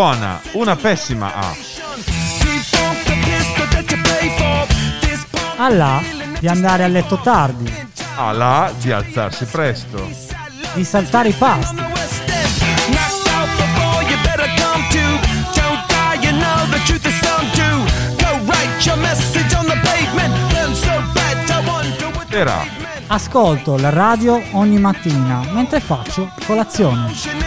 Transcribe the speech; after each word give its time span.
buona, 0.00 0.40
una 0.52 0.76
pessima 0.76 1.34
A. 1.34 1.54
Alla 5.58 6.00
di 6.38 6.48
andare 6.48 6.84
a 6.84 6.86
letto 6.86 7.18
tardi, 7.18 7.70
A 8.16 8.32
la 8.32 8.72
di 8.80 8.90
alzarsi 8.92 9.44
presto. 9.44 10.08
di 10.72 10.84
saltare 10.84 11.28
i 11.28 11.32
pasti, 11.32 11.82
Era. 22.30 22.64
ascolto 23.08 23.76
la 23.76 23.90
radio 23.90 24.40
ogni 24.52 24.78
mattina 24.78 25.42
mentre 25.52 25.78
faccio 25.80 26.32
colazione. 26.46 27.39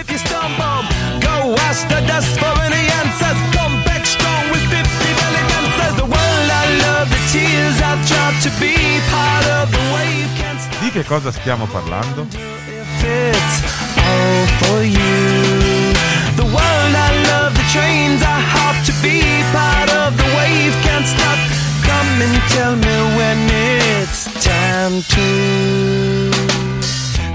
Go 2.06 2.14
ask 2.14 2.28
the 2.28 2.36
dust 2.36 2.40
for 2.40 2.54
any 2.62 2.84
answers. 3.02 3.40
Come 3.56 3.84
back 3.84 4.06
strong 4.06 4.44
with 4.52 4.64
50 4.70 5.14
belly 5.20 5.44
dancers. 5.52 5.96
The 5.98 6.06
world 6.06 6.50
I 6.52 6.66
love, 6.86 7.10
the 7.10 7.22
tears 7.32 7.78
I 7.82 7.96
tried 8.06 8.38
to 8.44 8.52
be 8.60 8.76
part 9.10 9.46
of 9.62 9.72
the 9.72 9.84
wave. 9.94 10.30
Can't 10.38 10.60
stop 10.60 10.82
Di 10.82 10.90
che 10.92 11.04
cosa 11.04 11.32
stiamo 11.32 11.66
parlando? 11.68 12.28
if 12.32 13.04
it's 13.04 13.64
all 13.98 14.46
for 14.60 14.84
you. 14.84 15.94
The 16.36 16.46
world 16.46 16.94
I 16.96 17.12
love, 17.32 17.54
the 17.56 17.66
trains 17.72 18.22
I 18.22 18.40
hop 18.40 18.76
to 18.86 18.94
be 19.02 19.22
part 19.52 19.90
of 19.94 20.16
the 20.18 20.28
wave. 20.38 20.74
Can't 20.84 21.06
stop. 21.08 21.38
Come 21.84 22.22
and 22.22 22.42
tell 22.50 22.76
me 22.76 22.96
when 23.18 23.38
it's 23.50 24.26
time 24.44 25.02
to. 25.02 25.26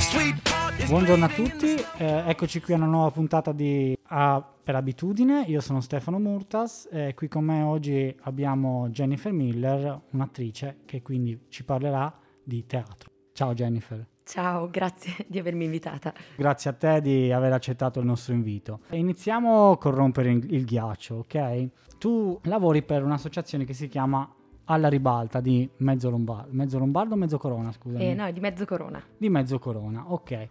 Sweetheart 0.00 0.74
is 0.78 0.89
Buongiorno 0.89 1.24
a 1.27 1.28
tutti, 1.28 1.77
eh, 1.98 2.30
eccoci 2.30 2.60
qui 2.60 2.74
a 2.74 2.77
una 2.77 2.86
nuova 2.86 3.10
puntata 3.10 3.50
di 3.50 3.96
A 4.10 4.44
per 4.62 4.77
abitudine. 4.77 5.42
Io 5.48 5.60
sono 5.60 5.80
Stefano 5.80 6.20
Murtas 6.20 6.88
e 6.90 7.12
qui 7.14 7.27
con 7.27 7.44
me 7.44 7.62
oggi 7.62 8.14
abbiamo 8.22 8.88
Jennifer 8.90 9.32
Miller, 9.32 10.02
un'attrice 10.12 10.78
che 10.84 11.02
quindi 11.02 11.46
ci 11.48 11.64
parlerà 11.64 12.12
di 12.42 12.64
teatro. 12.66 13.10
Ciao 13.32 13.52
Jennifer. 13.52 14.06
Ciao, 14.22 14.68
grazie 14.70 15.24
di 15.27 15.40
avermi 15.40 15.64
invitata. 15.64 16.12
Grazie 16.36 16.70
a 16.70 16.72
te 16.74 17.00
di 17.00 17.32
aver 17.32 17.52
accettato 17.52 17.98
il 17.98 18.06
nostro 18.06 18.33
invito. 18.33 18.80
Iniziamo 18.90 19.77
con 19.78 19.92
rompere 19.92 20.30
il 20.30 20.64
ghiaccio, 20.64 21.16
ok? 21.16 21.68
Tu 21.98 22.38
lavori 22.44 22.83
per 22.83 23.02
un'associazione 23.02 23.64
che 23.64 23.72
si 23.72 23.88
chiama 23.88 24.33
Alla 24.66 24.88
Ribalta 24.88 25.40
di 25.40 25.68
Mezzo 25.78 26.10
Lombardo, 26.10 26.52
Mezzo 26.52 26.78
Lombardo 26.78 27.14
o 27.14 27.16
Mezzo 27.16 27.38
Corona, 27.38 27.72
scusami? 27.72 28.05
Eh, 28.05 28.14
no, 28.14 28.30
di 28.30 28.38
mezzo 28.38 28.64
corona. 28.66 29.02
Di 29.16 29.28
Mezzo 29.28 29.58
Corona, 29.58 30.12
ok. 30.12 30.48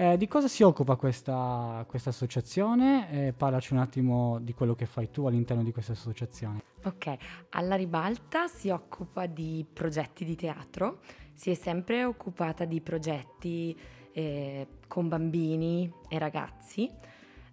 Eh, 0.00 0.16
di 0.16 0.26
cosa 0.28 0.48
si 0.48 0.62
occupa 0.62 0.96
questa, 0.96 1.84
questa 1.86 2.08
associazione? 2.08 3.26
Eh, 3.26 3.32
parlaci 3.34 3.74
un 3.74 3.80
attimo 3.80 4.38
di 4.40 4.54
quello 4.54 4.74
che 4.74 4.86
fai 4.86 5.10
tu 5.10 5.26
all'interno 5.26 5.62
di 5.62 5.72
questa 5.72 5.92
associazione. 5.92 6.62
Ok, 6.84 7.16
alla 7.50 7.74
ribalta 7.74 8.46
si 8.46 8.70
occupa 8.70 9.26
di 9.26 9.62
progetti 9.70 10.24
di 10.24 10.36
teatro, 10.36 11.00
si 11.34 11.50
è 11.50 11.54
sempre 11.54 12.04
occupata 12.04 12.64
di 12.64 12.80
progetti 12.80 13.78
eh, 14.12 14.66
con 14.88 15.08
bambini 15.08 15.92
e 16.08 16.18
ragazzi. 16.18 16.90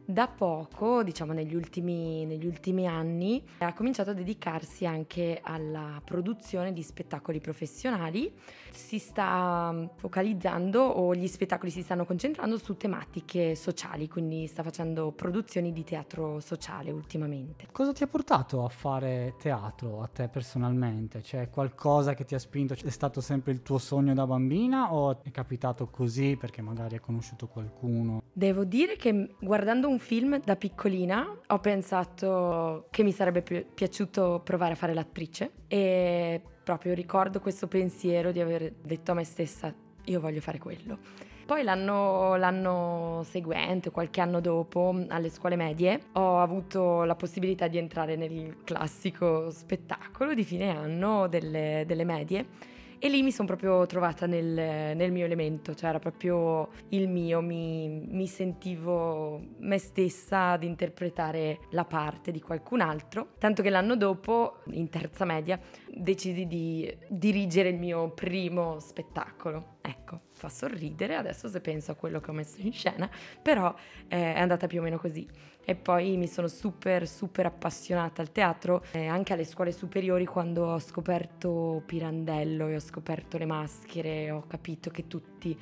Da 0.10 0.30
poco, 0.30 1.04
diciamo 1.04 1.34
negli 1.34 1.54
ultimi, 1.54 2.26
negli 2.26 2.46
ultimi 2.46 2.88
anni, 2.88 3.44
ha 3.58 3.74
cominciato 3.74 4.12
a 4.12 4.14
dedicarsi 4.14 4.86
anche 4.86 5.42
alla 5.44 6.02
produzione 6.02 6.72
di 6.72 6.82
spettacoli 6.82 7.42
professionali. 7.42 8.34
Si 8.72 9.00
sta 9.00 9.70
mm, 9.74 9.86
focalizzando 9.98 10.82
o 10.82 11.14
gli 11.14 11.28
spettacoli 11.28 11.72
si 11.72 11.82
stanno 11.82 12.06
concentrando 12.06 12.58
su 12.58 12.78
tematiche 12.78 13.54
sociali, 13.56 14.08
quindi 14.08 14.48
sta 14.48 14.64
facendo 14.64 15.12
produzioni 15.12 15.74
di 15.74 15.84
teatro 15.84 16.40
sociale 16.40 16.90
ultimamente. 16.90 17.68
Cosa 17.74 17.92
ti 17.92 18.04
ha 18.04 18.08
portato 18.08 18.64
a 18.64 18.70
fare 18.70 19.36
teatro 19.38 20.02
a 20.02 20.08
te 20.08 20.30
personalmente? 20.30 21.20
C'è 21.20 21.50
qualcosa 21.50 22.14
che 22.14 22.24
ti 22.24 22.34
ha 22.34 22.40
spinto? 22.40 22.76
È 22.76 22.90
stato 22.92 23.20
sempre 23.20 23.52
il 23.52 23.62
tuo 23.62 23.78
sogno 23.78 24.14
da 24.14 24.26
bambina 24.26 24.94
o 24.94 25.22
è 25.22 25.32
capitato 25.32 25.88
così 25.88 26.38
perché 26.40 26.62
magari 26.62 26.94
hai 26.96 27.02
conosciuto 27.02 27.48
qualcuno? 27.48 28.22
Devo 28.32 28.64
dire 28.64 28.96
che 28.96 29.12
m- 29.12 29.30
guardando 29.42 29.90
un 29.90 29.96
film 30.00 30.40
da 30.44 30.56
piccolina 30.56 31.26
ho 31.48 31.60
pensato 31.60 32.88
che 32.90 33.04
mi 33.04 33.12
sarebbe 33.12 33.42
pi- 33.42 33.66
piaciuto 33.74 34.42
provare 34.44 34.74
a 34.74 34.76
fare 34.76 34.94
l'attrice 34.94 35.52
e 35.68 36.42
proprio 36.64 36.94
ricordo 36.94 37.40
questo 37.40 37.68
pensiero 37.68 38.32
di 38.32 38.40
aver 38.40 38.74
detto 38.82 39.12
a 39.12 39.14
me 39.16 39.24
stessa 39.24 39.74
io 40.06 40.20
voglio 40.20 40.42
fare 40.42 40.58
quello. 40.58 40.98
Poi 41.46 41.64
l'anno, 41.64 42.36
l'anno 42.36 43.22
seguente, 43.24 43.90
qualche 43.90 44.20
anno 44.20 44.42
dopo, 44.42 44.94
alle 45.08 45.30
scuole 45.30 45.56
medie, 45.56 46.08
ho 46.14 46.42
avuto 46.42 47.04
la 47.04 47.16
possibilità 47.16 47.68
di 47.68 47.78
entrare 47.78 48.18
nel 48.18 48.58
classico 48.66 49.50
spettacolo 49.50 50.34
di 50.34 50.44
fine 50.44 50.76
anno 50.76 51.28
delle, 51.28 51.86
delle 51.88 52.04
medie 52.04 52.76
e 53.00 53.10
lì 53.10 53.22
mi 53.22 53.32
sono 53.32 53.48
proprio 53.48 53.86
trovata 53.86 54.26
nel, 54.26 54.96
nel 54.96 55.12
mio 55.12 55.26
elemento, 55.26 55.76
cioè 55.76 55.90
era 55.90 56.00
proprio 56.00 56.70
il 56.90 57.08
mio, 57.08 57.42
mi, 57.42 57.88
mi 57.90 58.28
sentivo 58.28 59.42
me 59.60 59.78
stessa 59.78 60.52
ad 60.52 60.64
interpretare 60.64 61.60
la 61.72 61.86
parte 61.86 62.32
di 62.32 62.42
qualcun 62.42 62.82
altro, 62.82 63.34
tanto 63.38 63.62
che 63.62 63.70
l'anno 63.70 63.96
dopo, 63.96 64.62
in 64.72 64.90
terza 64.90 65.26
media, 65.26 65.60
decisi 66.00 66.48
di 66.48 66.96
dirigere 67.08 67.70
il 67.70 67.78
mio 67.78 68.10
primo 68.12 68.80
spettacolo. 68.80 69.78
Ecco, 69.82 70.22
fa 70.34 70.50
sorridere 70.50 71.16
adesso 71.16 71.48
se 71.48 71.62
penso 71.62 71.92
a 71.92 71.96
quello 71.96 72.20
che 72.20 72.30
ho 72.32 72.34
messo 72.34 72.60
in 72.62 72.72
scena, 72.72 73.10
però 73.42 73.74
eh, 74.08 74.34
è 74.34 74.40
andata 74.40 74.68
più 74.68 74.80
o 74.80 74.84
meno 74.84 74.98
così. 74.98 75.28
E 75.64 75.76
poi 75.76 76.16
mi 76.16 76.28
sono 76.28 76.48
super, 76.48 77.08
super 77.08 77.46
appassionata 77.46 78.22
al 78.22 78.32
teatro, 78.32 78.84
eh, 78.92 79.08
anche 79.08 79.34
alle 79.34 79.44
scuole 79.44 79.72
superiori 79.72 80.26
quando 80.26 80.66
ho 80.66 80.80
scoperto 80.80 81.84
Pirandello 81.86 82.68
e 82.68 82.76
ho 82.76 82.80
scoperto 82.80 83.38
le 83.38 83.46
maschere, 83.46 84.32
ho 84.32 84.46
capito 84.48 84.90
che 84.90 85.08
tutti 85.08 85.58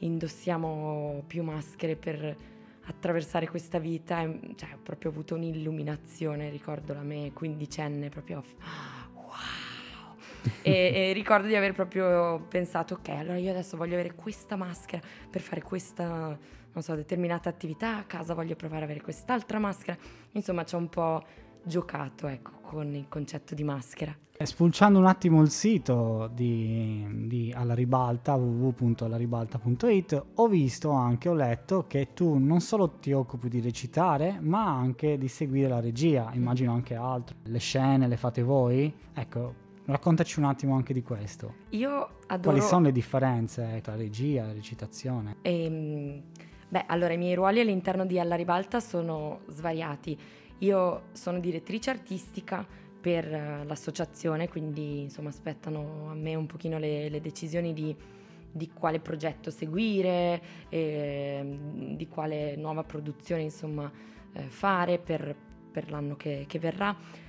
indossiamo 0.00 1.22
più 1.26 1.42
maschere 1.42 1.96
per 1.96 2.36
attraversare 2.88 3.48
questa 3.48 3.78
vita, 3.78 4.22
cioè 4.54 4.74
ho 4.74 4.78
proprio 4.82 5.10
avuto 5.10 5.34
un'illuminazione, 5.34 6.50
ricordo 6.50 6.92
la 6.94 7.02
me 7.02 7.32
quindicenne, 7.32 8.08
proprio 8.10 8.42
"Ah, 8.60 9.05
wow! 9.05 9.05
E, 10.62 10.92
e 10.94 11.12
ricordo 11.12 11.46
di 11.46 11.54
aver 11.54 11.72
proprio 11.72 12.44
pensato, 12.48 12.94
ok, 12.94 13.08
allora 13.10 13.36
io 13.38 13.50
adesso 13.50 13.76
voglio 13.76 13.94
avere 13.94 14.14
questa 14.14 14.56
maschera 14.56 15.02
per 15.30 15.40
fare 15.40 15.62
questa, 15.62 16.06
non 16.06 16.82
so, 16.82 16.94
determinata 16.94 17.48
attività, 17.48 17.96
a 17.96 18.04
casa 18.04 18.34
voglio 18.34 18.56
provare 18.56 18.84
ad 18.84 18.90
avere 18.90 19.02
quest'altra 19.02 19.58
maschera. 19.58 19.96
Insomma, 20.32 20.64
ho 20.70 20.76
un 20.76 20.88
po' 20.88 21.22
giocato, 21.62 22.26
ecco, 22.28 22.52
con 22.62 22.94
il 22.94 23.06
concetto 23.08 23.54
di 23.54 23.64
maschera. 23.64 24.16
Spulciando 24.38 24.98
un 24.98 25.06
attimo 25.06 25.40
il 25.40 25.48
sito 25.48 26.30
di, 26.34 27.06
di 27.26 27.52
Alla 27.56 27.74
Ribalta, 27.74 28.34
www.allaribalta.it, 28.34 30.24
ho 30.34 30.46
visto 30.46 30.90
anche, 30.90 31.30
ho 31.30 31.34
letto 31.34 31.86
che 31.86 32.12
tu 32.12 32.36
non 32.36 32.60
solo 32.60 32.98
ti 32.98 33.12
occupi 33.12 33.48
di 33.48 33.60
recitare, 33.60 34.36
ma 34.40 34.66
anche 34.66 35.16
di 35.16 35.28
seguire 35.28 35.68
la 35.68 35.80
regia, 35.80 36.30
immagino 36.34 36.74
anche 36.74 36.94
altro. 36.94 37.36
Le 37.44 37.58
scene 37.58 38.06
le 38.06 38.18
fate 38.18 38.42
voi? 38.42 38.92
Ecco, 39.14 39.54
raccontaci 39.86 40.38
un 40.38 40.44
attimo 40.44 40.74
anche 40.74 40.92
di 40.92 41.02
questo. 41.02 41.54
Io 41.70 42.18
adoro... 42.26 42.50
Quali 42.50 42.60
sono 42.60 42.84
le 42.84 42.92
differenze 42.92 43.80
tra 43.82 43.96
regia 43.96 44.48
e 44.48 44.52
recitazione? 44.52 45.36
Ehm, 45.42 46.22
beh, 46.68 46.84
allora 46.86 47.12
i 47.12 47.18
miei 47.18 47.34
ruoli 47.34 47.60
all'interno 47.60 48.04
di 48.04 48.18
Alla 48.18 48.36
Ribalta 48.36 48.80
sono 48.80 49.40
svariati. 49.48 50.18
Io 50.58 51.04
sono 51.12 51.38
direttrice 51.38 51.90
artistica 51.90 52.66
per 53.00 53.32
eh, 53.32 53.64
l'associazione, 53.64 54.48
quindi 54.48 55.02
insomma 55.02 55.28
aspettano 55.28 56.10
a 56.10 56.14
me 56.14 56.34
un 56.34 56.46
pochino 56.46 56.78
le, 56.78 57.08
le 57.08 57.20
decisioni 57.20 57.72
di, 57.72 57.94
di 58.50 58.70
quale 58.72 59.00
progetto 59.00 59.50
seguire, 59.50 60.42
ehm, 60.68 61.94
di 61.96 62.08
quale 62.08 62.56
nuova 62.56 62.82
produzione 62.84 63.42
insomma 63.42 63.90
eh, 64.32 64.42
fare 64.48 64.98
per, 64.98 65.36
per 65.70 65.90
l'anno 65.90 66.16
che, 66.16 66.44
che 66.48 66.58
verrà. 66.58 67.24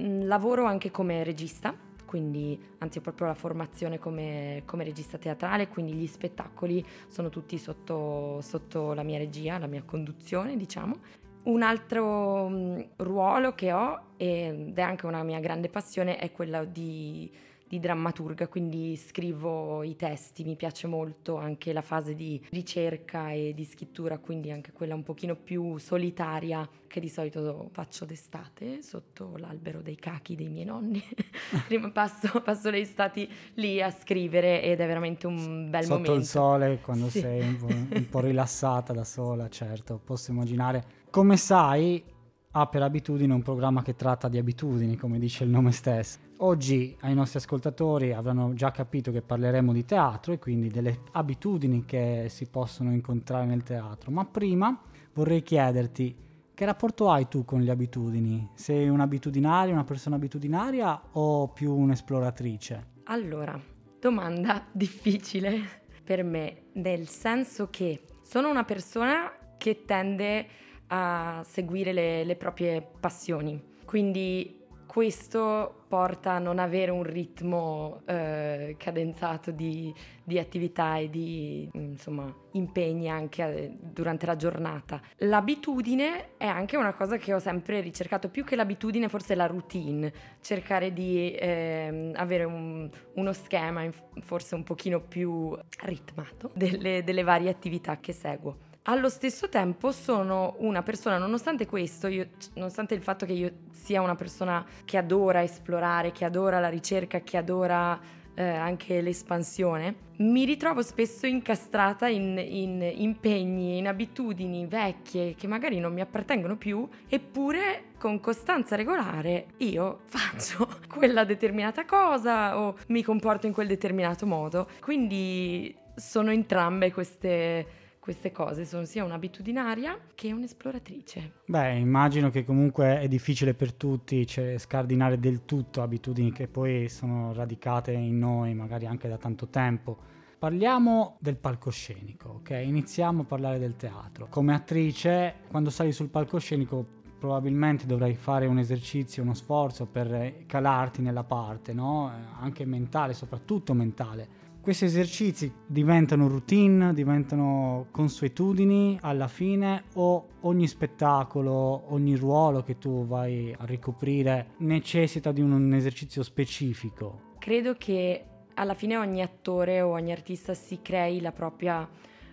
Mm, 0.00 0.26
lavoro 0.26 0.64
anche 0.64 0.90
come 0.90 1.22
regista, 1.22 1.74
quindi 2.06 2.58
anzi 2.78 2.98
ho 2.98 3.00
proprio 3.00 3.26
la 3.26 3.34
formazione 3.34 3.98
come, 3.98 4.62
come 4.64 4.84
regista 4.84 5.18
teatrale, 5.18 5.68
quindi 5.68 5.92
gli 5.92 6.06
spettacoli 6.06 6.84
sono 7.08 7.28
tutti 7.28 7.58
sotto, 7.58 8.40
sotto 8.42 8.92
la 8.92 9.02
mia 9.02 9.18
regia, 9.18 9.58
la 9.58 9.66
mia 9.66 9.82
conduzione, 9.82 10.56
diciamo. 10.56 10.96
Un 11.44 11.62
altro 11.62 12.48
mm, 12.48 12.80
ruolo 12.96 13.54
che 13.54 13.72
ho, 13.72 14.00
ed 14.16 14.78
è 14.78 14.82
anche 14.82 15.06
una 15.06 15.22
mia 15.22 15.40
grande 15.40 15.68
passione, 15.68 16.18
è 16.18 16.30
quello 16.32 16.64
di, 16.64 17.30
di 17.72 17.80
drammaturga, 17.80 18.48
quindi 18.48 18.94
scrivo 18.96 19.82
i 19.82 19.96
testi, 19.96 20.44
mi 20.44 20.56
piace 20.56 20.86
molto 20.86 21.36
anche 21.38 21.72
la 21.72 21.80
fase 21.80 22.14
di 22.14 22.38
ricerca 22.50 23.30
e 23.30 23.54
di 23.54 23.64
scrittura, 23.64 24.18
quindi 24.18 24.50
anche 24.50 24.72
quella 24.72 24.94
un 24.94 25.02
pochino 25.02 25.34
più 25.36 25.78
solitaria 25.78 26.68
che 26.86 27.00
di 27.00 27.08
solito 27.08 27.70
faccio 27.72 28.04
d'estate 28.04 28.82
sotto 28.82 29.36
l'albero 29.38 29.80
dei 29.80 29.96
cachi 29.96 30.34
dei 30.36 30.50
miei 30.50 30.66
nonni. 30.66 31.02
Prima 31.66 31.90
passo, 31.90 32.42
passo 32.42 32.68
le 32.68 32.80
estati 32.80 33.26
lì 33.54 33.80
a 33.80 33.90
scrivere 33.90 34.60
ed 34.62 34.78
è 34.78 34.86
veramente 34.86 35.26
un 35.26 35.70
bel 35.70 35.84
Sotto 35.84 35.94
momento. 35.94 36.14
il 36.20 36.24
sole, 36.26 36.78
quando 36.82 37.08
Sì. 37.08 37.20
sei 37.20 37.40
un 37.40 37.56
po', 37.56 37.66
un 37.68 38.06
po' 38.10 38.20
rilassata 38.20 38.92
da 38.92 39.04
sola, 39.04 39.48
certo, 39.48 39.98
posso 40.04 40.30
immaginare. 40.30 40.84
Come 41.08 41.38
sai, 41.38 42.04
ha 42.52 42.66
per 42.66 42.82
abitudine 42.82 43.32
un 43.32 43.42
programma 43.42 43.82
che 43.82 43.94
tratta 43.94 44.28
di 44.28 44.38
abitudini, 44.38 44.96
come 44.96 45.18
dice 45.18 45.44
il 45.44 45.50
nome 45.50 45.72
stesso. 45.72 46.18
Oggi 46.38 46.96
ai 47.00 47.14
nostri 47.14 47.38
ascoltatori 47.38 48.12
avranno 48.12 48.52
già 48.54 48.70
capito 48.70 49.10
che 49.10 49.22
parleremo 49.22 49.72
di 49.72 49.84
teatro 49.84 50.32
e 50.32 50.38
quindi 50.38 50.68
delle 50.68 51.00
abitudini 51.12 51.84
che 51.84 52.26
si 52.28 52.46
possono 52.46 52.92
incontrare 52.92 53.46
nel 53.46 53.62
teatro. 53.62 54.10
Ma 54.10 54.24
prima 54.24 54.78
vorrei 55.14 55.42
chiederti 55.42 56.16
che 56.54 56.64
rapporto 56.66 57.10
hai 57.10 57.26
tu 57.28 57.44
con 57.44 57.62
le 57.62 57.70
abitudini? 57.70 58.50
Sei 58.54 58.88
un'abitudinaria, 58.88 59.72
una 59.72 59.84
persona 59.84 60.16
abitudinaria 60.16 61.00
o 61.12 61.48
più 61.48 61.74
un'esploratrice? 61.74 62.90
Allora, 63.04 63.58
domanda 63.98 64.66
difficile 64.72 65.80
per 66.04 66.22
me, 66.22 66.64
nel 66.74 67.08
senso 67.08 67.68
che 67.70 68.02
sono 68.22 68.50
una 68.50 68.64
persona 68.64 69.32
che 69.56 69.84
tende 69.86 70.46
a 70.88 71.42
seguire 71.44 71.92
le, 71.92 72.24
le 72.24 72.36
proprie 72.36 72.86
passioni, 73.00 73.60
quindi 73.84 74.60
questo 74.92 75.84
porta 75.88 76.32
a 76.32 76.38
non 76.38 76.58
avere 76.58 76.90
un 76.90 77.02
ritmo 77.02 78.02
eh, 78.04 78.74
cadenzato 78.78 79.50
di, 79.50 79.90
di 80.22 80.38
attività 80.38 80.98
e 80.98 81.08
di 81.08 81.66
insomma, 81.72 82.30
impegni 82.52 83.08
anche 83.08 83.42
eh, 83.42 83.76
durante 83.80 84.26
la 84.26 84.36
giornata. 84.36 85.00
L'abitudine 85.20 86.36
è 86.36 86.44
anche 86.44 86.76
una 86.76 86.92
cosa 86.92 87.16
che 87.16 87.32
ho 87.32 87.38
sempre 87.38 87.80
ricercato, 87.80 88.28
più 88.28 88.44
che 88.44 88.54
l'abitudine 88.54 89.08
forse 89.08 89.34
la 89.34 89.46
routine, 89.46 90.12
cercare 90.42 90.92
di 90.92 91.34
ehm, 91.38 92.12
avere 92.16 92.44
un- 92.44 92.90
uno 93.14 93.32
schema 93.32 93.88
forse 94.20 94.54
un 94.54 94.62
pochino 94.62 95.00
più 95.00 95.56
ritmato 95.84 96.50
delle, 96.52 97.02
delle 97.02 97.22
varie 97.22 97.48
attività 97.48 97.98
che 97.98 98.12
seguo. 98.12 98.70
Allo 98.86 99.08
stesso 99.08 99.48
tempo 99.48 99.92
sono 99.92 100.56
una 100.58 100.82
persona, 100.82 101.16
nonostante 101.16 101.66
questo, 101.66 102.08
io- 102.08 102.30
nonostante 102.54 102.94
il 102.94 103.02
fatto 103.02 103.24
che 103.24 103.32
io 103.32 103.52
sia 103.70 104.00
una 104.00 104.16
persona 104.16 104.66
che 104.84 104.96
adora 104.96 105.40
esplorare, 105.40 106.10
che 106.10 106.24
adora 106.24 106.58
la 106.58 106.68
ricerca, 106.68 107.20
che 107.20 107.36
adora 107.36 107.96
eh, 108.34 108.42
anche 108.42 109.00
l'espansione, 109.00 109.94
mi 110.16 110.44
ritrovo 110.44 110.82
spesso 110.82 111.26
incastrata 111.26 112.08
in, 112.08 112.36
in 112.38 112.92
impegni, 112.96 113.78
in 113.78 113.86
abitudini 113.86 114.66
vecchie 114.66 115.36
che 115.36 115.46
magari 115.46 115.78
non 115.78 115.92
mi 115.92 116.00
appartengono 116.00 116.56
più, 116.56 116.88
eppure 117.08 117.90
con 117.98 118.18
costanza 118.18 118.74
regolare 118.74 119.46
io 119.58 120.00
faccio 120.10 120.68
quella 120.88 121.22
determinata 121.22 121.84
cosa 121.84 122.58
o 122.58 122.76
mi 122.88 123.04
comporto 123.04 123.46
in 123.46 123.52
quel 123.52 123.68
determinato 123.68 124.26
modo. 124.26 124.68
Quindi 124.80 125.72
sono 125.94 126.32
entrambe 126.32 126.90
queste, 126.90 127.66
queste 128.02 128.32
cose, 128.32 128.64
sono 128.64 128.84
sia 128.84 129.04
un'abitudinaria 129.04 129.96
che 130.16 130.32
un'esploratrice. 130.32 131.34
Beh, 131.46 131.76
immagino 131.76 132.30
che 132.30 132.44
comunque 132.44 132.98
è 132.98 133.06
difficile 133.06 133.54
per 133.54 133.72
tutti 133.72 134.26
cioè, 134.26 134.58
scardinare 134.58 135.20
del 135.20 135.44
tutto 135.44 135.82
abitudini 135.82 136.32
che 136.32 136.48
poi 136.48 136.88
sono 136.88 137.32
radicate 137.32 137.92
in 137.92 138.18
noi 138.18 138.54
magari 138.54 138.86
anche 138.86 139.08
da 139.08 139.18
tanto 139.18 139.46
tempo. 139.46 139.96
Parliamo 140.36 141.16
del 141.20 141.36
palcoscenico, 141.36 142.40
ok? 142.40 142.50
Iniziamo 142.64 143.20
a 143.20 143.24
parlare 143.24 143.60
del 143.60 143.76
teatro. 143.76 144.26
Come 144.28 144.52
attrice, 144.52 145.34
quando 145.48 145.70
sali 145.70 145.92
sul 145.92 146.08
palcoscenico 146.08 146.84
probabilmente 147.20 147.86
dovrai 147.86 148.16
fare 148.16 148.46
un 148.46 148.58
esercizio, 148.58 149.22
uno 149.22 149.34
sforzo 149.34 149.86
per 149.86 150.42
calarti 150.46 151.02
nella 151.02 151.22
parte, 151.22 151.72
no? 151.72 152.10
Anche 152.40 152.64
mentale, 152.64 153.14
soprattutto 153.14 153.74
mentale. 153.74 154.41
Questi 154.62 154.84
esercizi 154.84 155.52
diventano 155.66 156.28
routine, 156.28 156.94
diventano 156.94 157.88
consuetudini 157.90 158.96
alla 159.02 159.26
fine 159.26 159.86
o 159.94 160.28
ogni 160.42 160.68
spettacolo, 160.68 161.92
ogni 161.92 162.14
ruolo 162.14 162.62
che 162.62 162.78
tu 162.78 163.04
vai 163.04 163.52
a 163.58 163.64
ricoprire 163.64 164.50
necessita 164.58 165.32
di 165.32 165.40
un, 165.40 165.50
un 165.50 165.74
esercizio 165.74 166.22
specifico? 166.22 167.32
Credo 167.40 167.74
che 167.74 168.24
alla 168.54 168.74
fine 168.74 168.96
ogni 168.96 169.20
attore 169.20 169.80
o 169.80 169.90
ogni 169.90 170.12
artista 170.12 170.54
si 170.54 170.78
crei 170.80 171.20
la 171.20 171.32
propria 171.32 171.88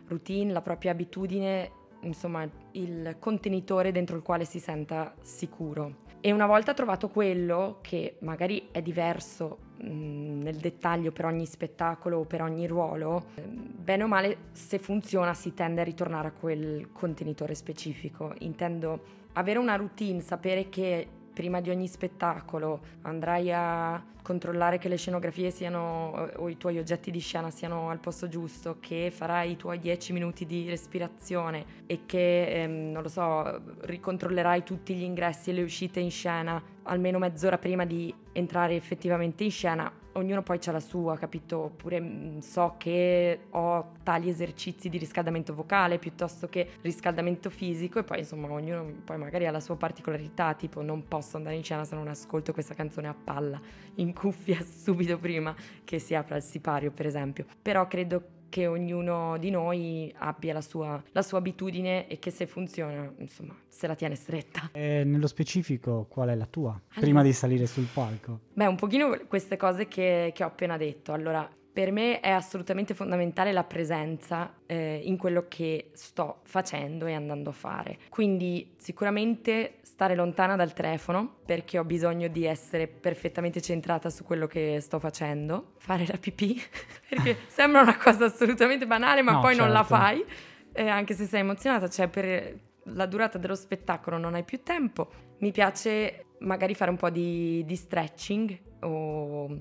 routine, 0.06 0.52
la 0.52 0.62
propria 0.62 0.92
abitudine, 0.92 1.72
insomma 2.02 2.48
il 2.74 3.16
contenitore 3.18 3.92
dentro 3.92 4.16
il 4.16 4.22
quale 4.22 4.46
si 4.46 4.60
senta 4.60 5.16
sicuro. 5.24 6.08
E 6.22 6.32
una 6.34 6.46
volta 6.46 6.74
trovato 6.74 7.08
quello, 7.08 7.80
che 7.82 8.18
magari 8.20 8.68
è 8.72 8.82
diverso 8.82 9.60
mh, 9.78 10.42
nel 10.42 10.58
dettaglio 10.58 11.12
per 11.12 11.26
ogni 11.26 11.46
spettacolo 11.46 12.20
o 12.20 12.26
per 12.26 12.42
ogni 12.42 12.68
ruolo, 12.68 13.28
eh, 13.36 13.42
bene 13.42 14.04
o 14.04 14.08
male 14.08 14.38
se 14.52 14.80
funziona 14.80 15.34
si 15.34 15.54
tende 15.54 15.80
a 15.82 15.86
ritornare 15.86 16.28
a 16.28 16.32
quel 16.32 16.92
contenitore 16.92 17.56
specifico. 17.56 18.34
Intendo 18.40 19.02
avere 19.34 19.60
una 19.60 19.76
routine, 19.76 20.20
sapere 20.20 20.68
che 20.68 21.08
prima 21.40 21.62
di 21.62 21.70
ogni 21.70 21.88
spettacolo 21.88 22.82
andrai 23.04 23.50
a 23.54 24.04
controllare 24.22 24.78
che 24.78 24.90
le 24.90 24.98
scenografie 24.98 25.52
siano 25.52 26.30
o 26.36 26.50
i 26.50 26.58
tuoi 26.58 26.78
oggetti 26.80 27.12
di 27.12 27.20
scena 27.20 27.50
siano 27.50 27.90
al 27.90 28.00
posto 28.00 28.28
giusto, 28.28 28.76
che 28.82 29.10
farai 29.10 29.52
i 29.52 29.56
tuoi 29.56 29.80
10 29.80 30.12
minuti 30.12 30.46
di 30.46 30.68
respirazione 30.68 31.86
e 31.86 32.02
che, 32.06 32.62
ehm, 32.62 32.92
non 32.92 33.04
lo 33.04 33.08
so, 33.08 33.62
ricontrollerai 33.84 34.64
tutti 34.64 34.94
gli 34.94 35.04
ingressi 35.04 35.52
e 35.52 35.54
le 35.54 35.62
uscite 35.62 36.02
in 36.02 36.12
scena 36.12 36.62
almeno 36.84 37.20
mezz'ora 37.20 37.58
prima 37.58 37.86
di 37.86 38.14
entrare 38.34 38.76
effettivamente 38.76 39.46
in 39.46 39.52
scena. 39.52 39.90
Ognuno 40.20 40.44
poi 40.44 40.60
c'ha 40.60 40.72
la 40.72 40.80
sua, 40.80 41.18
capito? 41.18 41.58
Oppure 41.60 42.00
mh, 42.00 42.40
so 42.40 42.76
che 42.78 43.40
ho 43.52 43.94
tali 44.04 44.30
esercizi 44.30 44.90
di 44.90 44.98
riscaldamento 44.98 45.54
vocale 45.54 45.98
piuttosto 45.98 46.48
che 46.48 46.72
riscaldamento 46.82 47.50
fisico 47.50 48.00
e 48.00 48.04
poi 48.04 48.20
insomma 48.20 48.52
ognuno 48.52 49.02
poi 49.06 49.18
magari 49.18 49.48
ha 49.48 49.52
la 49.52 49.60
sua 49.60 49.78
particolarità, 49.78 50.54
tipo 50.56 50.82
non 50.82 51.08
posso 51.08 51.38
andare 51.38 51.56
in 51.56 51.64
scena 51.64 51.86
se 51.86 51.96
non 51.96 52.08
ascolto 52.08 52.52
questa 52.52 52.74
canzone 52.74 53.08
a 53.08 53.16
palla 53.16 53.60
in 53.96 54.14
cuffia 54.14 54.60
subito 54.62 55.18
prima 55.18 55.56
che 55.84 56.00
si 56.00 56.14
apra 56.16 56.36
il 56.36 56.44
sipario 56.44 56.92
per 56.92 57.06
esempio. 57.06 57.46
Però 57.62 57.88
credo 57.88 58.38
che 58.50 58.68
ognuno 58.68 59.38
di 59.38 59.50
noi 59.50 60.14
abbia 60.18 60.54
la 60.54 60.62
sua, 60.62 61.02
la 61.12 61.22
sua 61.22 61.38
abitudine 61.38 62.08
e 62.08 62.20
che 62.20 62.32
se 62.32 62.48
funziona, 62.48 63.12
insomma, 63.20 63.56
se 63.68 63.88
la 63.88 63.96
tiene 63.96 64.16
stretta. 64.16 64.70
E 64.74 65.04
nello 65.06 65.28
specifico 65.28 66.06
qual 66.10 66.30
è 66.30 66.36
la 66.36 66.48
tua? 66.48 66.80
Prima 66.96 67.24
di 67.24 67.34
salire 67.34 67.66
sul 67.66 67.88
palco. 67.94 68.40
Beh, 68.54 68.66
un 68.66 68.76
pochino 68.76 69.18
queste 69.28 69.56
cose 69.56 69.88
che, 69.88 70.32
che 70.34 70.44
ho 70.44 70.48
appena 70.48 70.78
detto. 70.78 71.14
Allora, 71.14 71.48
per 71.80 71.94
me 71.94 72.20
è 72.20 72.30
assolutamente 72.30 72.94
fondamentale 72.94 73.54
la 73.54 73.64
presenza 73.64 74.54
eh, 74.66 75.00
in 75.02 75.16
quello 75.16 75.46
che 75.48 75.92
sto 75.94 76.42
facendo 76.44 77.06
e 77.06 77.14
andando 77.14 77.52
a 77.52 77.54
fare. 77.54 78.00
Quindi 78.10 78.74
sicuramente 78.76 79.76
stare 79.84 80.14
lontana 80.14 80.58
dal 80.58 80.74
telefono 80.74 81.38
perché 81.46 81.80
ho 81.80 81.86
bisogno 81.86 82.28
di 82.28 82.44
essere 82.44 82.88
perfettamente 82.88 83.62
centrata 83.62 84.10
su 84.10 84.26
quello 84.26 84.46
che 84.46 84.82
sto 84.82 85.00
facendo. 85.00 85.76
Fare 85.78 86.06
la 86.06 86.18
pipì 86.18 86.62
perché 87.08 87.38
sembra 87.48 87.80
una 87.80 87.96
cosa 87.96 88.26
assolutamente 88.26 88.86
banale 88.86 89.22
ma 89.22 89.32
No, 89.32 89.40
poi 89.40 89.56
non 89.56 89.70
la 89.70 89.86
certo. 89.86 89.96
fai, 89.96 90.26
eh, 90.74 90.86
anche 90.86 91.14
se 91.14 91.24
sei 91.24 91.40
emozionata, 91.40 91.88
cioè 91.88 92.10
per 92.10 92.60
la 92.84 93.06
durata 93.06 93.38
dello 93.38 93.56
spettacolo 93.56 94.18
non 94.18 94.34
hai 94.34 94.44
più 94.44 94.64
tempo. 94.64 95.10
Mi 95.38 95.54
piace 95.54 96.26
magari 96.40 96.76
fare 96.76 96.92
un 96.92 96.98
po' 96.98 97.10
di, 97.10 97.64
di 97.66 97.76
stretching 97.78 98.60
o 98.82 99.58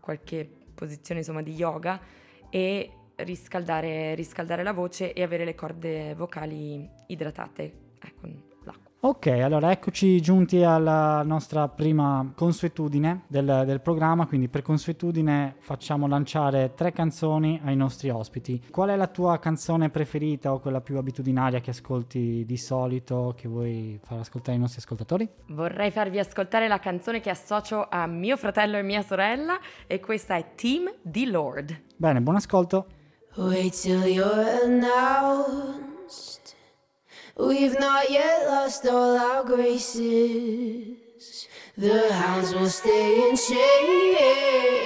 qualche 0.00 0.59
posizione 0.80 1.20
insomma 1.20 1.42
di 1.42 1.52
yoga 1.52 2.00
e 2.48 2.90
riscaldare, 3.16 4.14
riscaldare 4.14 4.62
la 4.62 4.72
voce 4.72 5.12
e 5.12 5.22
avere 5.22 5.44
le 5.44 5.54
corde 5.54 6.14
vocali 6.14 6.88
idratate 7.08 7.72
l'acqua. 8.00 8.49
Ok, 9.02 9.28
allora 9.28 9.70
eccoci 9.70 10.20
giunti 10.20 10.62
alla 10.62 11.22
nostra 11.22 11.68
prima 11.68 12.32
consuetudine 12.34 13.22
del, 13.28 13.62
del 13.64 13.80
programma, 13.80 14.26
quindi 14.26 14.48
per 14.48 14.60
consuetudine 14.60 15.54
facciamo 15.58 16.06
lanciare 16.06 16.74
tre 16.74 16.92
canzoni 16.92 17.58
ai 17.64 17.76
nostri 17.76 18.10
ospiti. 18.10 18.62
Qual 18.70 18.90
è 18.90 18.96
la 18.96 19.06
tua 19.06 19.38
canzone 19.38 19.88
preferita 19.88 20.52
o 20.52 20.60
quella 20.60 20.82
più 20.82 20.98
abitudinaria 20.98 21.60
che 21.60 21.70
ascolti 21.70 22.44
di 22.44 22.56
solito, 22.58 23.32
che 23.38 23.48
vuoi 23.48 23.98
far 24.02 24.18
ascoltare 24.18 24.56
ai 24.56 24.60
nostri 24.60 24.80
ascoltatori? 24.80 25.26
Vorrei 25.46 25.90
farvi 25.90 26.18
ascoltare 26.18 26.68
la 26.68 26.78
canzone 26.78 27.20
che 27.20 27.30
associo 27.30 27.86
a 27.88 28.06
mio 28.06 28.36
fratello 28.36 28.76
e 28.76 28.82
mia 28.82 29.00
sorella 29.00 29.58
e 29.86 29.98
questa 30.00 30.36
è 30.36 30.54
Team 30.54 30.92
di 31.00 31.24
Lord. 31.24 31.84
Bene, 31.96 32.20
buon 32.20 32.36
ascolto. 32.36 32.86
Wait 33.36 33.72
till 33.80 34.04
you're 34.04 34.62
announced. 34.62 36.39
We've 37.40 37.78
not 37.80 38.10
yet 38.10 38.46
lost 38.46 38.86
all 38.86 39.16
our 39.16 39.42
graces. 39.42 40.98
The 41.74 42.12
hounds 42.12 42.52
will 42.52 42.68
stay 42.68 43.30
in 43.30 43.34
chains. 43.34 44.76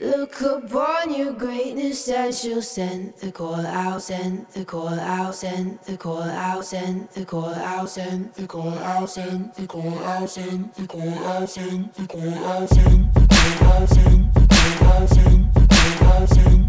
Look 0.00 0.40
upon 0.40 1.14
your 1.14 1.34
greatness 1.34 2.08
and 2.08 2.34
she'll 2.34 2.62
send 2.62 3.14
the 3.18 3.30
call 3.30 3.64
out, 3.64 4.02
send 4.02 4.48
the 4.48 4.64
call 4.64 4.88
out, 4.88 5.36
send 5.36 5.78
the 5.86 5.96
call 5.96 6.24
out, 6.24 6.64
send 6.64 7.10
the 7.10 7.24
call 7.24 7.54
out, 7.54 7.88
send 7.88 8.34
the 8.34 8.48
call 8.48 8.74
out, 8.74 9.08
send 9.08 9.54
the 9.54 9.66
call 9.68 9.88
out, 9.94 10.28
send 10.28 10.74
the 10.74 10.86
call 10.88 11.08
out, 11.08 11.48
send 11.48 11.94
the 11.94 12.06
call 12.08 12.28
out, 12.44 12.68
send 12.68 13.14
the 13.14 13.26
call 13.28 13.48
out, 13.48 13.48
send 13.48 13.54
the 13.54 13.58
call 13.58 13.70
out, 13.70 13.88
send 13.88 14.34
the 14.34 14.46
call 14.80 14.90
out, 14.90 15.08
send 15.08 15.54
the 15.54 15.96
call 16.00 16.65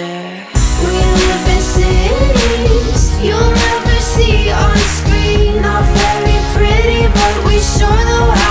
We 0.00 0.96
live 0.96 1.46
in 1.54 1.60
cities 1.60 3.20
you'll 3.22 3.52
never 3.52 4.00
see 4.00 4.50
on 4.50 4.76
screen. 4.96 5.60
Not 5.60 5.84
very 5.92 6.38
pretty, 6.54 7.06
but 7.12 7.34
we 7.44 7.58
sure 7.58 8.02
know 8.08 8.30
how 8.32 8.49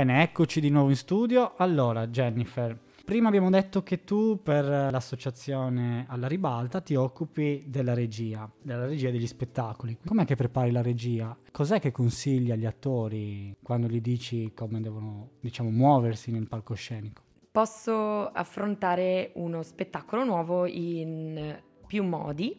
Bene, 0.00 0.22
eccoci 0.22 0.60
di 0.60 0.70
nuovo 0.70 0.88
in 0.88 0.96
studio. 0.96 1.52
Allora, 1.58 2.06
Jennifer, 2.06 2.74
prima 3.04 3.28
abbiamo 3.28 3.50
detto 3.50 3.82
che 3.82 4.02
tu 4.02 4.40
per 4.42 4.64
l'associazione 4.64 6.06
alla 6.08 6.26
ribalta 6.26 6.80
ti 6.80 6.94
occupi 6.94 7.64
della 7.66 7.92
regia, 7.92 8.50
della 8.62 8.86
regia 8.86 9.10
degli 9.10 9.26
spettacoli. 9.26 9.98
Com'è 10.02 10.24
che 10.24 10.36
prepari 10.36 10.70
la 10.70 10.80
regia? 10.80 11.36
Cos'è 11.52 11.80
che 11.80 11.92
consigli 11.92 12.50
agli 12.50 12.64
attori 12.64 13.54
quando 13.62 13.88
gli 13.88 14.00
dici 14.00 14.52
come 14.54 14.80
devono, 14.80 15.32
diciamo, 15.38 15.68
muoversi 15.68 16.30
nel 16.30 16.48
palcoscenico? 16.48 17.20
Posso 17.52 18.26
affrontare 18.28 19.32
uno 19.34 19.62
spettacolo 19.62 20.24
nuovo 20.24 20.64
in 20.64 21.60
più 21.86 22.04
modi 22.04 22.58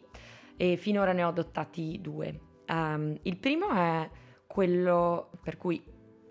e 0.56 0.76
finora 0.76 1.12
ne 1.12 1.24
ho 1.24 1.28
adottati 1.30 1.98
due. 2.00 2.38
Ehm, 2.66 3.18
il 3.22 3.36
primo 3.36 3.68
è 3.70 4.08
quello 4.46 5.30
per 5.42 5.56
cui 5.56 5.82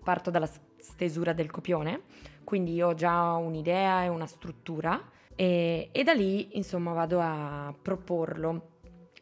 parto 0.02 0.30
dalla 0.30 0.48
stesura 0.82 1.32
del 1.32 1.50
copione, 1.50 2.02
quindi 2.44 2.82
ho 2.82 2.92
già 2.94 3.32
un'idea 3.34 4.04
e 4.04 4.08
una 4.08 4.26
struttura 4.26 5.00
e, 5.34 5.88
e 5.92 6.02
da 6.04 6.12
lì 6.12 6.56
insomma 6.56 6.92
vado 6.92 7.20
a 7.20 7.74
proporlo 7.80 8.70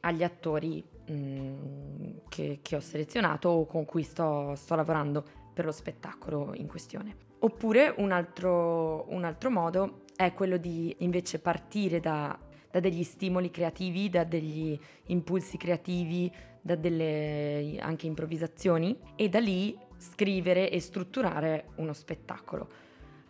agli 0.01 0.25
attori 0.25 0.83
mm, 1.11 2.17
che, 2.29 2.59
che 2.63 2.77
ho 2.77 2.81
selezionato 2.81 3.49
o 3.51 3.67
con 3.67 3.85
cui 3.85 4.03
sto, 4.03 4.55
sto 4.57 4.75
lavorando 4.75 5.25
per 5.53 5.67
lo 5.67 5.73
spettacolo 5.73 6.53
in 6.55 6.67
questione. 6.67 7.29
Oppure 7.41 7.95
un 7.99 8.13
altro, 8.13 9.07
un 9.11 9.25
altro 9.25 9.51
modo 9.51 10.03
è 10.17 10.33
quello 10.35 10.57
di 10.57 10.95
invece 10.99 11.39
partire 11.39 12.01
da, 12.01 12.39
da 12.71 12.81
degli 12.81 13.03
stimoli 13.03 13.51
creativi, 13.51 14.09
da 14.09 14.25
degli 14.25 14.79
impulsi 15.07 15.57
creativi, 15.57 16.31
da 16.61 16.75
delle 16.75 17.79
anche 17.81 18.07
improvvisazioni 18.07 18.99
e 19.17 19.29
da 19.29 19.39
lì 19.39 19.79
scrivere 20.01 20.71
e 20.71 20.81
strutturare 20.81 21.67
uno 21.77 21.93
spettacolo. 21.93 22.69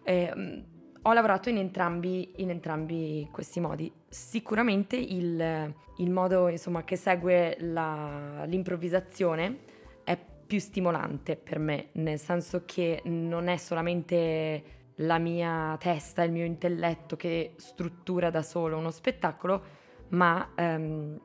Eh, 0.05 0.65
ho 1.03 1.13
lavorato 1.13 1.49
in 1.49 1.57
entrambi, 1.57 2.33
in 2.37 2.51
entrambi 2.51 3.29
questi 3.33 3.59
modi. 3.59 3.93
Sicuramente 4.09 4.97
il, 4.97 5.75
il 5.97 6.11
modo 6.11 6.49
insomma, 6.49 6.85
che 6.85 6.97
segue 6.97 7.57
la- 7.61 8.45
l'improvvisazione 8.47 9.59
è 10.05 10.19
più 10.47 10.61
stimolante 10.61 11.37
per 11.37 11.59
me, 11.59 11.89
nel 11.93 12.19
senso 12.19 12.63
che 12.65 13.03
non 13.05 13.49
è 13.49 13.57
solamente 13.57 14.79
la 14.97 15.19
mia 15.19 15.77
testa, 15.81 16.23
il 16.23 16.33
mio 16.33 16.45
intelletto 16.45 17.17
che 17.17 17.55
struttura 17.57 18.31
da 18.31 18.43
solo 18.43 18.77
uno 18.77 18.91
spettacolo, 18.91 19.63
ma 20.11 20.53
ehm, 20.55 21.21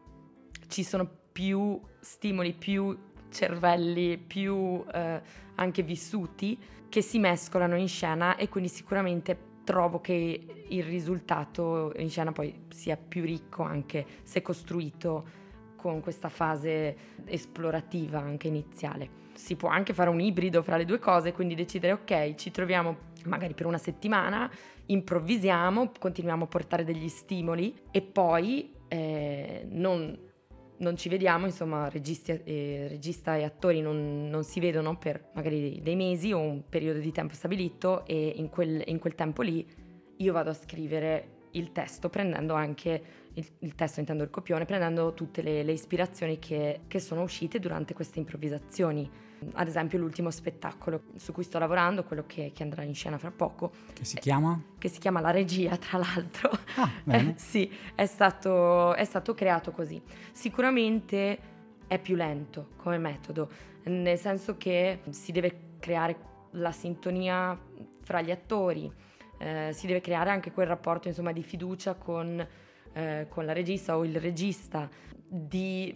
ci 0.67 0.83
sono 0.83 1.09
più 1.31 1.79
stimoli, 1.99 2.53
più 2.53 2.97
cervelli, 3.29 4.17
più 4.17 4.83
eh, 4.93 5.21
anche 5.55 5.83
vissuti 5.83 6.57
che 6.89 7.01
si 7.01 7.19
mescolano 7.19 7.75
in 7.75 7.87
scena 7.87 8.35
e 8.35 8.49
quindi 8.49 8.69
sicuramente 8.69 9.53
trovo 9.63 9.99
che 9.99 10.65
il 10.67 10.83
risultato 10.83 11.91
in 11.97 12.09
scena 12.09 12.31
poi 12.31 12.65
sia 12.69 12.95
più 12.95 13.23
ricco 13.23 13.63
anche 13.63 14.05
se 14.23 14.41
costruito 14.41 15.43
con 15.75 15.99
questa 16.01 16.29
fase 16.29 16.95
esplorativa 17.25 18.19
anche 18.19 18.47
iniziale. 18.47 19.23
Si 19.33 19.55
può 19.55 19.67
anche 19.69 19.93
fare 19.93 20.09
un 20.09 20.21
ibrido 20.21 20.63
fra 20.63 20.77
le 20.77 20.85
due 20.85 20.99
cose, 20.99 21.33
quindi 21.33 21.55
decidere 21.55 21.93
ok, 21.93 22.35
ci 22.35 22.51
troviamo 22.51 23.13
magari 23.25 23.53
per 23.53 23.65
una 23.65 23.77
settimana, 23.77 24.49
improvvisiamo, 24.85 25.91
continuiamo 25.99 26.45
a 26.45 26.47
portare 26.47 26.83
degli 26.83 27.09
stimoli 27.09 27.75
e 27.91 28.01
poi 28.01 28.73
eh, 28.87 29.67
non 29.69 30.17
non 30.77 30.97
ci 30.97 31.09
vediamo, 31.09 31.45
insomma, 31.45 31.89
registi 31.89 32.31
e, 32.43 32.87
regista 32.89 33.35
e 33.35 33.43
attori 33.43 33.81
non, 33.81 34.29
non 34.29 34.43
si 34.43 34.59
vedono 34.59 34.97
per 34.97 35.29
magari 35.33 35.79
dei 35.81 35.95
mesi 35.95 36.31
o 36.31 36.39
un 36.39 36.63
periodo 36.67 36.99
di 36.99 37.11
tempo 37.11 37.33
stabilito 37.33 38.05
e 38.05 38.33
in 38.35 38.49
quel, 38.49 38.81
in 38.85 38.99
quel 38.99 39.15
tempo 39.15 39.41
lì 39.41 39.65
io 40.17 40.33
vado 40.33 40.49
a 40.49 40.53
scrivere 40.53 41.33
il 41.51 41.71
testo 41.71 42.09
prendendo 42.09 42.53
anche 42.53 43.03
il, 43.33 43.47
il 43.59 43.75
testo, 43.75 43.99
intendo 43.99 44.23
il 44.23 44.29
copione, 44.29 44.65
prendendo 44.65 45.13
tutte 45.13 45.41
le, 45.41 45.63
le 45.63 45.71
ispirazioni 45.71 46.39
che, 46.39 46.81
che 46.87 46.99
sono 46.99 47.21
uscite 47.21 47.59
durante 47.59 47.93
queste 47.93 48.19
improvvisazioni. 48.19 49.09
Ad 49.53 49.67
esempio 49.67 49.97
l'ultimo 49.99 50.29
spettacolo 50.31 51.03
su 51.15 51.31
cui 51.31 51.43
sto 51.43 51.59
lavorando, 51.59 52.03
quello 52.03 52.23
che, 52.25 52.51
che 52.53 52.63
andrà 52.63 52.83
in 52.83 52.93
scena 52.95 53.17
fra 53.17 53.31
poco, 53.31 53.71
Che 53.93 54.05
si 54.05 54.17
chiama? 54.17 54.61
che 54.77 54.87
si 54.89 54.99
chiama 54.99 55.19
La 55.21 55.31
Regia, 55.31 55.75
tra 55.77 55.97
l'altro. 55.97 56.51
Ah, 56.75 56.89
bene. 57.03 57.31
Eh, 57.31 57.39
sì, 57.39 57.69
è 57.95 58.05
stato, 58.05 58.93
è 58.95 59.03
stato 59.05 59.33
creato 59.33 59.71
così. 59.71 60.01
Sicuramente 60.31 61.39
è 61.87 61.99
più 61.99 62.15
lento 62.15 62.69
come 62.77 62.97
metodo, 62.97 63.49
nel 63.83 64.17
senso 64.17 64.57
che 64.57 65.01
si 65.09 65.31
deve 65.31 65.73
creare 65.79 66.17
la 66.51 66.71
sintonia 66.71 67.59
fra 68.01 68.21
gli 68.21 68.31
attori, 68.31 68.91
eh, 69.37 69.71
si 69.73 69.87
deve 69.87 70.01
creare 70.01 70.29
anche 70.29 70.51
quel 70.51 70.67
rapporto 70.67 71.07
insomma, 71.07 71.31
di 71.31 71.43
fiducia 71.43 71.95
con, 71.95 72.47
eh, 72.93 73.25
con 73.29 73.45
la 73.45 73.53
regista 73.53 73.97
o 73.97 74.05
il 74.05 74.19
regista, 74.19 74.89
di 75.27 75.95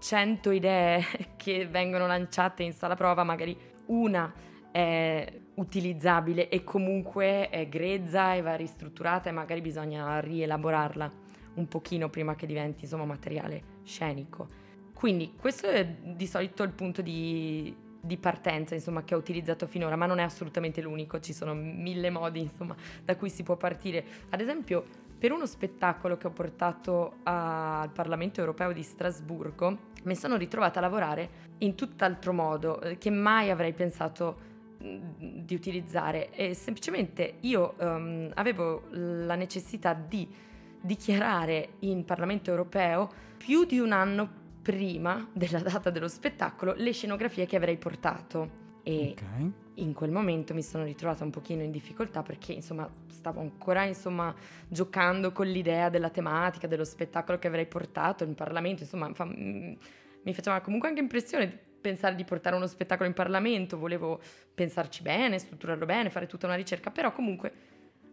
100 0.00 0.50
idee 0.50 1.04
che 1.36 1.66
vengono 1.66 2.06
lanciate 2.06 2.62
in 2.62 2.72
sala 2.72 2.96
prova, 2.96 3.22
magari 3.22 3.56
una 3.86 4.32
è 4.72 5.40
utilizzabile 5.54 6.48
e 6.48 6.64
comunque 6.64 7.48
è 7.50 7.68
grezza 7.68 8.34
e 8.34 8.40
va 8.40 8.54
ristrutturata 8.54 9.28
e 9.28 9.32
magari 9.32 9.60
bisogna 9.60 10.20
rielaborarla 10.20 11.12
un 11.54 11.68
pochino 11.68 12.08
prima 12.08 12.34
che 12.34 12.46
diventi 12.46 12.84
insomma 12.84 13.04
materiale 13.04 13.78
scenico. 13.84 14.48
Quindi 14.94 15.34
questo 15.38 15.66
è 15.66 15.84
di 15.86 16.26
solito 16.26 16.62
il 16.62 16.72
punto 16.72 17.02
di, 17.02 17.74
di 18.00 18.16
partenza 18.16 18.74
insomma, 18.74 19.02
che 19.02 19.14
ho 19.14 19.18
utilizzato 19.18 19.66
finora, 19.66 19.96
ma 19.96 20.06
non 20.06 20.18
è 20.18 20.22
assolutamente 20.22 20.80
l'unico, 20.80 21.20
ci 21.20 21.32
sono 21.32 21.54
mille 21.54 22.10
modi 22.10 22.40
insomma, 22.40 22.76
da 23.04 23.16
cui 23.16 23.30
si 23.30 23.42
può 23.42 23.56
partire. 23.56 24.04
Ad 24.30 24.40
esempio, 24.40 24.84
per 25.18 25.32
uno 25.32 25.46
spettacolo 25.46 26.16
che 26.16 26.26
ho 26.26 26.30
portato 26.30 27.16
al 27.24 27.90
Parlamento 27.90 28.40
europeo 28.40 28.72
di 28.72 28.82
Strasburgo, 28.82 29.88
mi 30.02 30.14
sono 30.14 30.36
ritrovata 30.36 30.78
a 30.78 30.82
lavorare 30.82 31.48
in 31.58 31.74
tutt'altro 31.74 32.32
modo, 32.32 32.80
eh, 32.80 32.98
che 32.98 33.10
mai 33.10 33.50
avrei 33.50 33.72
pensato 33.72 34.48
di 34.78 35.54
utilizzare. 35.54 36.30
E 36.30 36.54
semplicemente 36.54 37.34
io 37.40 37.78
ehm, 37.78 38.30
avevo 38.34 38.84
la 38.90 39.34
necessità 39.34 39.92
di 39.92 40.26
dichiarare 40.80 41.74
in 41.80 42.04
Parlamento 42.04 42.50
europeo 42.50 43.10
più 43.36 43.64
di 43.64 43.78
un 43.78 43.92
anno 43.92 44.38
prima 44.62 45.28
della 45.32 45.60
data 45.60 45.90
dello 45.90 46.08
spettacolo 46.08 46.74
le 46.76 46.92
scenografie 46.92 47.46
che 47.46 47.56
avrei 47.56 47.76
portato. 47.76 48.58
E 48.82 49.14
Ok. 49.16 49.50
In 49.80 49.92
quel 49.92 50.10
momento 50.10 50.54
mi 50.54 50.62
sono 50.62 50.84
ritrovata 50.84 51.24
un 51.24 51.30
pochino 51.30 51.62
in 51.62 51.70
difficoltà 51.70 52.22
perché 52.22 52.52
insomma 52.52 52.88
stavo 53.08 53.40
ancora 53.40 53.84
insomma 53.84 54.34
giocando 54.68 55.32
con 55.32 55.46
l'idea 55.46 55.88
della 55.88 56.10
tematica, 56.10 56.66
dello 56.66 56.84
spettacolo 56.84 57.38
che 57.38 57.48
avrei 57.48 57.66
portato 57.66 58.24
in 58.24 58.34
Parlamento, 58.34 58.82
insomma 58.82 59.12
fa- 59.14 59.26
mm, 59.26 59.72
mi 60.22 60.34
faceva 60.34 60.60
comunque 60.60 60.88
anche 60.88 61.00
impressione 61.00 61.68
pensare 61.80 62.14
di 62.14 62.24
portare 62.24 62.56
uno 62.56 62.66
spettacolo 62.66 63.08
in 63.08 63.14
Parlamento, 63.14 63.78
volevo 63.78 64.20
pensarci 64.54 65.02
bene, 65.02 65.38
strutturarlo 65.38 65.86
bene, 65.86 66.10
fare 66.10 66.26
tutta 66.26 66.46
una 66.46 66.56
ricerca, 66.56 66.90
però 66.90 67.12
comunque 67.12 67.52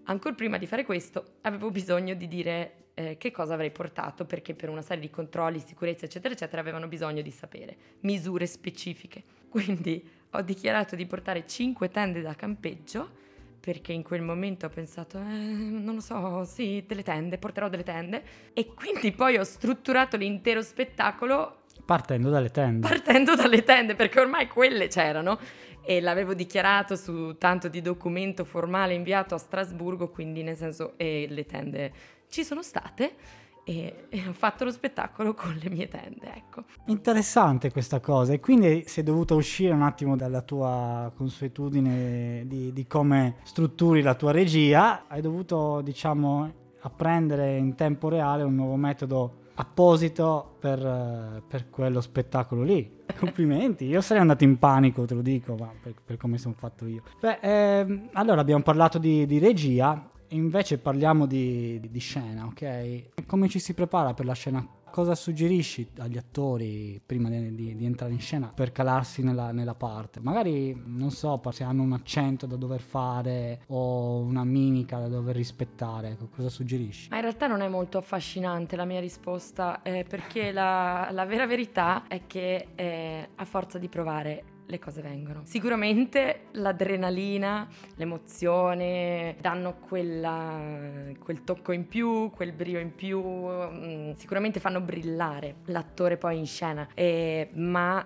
ancora 0.05 0.33
prima 0.33 0.57
di 0.57 0.65
fare 0.65 0.85
questo 0.85 1.37
avevo 1.41 1.69
bisogno 1.69 2.13
di 2.13 2.27
dire 2.27 2.85
eh, 2.93 3.17
che 3.17 3.29
cosa 3.31 3.53
avrei 3.53 3.71
portato 3.71 4.25
perché 4.25 4.55
per 4.55 4.69
una 4.69 4.81
serie 4.81 5.01
di 5.01 5.09
controlli, 5.09 5.59
sicurezza 5.59 6.05
eccetera 6.05 6.33
eccetera 6.33 6.61
avevano 6.61 6.87
bisogno 6.87 7.21
di 7.21 7.31
sapere 7.31 7.75
misure 8.01 8.45
specifiche. 8.47 9.23
Quindi 9.49 10.16
ho 10.31 10.41
dichiarato 10.41 10.95
di 10.95 11.05
portare 11.05 11.45
5 11.45 11.89
tende 11.89 12.21
da 12.21 12.33
campeggio 12.35 13.25
perché 13.59 13.91
in 13.91 14.01
quel 14.01 14.21
momento 14.21 14.65
ho 14.65 14.69
pensato, 14.69 15.17
eh, 15.17 15.21
non 15.21 15.95
lo 15.95 15.99
so, 15.99 16.45
sì, 16.45 16.85
delle 16.87 17.03
tende, 17.03 17.37
porterò 17.37 17.67
delle 17.67 17.83
tende. 17.83 18.23
E 18.53 18.73
quindi 18.73 19.11
poi 19.11 19.35
ho 19.37 19.43
strutturato 19.43 20.15
l'intero 20.15 20.61
spettacolo 20.61 21.63
Partendo 21.83 22.29
dalle 22.29 22.49
tende. 22.49 22.87
partendo 22.87 23.35
dalle 23.35 23.63
tende 23.63 23.93
perché 23.95 24.21
ormai 24.21 24.47
quelle 24.47 24.87
c'erano. 24.87 25.37
E 25.83 25.99
l'avevo 25.99 26.33
dichiarato 26.33 26.95
su 26.95 27.35
tanto 27.37 27.67
di 27.67 27.81
documento 27.81 28.45
formale 28.45 28.93
inviato 28.93 29.35
a 29.35 29.37
Strasburgo, 29.37 30.09
quindi 30.09 30.43
nel 30.43 30.55
senso 30.55 30.93
e 30.97 31.27
le 31.29 31.45
tende 31.45 31.93
ci 32.29 32.43
sono 32.45 32.61
state 32.61 33.15
e, 33.69 34.05
e 34.07 34.23
ho 34.25 34.31
fatto 34.31 34.63
lo 34.63 34.71
spettacolo 34.71 35.33
con 35.33 35.59
le 35.61 35.69
mie 35.69 35.89
tende, 35.89 36.33
ecco. 36.33 36.63
Interessante 36.85 37.69
questa 37.69 37.99
cosa 37.99 38.31
e 38.31 38.39
quindi 38.39 38.85
sei 38.87 39.03
dovuta 39.03 39.35
uscire 39.35 39.73
un 39.73 39.81
attimo 39.81 40.15
dalla 40.15 40.41
tua 40.41 41.11
consuetudine 41.13 42.45
di, 42.47 42.71
di 42.71 42.87
come 42.87 43.35
strutturi 43.43 44.01
la 44.01 44.15
tua 44.15 44.31
regia, 44.31 45.03
hai 45.07 45.19
dovuto 45.19 45.81
diciamo 45.81 46.53
apprendere 46.79 47.57
in 47.57 47.75
tempo 47.75 48.07
reale 48.07 48.43
un 48.43 48.55
nuovo 48.55 48.77
metodo 48.77 49.45
apposito 49.55 50.55
per, 50.59 51.43
per 51.45 51.69
quello 51.69 51.99
spettacolo 51.99 52.63
lì. 52.63 52.89
Complimenti, 53.19 53.83
io 53.83 53.99
sarei 53.99 54.21
andato 54.21 54.45
in 54.45 54.57
panico, 54.59 55.03
te 55.03 55.13
lo 55.13 55.21
dico, 55.21 55.55
ma 55.55 55.69
per, 55.81 55.93
per 56.05 56.15
come 56.15 56.37
sono 56.37 56.55
fatto 56.57 56.85
io. 56.85 57.01
Beh, 57.19 57.39
ehm, 57.41 58.09
allora 58.13 58.39
abbiamo 58.39 58.63
parlato 58.63 58.97
di, 58.97 59.25
di 59.25 59.39
regia, 59.39 60.09
invece 60.29 60.77
parliamo 60.77 61.25
di, 61.25 61.79
di- 61.89 61.99
scena, 61.99 62.45
ok? 62.45 63.25
Come 63.25 63.47
ci 63.49 63.59
si 63.59 63.73
prepara 63.73 64.13
per 64.13 64.25
la 64.25 64.33
scena? 64.33 64.67
Cosa 64.89 65.15
suggerisci 65.15 65.89
agli 65.97 66.17
attori 66.17 66.99
prima 67.05 67.29
di, 67.29 67.53
di- 67.53 67.75
di 67.75 67.85
entrare 67.85 68.13
in 68.13 68.19
scena 68.19 68.47
per 68.47 68.71
calarsi 68.71 69.21
nella, 69.21 69.51
nella 69.51 69.75
parte? 69.75 70.19
Magari, 70.21 70.81
non 70.85 71.11
so, 71.11 71.39
se 71.51 71.63
hanno 71.63 71.83
un 71.83 71.93
accento 71.93 72.45
da 72.45 72.55
dover 72.55 72.79
fare 72.79 73.61
o 73.67 74.19
una 74.19 74.43
mimica 74.43 74.97
da 74.99 75.07
dover 75.07 75.35
rispettare, 75.35 76.11
ecco, 76.11 76.29
cosa 76.33 76.49
suggerisci? 76.49 77.09
Ma 77.09 77.17
in 77.17 77.23
realtà 77.23 77.47
non 77.47 77.61
è 77.61 77.67
molto 77.67 77.97
affascinante 77.97 78.75
la 78.75 78.85
mia 78.85 78.99
risposta 78.99 79.81
eh, 79.83 80.05
perché 80.07 80.51
la, 80.51 81.09
la 81.11 81.25
vera 81.25 81.45
verità 81.45 82.07
è 82.07 82.21
che 82.25 82.69
eh, 82.75 83.29
a 83.35 83.45
forza 83.45 83.77
di 83.77 83.89
provare 83.89 84.43
le 84.67 84.79
cose 84.79 85.01
vengono. 85.01 85.41
Sicuramente 85.45 86.47
l'adrenalina, 86.51 87.67
l'emozione 87.95 89.35
danno 89.39 89.75
quella- 89.79 91.11
quel 91.19 91.43
tocco 91.43 91.71
in 91.71 91.87
più, 91.87 92.29
quel 92.31 92.51
brio 92.51 92.79
in 92.79 92.93
più, 92.93 93.21
mm, 93.21 94.11
sicuramente 94.13 94.59
fanno 94.59 94.81
brillare 94.81 95.55
l'attore 95.65 96.17
poi 96.17 96.37
in 96.37 96.45
scena, 96.45 96.87
Eh, 96.93 97.49
ma 97.53 98.05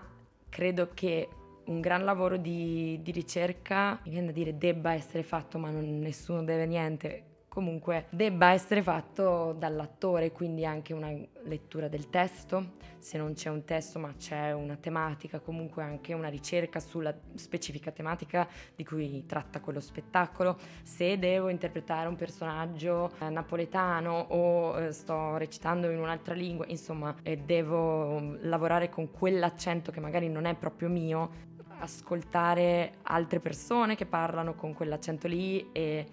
credo 0.49 0.89
che 0.93 1.27
un 1.65 1.79
gran 1.79 2.03
lavoro 2.03 2.37
di, 2.37 2.99
di 3.01 3.11
ricerca, 3.11 3.99
mi 4.03 4.11
viene 4.11 4.27
da 4.27 4.31
dire 4.33 4.57
debba 4.57 4.93
essere 4.93 5.23
fatto, 5.23 5.57
ma 5.57 5.69
non- 5.69 5.99
nessuno 5.99 6.43
deve 6.43 6.65
niente. 6.65 7.23
Comunque 7.53 8.05
debba 8.11 8.51
essere 8.53 8.81
fatto 8.81 9.51
dall'attore, 9.51 10.31
quindi 10.31 10.65
anche 10.65 10.93
una 10.93 11.11
lettura 11.43 11.89
del 11.89 12.09
testo, 12.09 12.75
se 12.97 13.17
non 13.17 13.33
c'è 13.33 13.49
un 13.49 13.65
testo 13.65 13.99
ma 13.99 14.13
c'è 14.17 14.53
una 14.53 14.77
tematica, 14.77 15.41
comunque 15.41 15.83
anche 15.83 16.13
una 16.13 16.29
ricerca 16.29 16.79
sulla 16.79 17.13
specifica 17.35 17.91
tematica 17.91 18.47
di 18.73 18.85
cui 18.85 19.25
tratta 19.25 19.59
quello 19.59 19.81
spettacolo, 19.81 20.57
se 20.83 21.19
devo 21.19 21.49
interpretare 21.49 22.07
un 22.07 22.15
personaggio 22.15 23.11
eh, 23.19 23.27
napoletano 23.27 24.27
o 24.29 24.79
eh, 24.79 24.93
sto 24.93 25.35
recitando 25.35 25.89
in 25.89 25.99
un'altra 25.99 26.33
lingua, 26.33 26.63
insomma, 26.69 27.13
e 27.21 27.35
devo 27.35 28.17
mm, 28.17 28.35
lavorare 28.43 28.87
con 28.87 29.11
quell'accento 29.11 29.91
che 29.91 29.99
magari 29.99 30.29
non 30.29 30.45
è 30.45 30.55
proprio 30.55 30.87
mio, 30.87 31.49
ascoltare 31.79 32.99
altre 33.01 33.41
persone 33.41 33.95
che 33.95 34.05
parlano 34.05 34.53
con 34.53 34.73
quell'accento 34.73 35.27
lì 35.27 35.69
e 35.73 36.05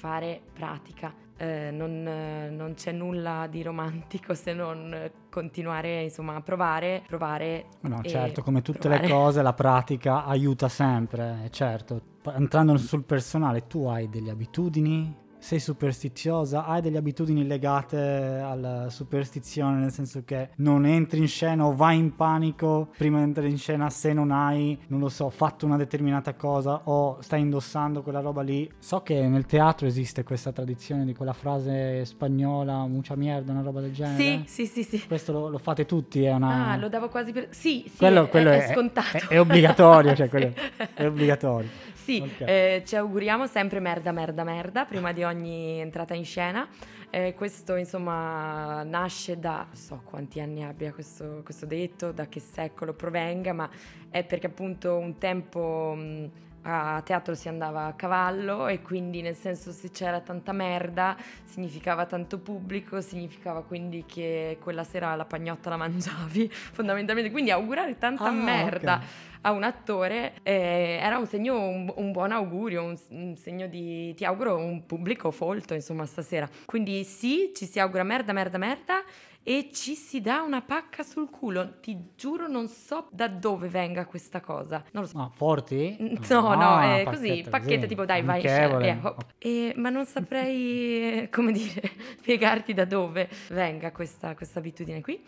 fare 0.00 0.40
pratica. 0.54 1.12
Eh, 1.36 1.70
non, 1.70 2.06
eh, 2.06 2.50
non 2.50 2.74
c'è 2.74 2.92
nulla 2.92 3.46
di 3.48 3.62
romantico 3.62 4.34
se 4.34 4.52
non 4.52 4.92
eh, 4.92 5.12
continuare 5.30 6.02
insomma 6.02 6.36
a 6.36 6.40
provare, 6.40 7.02
provare. 7.06 7.66
No, 7.82 8.00
certo, 8.02 8.42
come 8.42 8.62
tutte 8.62 8.88
le 8.88 8.98
provare. 8.98 9.12
cose, 9.12 9.42
la 9.42 9.52
pratica 9.52 10.24
aiuta 10.24 10.68
sempre, 10.68 11.44
eh, 11.44 11.50
certo. 11.50 12.00
Entrando 12.34 12.76
sul 12.78 13.04
personale, 13.04 13.66
tu 13.66 13.86
hai 13.86 14.08
delle 14.08 14.30
abitudini? 14.30 15.28
Sei 15.42 15.58
superstiziosa? 15.58 16.66
Hai 16.66 16.82
delle 16.82 16.98
abitudini 16.98 17.46
legate 17.46 17.96
alla 18.44 18.90
superstizione, 18.90 19.78
nel 19.80 19.90
senso 19.90 20.22
che 20.22 20.50
non 20.56 20.84
entri 20.84 21.18
in 21.18 21.28
scena 21.28 21.64
o 21.64 21.74
vai 21.74 21.96
in 21.96 22.14
panico 22.14 22.90
prima 22.96 23.16
di 23.18 23.24
entrare 23.24 23.48
in 23.48 23.56
scena 23.56 23.88
se 23.88 24.12
non 24.12 24.32
hai, 24.32 24.78
non 24.88 25.00
lo 25.00 25.08
so, 25.08 25.30
fatto 25.30 25.64
una 25.64 25.78
determinata 25.78 26.34
cosa 26.34 26.82
o 26.84 27.22
stai 27.22 27.40
indossando 27.40 28.02
quella 28.02 28.20
roba 28.20 28.42
lì. 28.42 28.70
So 28.78 29.00
che 29.02 29.26
nel 29.28 29.46
teatro 29.46 29.86
esiste 29.86 30.24
questa 30.24 30.52
tradizione 30.52 31.06
di 31.06 31.14
quella 31.14 31.32
frase 31.32 32.04
spagnola, 32.04 32.86
mucha 32.86 33.16
mierda, 33.16 33.52
una 33.52 33.62
roba 33.62 33.80
del 33.80 33.94
genere. 33.94 34.42
Sì, 34.44 34.66
sì, 34.66 34.66
sì, 34.66 34.98
sì. 34.98 35.06
Questo 35.06 35.32
lo, 35.32 35.48
lo 35.48 35.58
fate 35.58 35.86
tutti, 35.86 36.22
è 36.22 36.32
una... 36.34 36.72
Ah, 36.72 36.76
lo 36.76 36.90
davo 36.90 37.08
quasi 37.08 37.32
per... 37.32 37.46
Sì, 37.50 37.84
sì, 37.88 37.96
quello, 37.96 38.24
è, 38.24 38.28
quello 38.28 38.50
è 38.50 38.66
è, 38.68 38.72
scontato. 38.74 39.16
è- 39.16 39.26
è 39.28 39.40
obbligatorio, 39.40 40.14
cioè 40.14 40.26
Sì. 40.26 40.30
quello 40.30 40.52
è 40.94 41.06
obbligatorio. 41.06 41.68
Sì, 41.94 42.20
Ok. 42.20 42.40
eh, 42.40 42.82
ci 42.84 42.96
auguriamo 42.96 43.46
sempre 43.46 43.78
merda, 43.78 44.10
merda, 44.10 44.42
merda 44.42 44.84
prima 44.84 45.12
di 45.12 45.22
ogni 45.22 45.29
entrata 45.38 46.14
in 46.14 46.24
scena. 46.24 46.68
Eh, 47.10 47.34
questo 47.34 47.74
insomma 47.76 48.82
nasce 48.84 49.38
da, 49.38 49.64
non 49.66 49.74
so 49.76 50.00
quanti 50.04 50.40
anni 50.40 50.64
abbia 50.64 50.92
questo, 50.92 51.40
questo 51.44 51.66
detto, 51.66 52.12
da 52.12 52.26
che 52.28 52.40
secolo 52.40 52.92
provenga, 52.94 53.52
ma 53.52 53.68
è 54.10 54.24
perché 54.24 54.46
appunto 54.46 54.96
un 54.96 55.18
tempo... 55.18 55.94
mh, 55.96 56.30
a 56.62 57.00
teatro 57.02 57.34
si 57.34 57.48
andava 57.48 57.86
a 57.86 57.94
cavallo 57.94 58.66
e 58.66 58.82
quindi 58.82 59.22
nel 59.22 59.34
senso 59.34 59.72
se 59.72 59.90
c'era 59.90 60.20
tanta 60.20 60.52
merda 60.52 61.16
significava 61.44 62.04
tanto 62.04 62.38
pubblico, 62.38 63.00
significava 63.00 63.62
quindi 63.62 64.04
che 64.06 64.58
quella 64.60 64.84
sera 64.84 65.14
la 65.14 65.24
pagnotta 65.24 65.70
la 65.70 65.78
mangiavi 65.78 66.50
fondamentalmente, 66.52 67.30
quindi 67.30 67.50
augurare 67.50 67.96
tanta 67.96 68.24
Ah, 68.26 68.30
merda 68.30 68.96
ok. 68.96 69.29
A 69.42 69.52
un 69.52 69.62
attore 69.62 70.34
eh, 70.42 70.98
era 71.00 71.18
un 71.18 71.26
segno, 71.26 71.58
un, 71.58 71.92
un 71.96 72.12
buon 72.12 72.32
augurio, 72.32 72.82
un, 72.84 72.96
un 73.10 73.36
segno 73.36 73.66
di 73.66 74.12
ti 74.14 74.24
auguro 74.24 74.56
un 74.56 74.84
pubblico 74.86 75.30
folto 75.30 75.74
insomma 75.74 76.04
stasera. 76.06 76.48
Quindi 76.66 77.04
sì, 77.04 77.52
ci 77.54 77.66
si 77.66 77.78
augura 77.80 78.02
merda, 78.02 78.32
merda, 78.32 78.58
merda 78.58 79.02
e 79.42 79.70
ci 79.72 79.94
si 79.94 80.20
dà 80.20 80.42
una 80.42 80.60
pacca 80.60 81.02
sul 81.02 81.30
culo. 81.30 81.80
Ti 81.80 82.10
giuro 82.14 82.46
non 82.46 82.68
so 82.68 83.08
da 83.10 83.28
dove 83.28 83.68
venga 83.68 84.04
questa 84.04 84.40
cosa. 84.40 84.84
Non 84.92 85.04
lo 85.04 85.08
so. 85.08 85.18
Ah, 85.18 85.30
forti? 85.32 85.96
No, 86.28 86.40
no, 86.54 86.74
Ah, 86.76 86.98
è 86.98 87.04
così, 87.04 87.42
così, 87.50 87.78
tipo 87.86 88.04
dai 88.04 88.22
vai, 88.22 88.40
scena, 88.40 88.76
via, 88.76 88.98
hop. 89.02 89.24
E- 89.38 89.72
ma 89.76 89.88
non 89.88 90.04
saprei, 90.04 91.28
come 91.32 91.52
dire, 91.52 91.80
spiegarti 92.20 92.74
da 92.74 92.84
dove 92.84 93.28
venga 93.48 93.90
questa, 93.92 94.34
questa 94.34 94.58
abitudine 94.58 95.00
qui. 95.00 95.22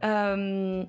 Ehm, 0.00 0.88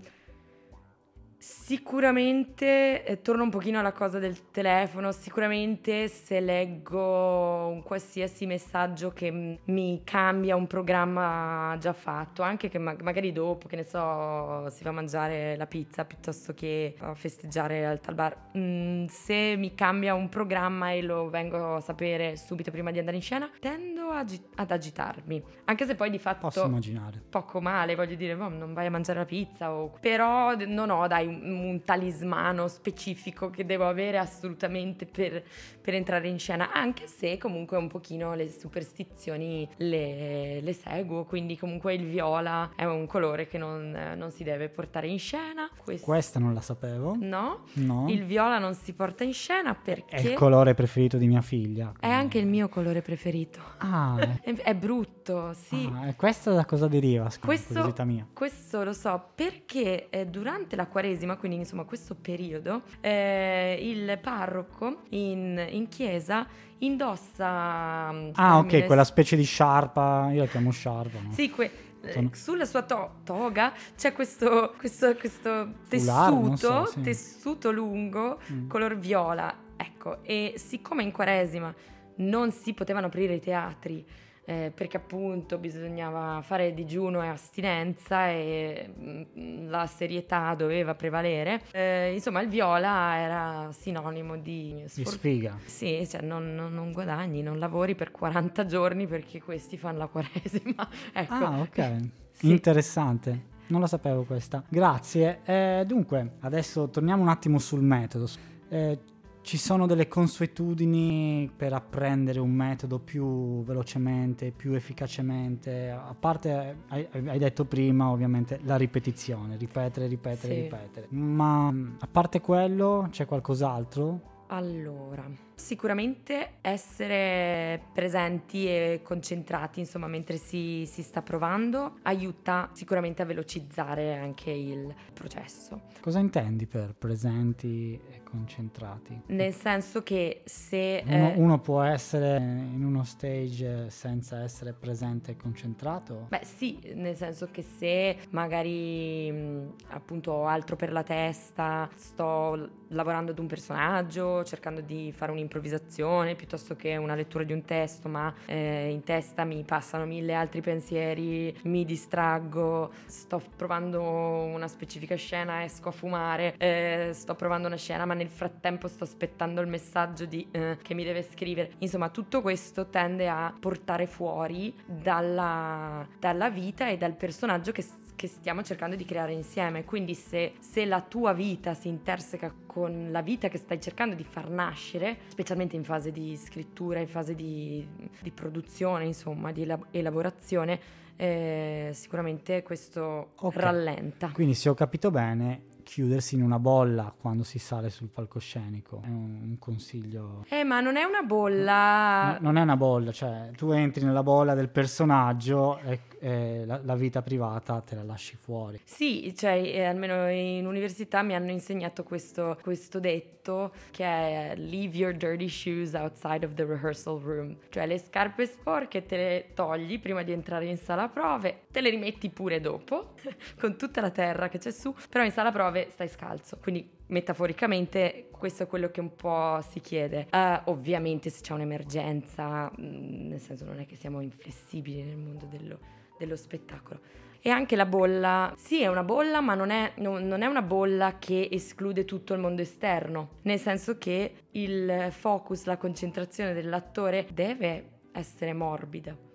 sicuramente, 1.44 3.04
eh, 3.04 3.22
torno 3.22 3.44
un 3.44 3.50
pochino 3.50 3.80
alla 3.80 3.92
cosa 3.92 4.18
del 4.18 4.50
telefono, 4.52 5.12
sicuramente 5.12 6.08
se 6.08 6.40
leggo 6.40 7.68
un 7.68 7.84
qualsiasi 7.84 8.46
messaggio 8.46 9.12
che 9.12 9.30
m- 9.30 9.58
mi 9.66 10.02
cambia 10.06 10.56
un 10.56 10.68
programma 10.68 11.76
già 11.80 11.92
fatto, 11.92 12.44
anche 12.44 12.70
che 12.70 12.78
ma- 12.80 12.96
magari 13.04 13.34
dopo, 13.34 13.68
che 13.68 13.76
ne 13.76 13.84
so, 13.84 14.70
si 14.70 14.84
va 14.86 14.92
a 14.92 14.94
mangiare 14.94 15.58
la 15.58 15.66
pizza 15.68 16.06
piuttosto 16.06 16.54
che 16.54 16.96
a 17.00 17.14
festeggiare 17.14 17.86
al 17.86 18.00
tal 18.00 18.16
bar, 18.16 18.38
mm, 18.58 19.06
se 19.08 19.56
mi 19.58 19.76
cambia 19.76 20.14
un 20.14 20.30
programma 20.30 20.92
e 20.92 21.02
lo 21.02 21.30
vengo 21.30 21.76
a 21.76 21.82
sapere 21.82 22.38
subito 22.38 22.72
prima 22.72 22.90
di 22.92 23.00
andare 23.00 23.18
in 23.18 23.22
scena, 23.22 23.50
tendo 23.60 24.10
agi- 24.12 24.42
ad 24.56 24.72
agitarmi, 24.72 25.44
anche 25.66 25.86
se 25.86 25.96
poi 25.96 26.10
di 26.10 26.20
fatto 26.20 26.48
Posso 26.48 26.66
immaginare. 26.68 27.22
poco 27.30 27.60
male, 27.60 27.96
voglio 27.96 28.16
dire, 28.16 28.34
"Oh, 28.34 28.48
non 28.48 28.74
vai 28.74 28.86
a 28.86 28.92
mangiare 28.92 29.20
la 29.20 29.26
pizza, 29.26 29.72
o... 29.74 29.92
però 30.00 30.56
non 30.68 30.90
ho 30.90 31.06
dai 31.08 31.32
un, 31.42 31.82
talismano 31.84 32.68
specifico 32.68 33.50
che 33.50 33.66
devo 33.66 33.88
avere 33.88 34.18
assolutamente 34.18 35.06
per, 35.06 35.44
per 35.82 35.94
entrare 35.96 36.28
in 36.28 36.40
scena, 36.40 36.72
anche 36.72 37.08
se 37.08 37.38
comunque 37.38 37.78
un 37.78 37.88
pochino 37.88 38.34
le 38.36 38.50
superstizioni 38.50 39.68
le, 39.78 40.62
le 40.62 40.74
seguo, 40.74 41.26
quindi 41.26 41.58
comunque 41.58 41.94
il 41.94 42.06
viola 42.06 42.72
è 42.76 42.86
un 42.86 43.06
colore 43.08 43.48
che 43.48 43.58
non, 43.58 44.14
non 44.16 44.32
si 44.32 44.44
deve 44.44 44.70
portare 44.70 45.08
in 45.08 45.20
scena. 45.20 45.70
Questo- 45.84 46.06
Questa 46.06 46.40
non 46.40 46.54
la 46.54 46.62
sapevo. 46.62 47.16
No, 47.20 47.66
No. 47.74 48.06
il 48.10 48.24
viola 48.26 48.60
non 48.60 48.74
si 48.74 48.94
porta 48.94 49.24
in 49.24 49.34
scena 49.34 49.74
perché 49.76 50.16
È 50.18 50.22
il 50.30 50.34
colore 50.34 50.74
preferito 50.74 51.18
di 51.18 51.28
mia 51.28 51.42
figlia. 51.42 51.92
è 52.00 52.08
anche 52.10 52.38
il 52.38 52.48
mio 52.48 52.70
colore 52.70 53.02
preferito. 53.02 53.60
Ah, 53.80 54.18
è, 54.42 54.50
È, 54.52 54.54
è 54.62 54.76
brutto, 55.24 55.54
sì. 55.54 55.90
ah, 55.94 56.08
e 56.08 56.16
questa 56.16 56.52
da 56.52 56.66
cosa 56.66 56.88
deriva? 56.88 57.30
Scusa, 57.30 57.46
Questo, 57.46 58.04
mia. 58.06 58.28
questo 58.34 58.84
lo 58.84 58.94
so 58.94 59.30
perché 59.34 60.10
eh, 60.10 60.26
durante 60.28 60.76
la 60.76 60.88
Quaresima, 60.88 61.38
quindi 61.38 61.58
insomma 61.58 61.84
questo 61.86 62.16
periodo, 62.16 62.82
eh, 63.00 63.78
il 63.82 64.18
parroco 64.20 65.04
in, 65.10 65.66
in 65.70 65.88
chiesa 65.88 66.46
indossa... 66.80 68.12
mm, 68.12 68.30
Ah, 68.34 68.58
ok, 68.58 68.64
termine- 68.68 68.86
quella 68.88 69.04
specie 69.06 69.36
di 69.36 69.44
sciarpa, 69.44 70.30
io 70.32 70.42
la 70.42 70.48
chiamo 70.48 70.72
sciarpa. 70.72 71.20
no? 71.20 71.32
Sì, 71.32 71.50
que- 71.50 71.72
eh, 72.02 72.30
sulla 72.34 72.66
sua 72.66 72.82
to- 72.82 73.20
toga 73.24 73.72
c'è 73.96 74.12
questo, 74.12 74.74
questo, 74.78 75.16
questo 75.16 75.70
tessuto, 75.88 76.58
so, 76.58 76.86
sì. 76.88 77.02
tessuto 77.02 77.72
lungo, 77.72 78.40
Mm. 78.52 78.68
color 78.68 78.98
viola. 78.98 79.56
Ecco, 79.78 80.22
e 80.24 80.54
siccome 80.58 81.04
in 81.04 81.12
Quaresima 81.12 81.74
non 82.18 82.52
si 82.52 82.74
potevano 82.74 83.06
aprire 83.08 83.36
i 83.36 83.40
teatri, 83.40 84.06
eh, 84.46 84.72
perché 84.76 84.98
appunto 84.98 85.58
bisognava 85.58 86.42
fare 86.44 86.74
digiuno 86.74 87.24
e 87.24 87.28
astinenza 87.28 88.28
e 88.30 88.90
mm, 89.00 89.70
la 89.70 89.86
serietà 89.86 90.54
doveva 90.56 90.96
prevalere, 90.96 91.62
eh, 91.72 92.12
insomma 92.14 92.42
il 92.42 92.50
viola 92.50 93.18
era 93.18 93.70
sinonimo 93.72 94.38
di 94.38 94.82
Di 94.84 94.88
sfor- 94.88 95.16
sfiga. 95.18 95.58
sì, 95.66 96.06
cioè 96.10 96.22
non, 96.22 96.54
non- 96.56 96.74
non 96.74 96.92
guadagni, 96.92 97.42
non 97.42 97.58
lavori 97.60 97.96
per 97.96 98.12
40 98.12 98.66
giorni 98.66 99.08
perché 99.08 99.42
questi 99.42 99.78
fanno 99.78 100.00
la 100.00 100.08
quaresima. 100.08 100.88
ecco. 101.14 101.34
Ah, 101.34 101.60
ok. 101.60 101.98
Sì. 102.34 102.50
Interessante. 102.50 103.52
Non 103.68 103.80
la 103.80 103.86
sapevo 103.88 104.24
questa. 104.24 104.64
Grazie. 104.68 105.42
Eh, 105.46 105.84
dunque, 105.86 106.32
adesso 106.40 106.90
torniamo 106.90 107.22
un 107.22 107.28
attimo 107.30 107.60
sul 107.60 107.82
metodo. 107.84 108.28
Eh, 108.70 108.98
ci 109.44 109.58
sono 109.58 109.86
delle 109.86 110.08
consuetudini 110.08 111.52
per 111.56 111.74
apprendere 111.74 112.40
un 112.40 112.52
metodo 112.52 113.00
più 113.00 113.62
velocemente, 113.64 114.52
più 114.52 114.74
efficacemente? 114.74 115.90
A 115.92 116.16
parte, 116.18 116.78
hai, 116.88 117.08
hai 117.12 117.38
detto 117.38 117.66
prima, 117.66 118.10
ovviamente, 118.10 118.60
la 118.64 118.78
ripetizione, 118.78 119.58
ripetere, 119.58 120.08
ripetere, 120.08 120.54
Sì. 120.56 120.62
ripetere. 120.62 121.08
Ma 121.10 121.68
a 121.68 122.08
parte 122.10 122.40
quello, 122.40 123.08
c'è 123.12 123.26
qualcos'altro? 123.26 124.32
Allora, 124.48 125.26
sicuramente 125.56 126.58
essere 126.62 127.82
presenti 127.92 128.68
e 128.68 129.02
concentrati, 129.04 129.80
insomma, 129.80 130.08
mentre 130.08 130.38
si, 130.38 130.86
si 130.86 131.02
sta 131.02 131.22
provando, 131.22 131.98
aiuta 132.04 132.70
sicuramente 132.74 133.24
a 133.24 133.26
velocizzare 133.26 134.16
anche 134.16 134.52
il 134.52 134.94
processo. 135.14 135.82
Cosa 136.02 136.20
intendi 136.20 136.68
per 136.68 136.94
presenti 136.98 138.00
e 138.10 138.22
concentrati? 138.34 139.22
Nel 139.28 139.54
senso 139.54 140.02
che 140.02 140.42
se... 140.46 141.04
Uno, 141.06 141.32
eh, 141.32 141.38
uno 141.38 141.60
può 141.60 141.84
essere 141.84 142.38
in 142.38 142.84
uno 142.84 143.04
stage 143.04 143.92
senza 143.92 144.42
essere 144.42 144.74
presente 144.74 145.32
e 145.32 145.36
concentrato? 145.38 146.26
Beh 146.30 146.42
sì, 146.44 146.80
nel 146.96 147.16
senso 147.16 147.50
che 147.52 147.62
se 147.62 148.18
magari 148.32 149.32
mh, 149.32 149.74
appunto 149.90 150.32
ho 150.32 150.48
altro 150.48 150.76
per 150.76 150.92
la 150.92 151.04
testa, 151.04 151.88
sto 151.96 152.82
lavorando 152.88 153.32
ad 153.32 153.40
un 153.40 153.48
personaggio, 153.48 154.44
cercando 154.44 154.82
di 154.82 155.12
fare 155.12 155.32
un'improvvisazione 155.32 156.36
piuttosto 156.36 156.76
che 156.76 156.96
una 156.96 157.16
lettura 157.16 157.44
di 157.44 157.54
un 157.54 157.64
testo, 157.64 158.10
ma 158.10 158.34
eh, 158.46 158.90
in 158.90 159.04
testa 159.04 159.44
mi 159.44 159.64
passano 159.64 160.06
mille 160.06 160.34
altri 160.34 160.62
pensieri, 160.62 161.56
mi 161.64 161.86
distraggo, 161.86 162.92
sto 163.06 163.42
provando 163.56 164.02
una 164.02 164.68
specifica 164.68 165.16
scena, 165.16 165.64
esco 165.64 165.90
a 165.90 165.92
fumare, 165.92 166.56
eh, 166.58 167.10
sto 167.14 167.36
provando 167.36 167.68
una 167.68 167.78
scena, 167.78 168.06
ma 168.06 168.14
nel 168.24 168.32
frattempo 168.32 168.88
sto 168.88 169.04
aspettando 169.04 169.60
il 169.60 169.68
messaggio 169.68 170.26
di, 170.26 170.48
eh, 170.52 170.78
che 170.82 170.94
mi 170.94 171.04
deve 171.04 171.24
scrivere. 171.24 171.74
Insomma, 171.80 172.10
tutto 172.10 172.42
questo 172.42 172.88
tende 172.88 173.28
a 173.28 173.54
portare 173.60 174.08
fuori 174.08 174.74
dalla, 174.86 176.08
dalla 176.18 176.50
vita 176.50 176.88
e 176.88 176.98
dal 176.98 177.16
personaggio 177.16 177.74
che, 177.74 177.86
che 178.16 178.28
stiamo 178.28 178.64
cercando 178.64 178.96
di 178.96 179.04
creare 179.04 179.34
insieme. 179.34 179.84
Quindi 179.84 180.16
se, 180.16 180.54
se 180.60 180.86
la 180.86 181.02
tua 181.02 181.34
vita 181.34 181.74
si 181.74 181.90
interseca 181.90 182.54
con 182.66 183.10
la 183.12 183.22
vita 183.22 183.50
che 183.50 183.58
stai 183.58 183.82
cercando 183.82 184.16
di 184.16 184.24
far 184.24 184.50
nascere, 184.50 185.18
specialmente 185.28 185.76
in 185.76 185.84
fase 185.84 186.12
di 186.12 186.36
scrittura, 186.38 187.00
in 187.00 187.08
fase 187.10 187.36
di, 187.36 187.86
di 188.22 188.32
produzione, 188.32 189.06
insomma, 189.06 189.52
di 189.52 189.64
elab- 189.64 189.88
elaborazione, 189.92 190.80
eh, 191.18 191.90
sicuramente 191.94 192.64
questo 192.64 193.34
Ok. 193.36 193.56
rallenta. 193.58 194.32
Quindi 194.34 194.54
se 194.56 194.70
ho 194.70 194.74
capito 194.74 195.12
bene, 195.12 195.72
chiudersi 195.94 196.34
in 196.34 196.42
una 196.42 196.58
bolla 196.58 197.14
quando 197.16 197.44
si 197.44 197.60
sale 197.60 197.92
sul 197.92 198.08
palcoscenico 198.08 199.02
è 199.04 199.10
un, 199.10 199.42
un 199.44 199.60
consiglio. 199.60 200.44
Eh, 200.50 200.64
ma 200.64 200.80
non 200.80 200.96
è 200.96 201.04
una 201.04 201.22
bolla. 201.22 202.40
No, 202.40 202.46
non 202.46 202.58
è 202.58 202.62
una 202.62 202.76
bolla, 202.76 203.12
cioè 203.12 203.52
tu 203.56 203.70
entri 203.70 204.04
nella 204.04 204.24
bolla 204.24 204.56
del 204.56 204.70
personaggio 204.70 205.78
e, 205.78 206.00
e 206.18 206.66
la, 206.66 206.80
la 206.84 206.96
vita 206.96 207.22
privata 207.22 207.80
te 207.82 207.94
la 207.94 208.02
lasci 208.02 208.36
fuori. 208.36 208.82
Sì, 208.84 209.36
cioè 209.38 209.52
eh, 209.52 209.84
almeno 209.84 210.28
in 210.32 210.66
università 210.66 211.22
mi 211.22 211.36
hanno 211.36 211.52
insegnato 211.52 212.04
questo, 212.04 212.58
questo 212.64 213.00
detto 213.00 213.72
che 213.92 214.04
è 214.04 214.54
leave 214.56 214.96
your 214.96 215.14
dirty 215.14 215.50
shoes 215.50 215.94
outside 215.94 216.44
of 216.44 216.54
the 216.54 216.64
rehearsal 216.64 217.20
room, 217.20 217.56
cioè 217.70 217.86
le 217.86 218.00
scarpe 218.00 218.48
sporche 218.48 219.06
te 219.06 219.18
le 219.18 219.46
togli 219.54 220.00
prima 220.00 220.24
di 220.24 220.32
entrare 220.32 220.66
in 220.66 220.78
sala 220.78 221.08
prove, 221.08 221.66
te 221.70 221.82
le 221.82 221.90
rimetti 221.90 222.30
pure 222.30 222.60
dopo 222.62 223.14
con 223.60 223.78
tutta 223.78 224.02
la 224.02 224.10
terra 224.10 224.48
che 224.48 224.58
c'è 224.58 224.72
su, 224.72 224.96
però 225.10 225.24
in 225.24 225.32
sala 225.32 225.52
prove 225.52 225.83
stai 225.92 226.08
scalzo, 226.08 226.58
quindi 226.62 226.90
metaforicamente 227.08 228.28
questo 228.32 228.64
è 228.64 228.68
quello 228.68 228.90
che 228.92 229.00
un 229.00 229.16
po' 229.16 229.60
si 229.70 229.80
chiede. 229.80 230.28
Eh, 230.30 230.62
ovviamente 230.66 231.30
se 231.30 231.42
c'è 231.42 231.54
un'emergenza, 231.54 232.72
mh, 232.76 233.28
nel 233.28 233.40
senso 233.40 233.66
non 233.66 233.80
è 233.80 233.86
che 233.86 233.96
siamo 233.96 234.22
inflessibili 234.22 235.04
nel 235.04 235.18
mondo 235.18 235.46
dello, 235.46 235.80
dello 236.18 236.36
spettacolo. 236.36 237.00
E 237.40 237.50
anche 237.50 237.76
la 237.76 237.86
bolla, 237.86 238.54
sì 238.58 238.82
è 238.82 238.88
una 238.88 239.04
bolla, 239.04 239.42
ma 239.42 239.54
non 239.54 239.70
è, 239.70 239.94
non 239.98 240.42
è 240.42 240.46
una 240.46 240.62
bolla 240.62 241.18
che 241.20 241.50
esclude 241.52 242.06
tutto 242.06 242.34
il 242.34 242.40
mondo 242.40 242.62
esterno, 242.62 243.40
nel 243.42 243.60
senso 243.60 243.98
che 243.98 244.34
il 244.52 245.08
focus, 245.10 245.66
la 245.66 245.76
concentrazione 245.76 246.54
dell'attore 246.54 247.28
deve 247.34 247.90
essere 248.14 248.54
morbida 248.54 249.32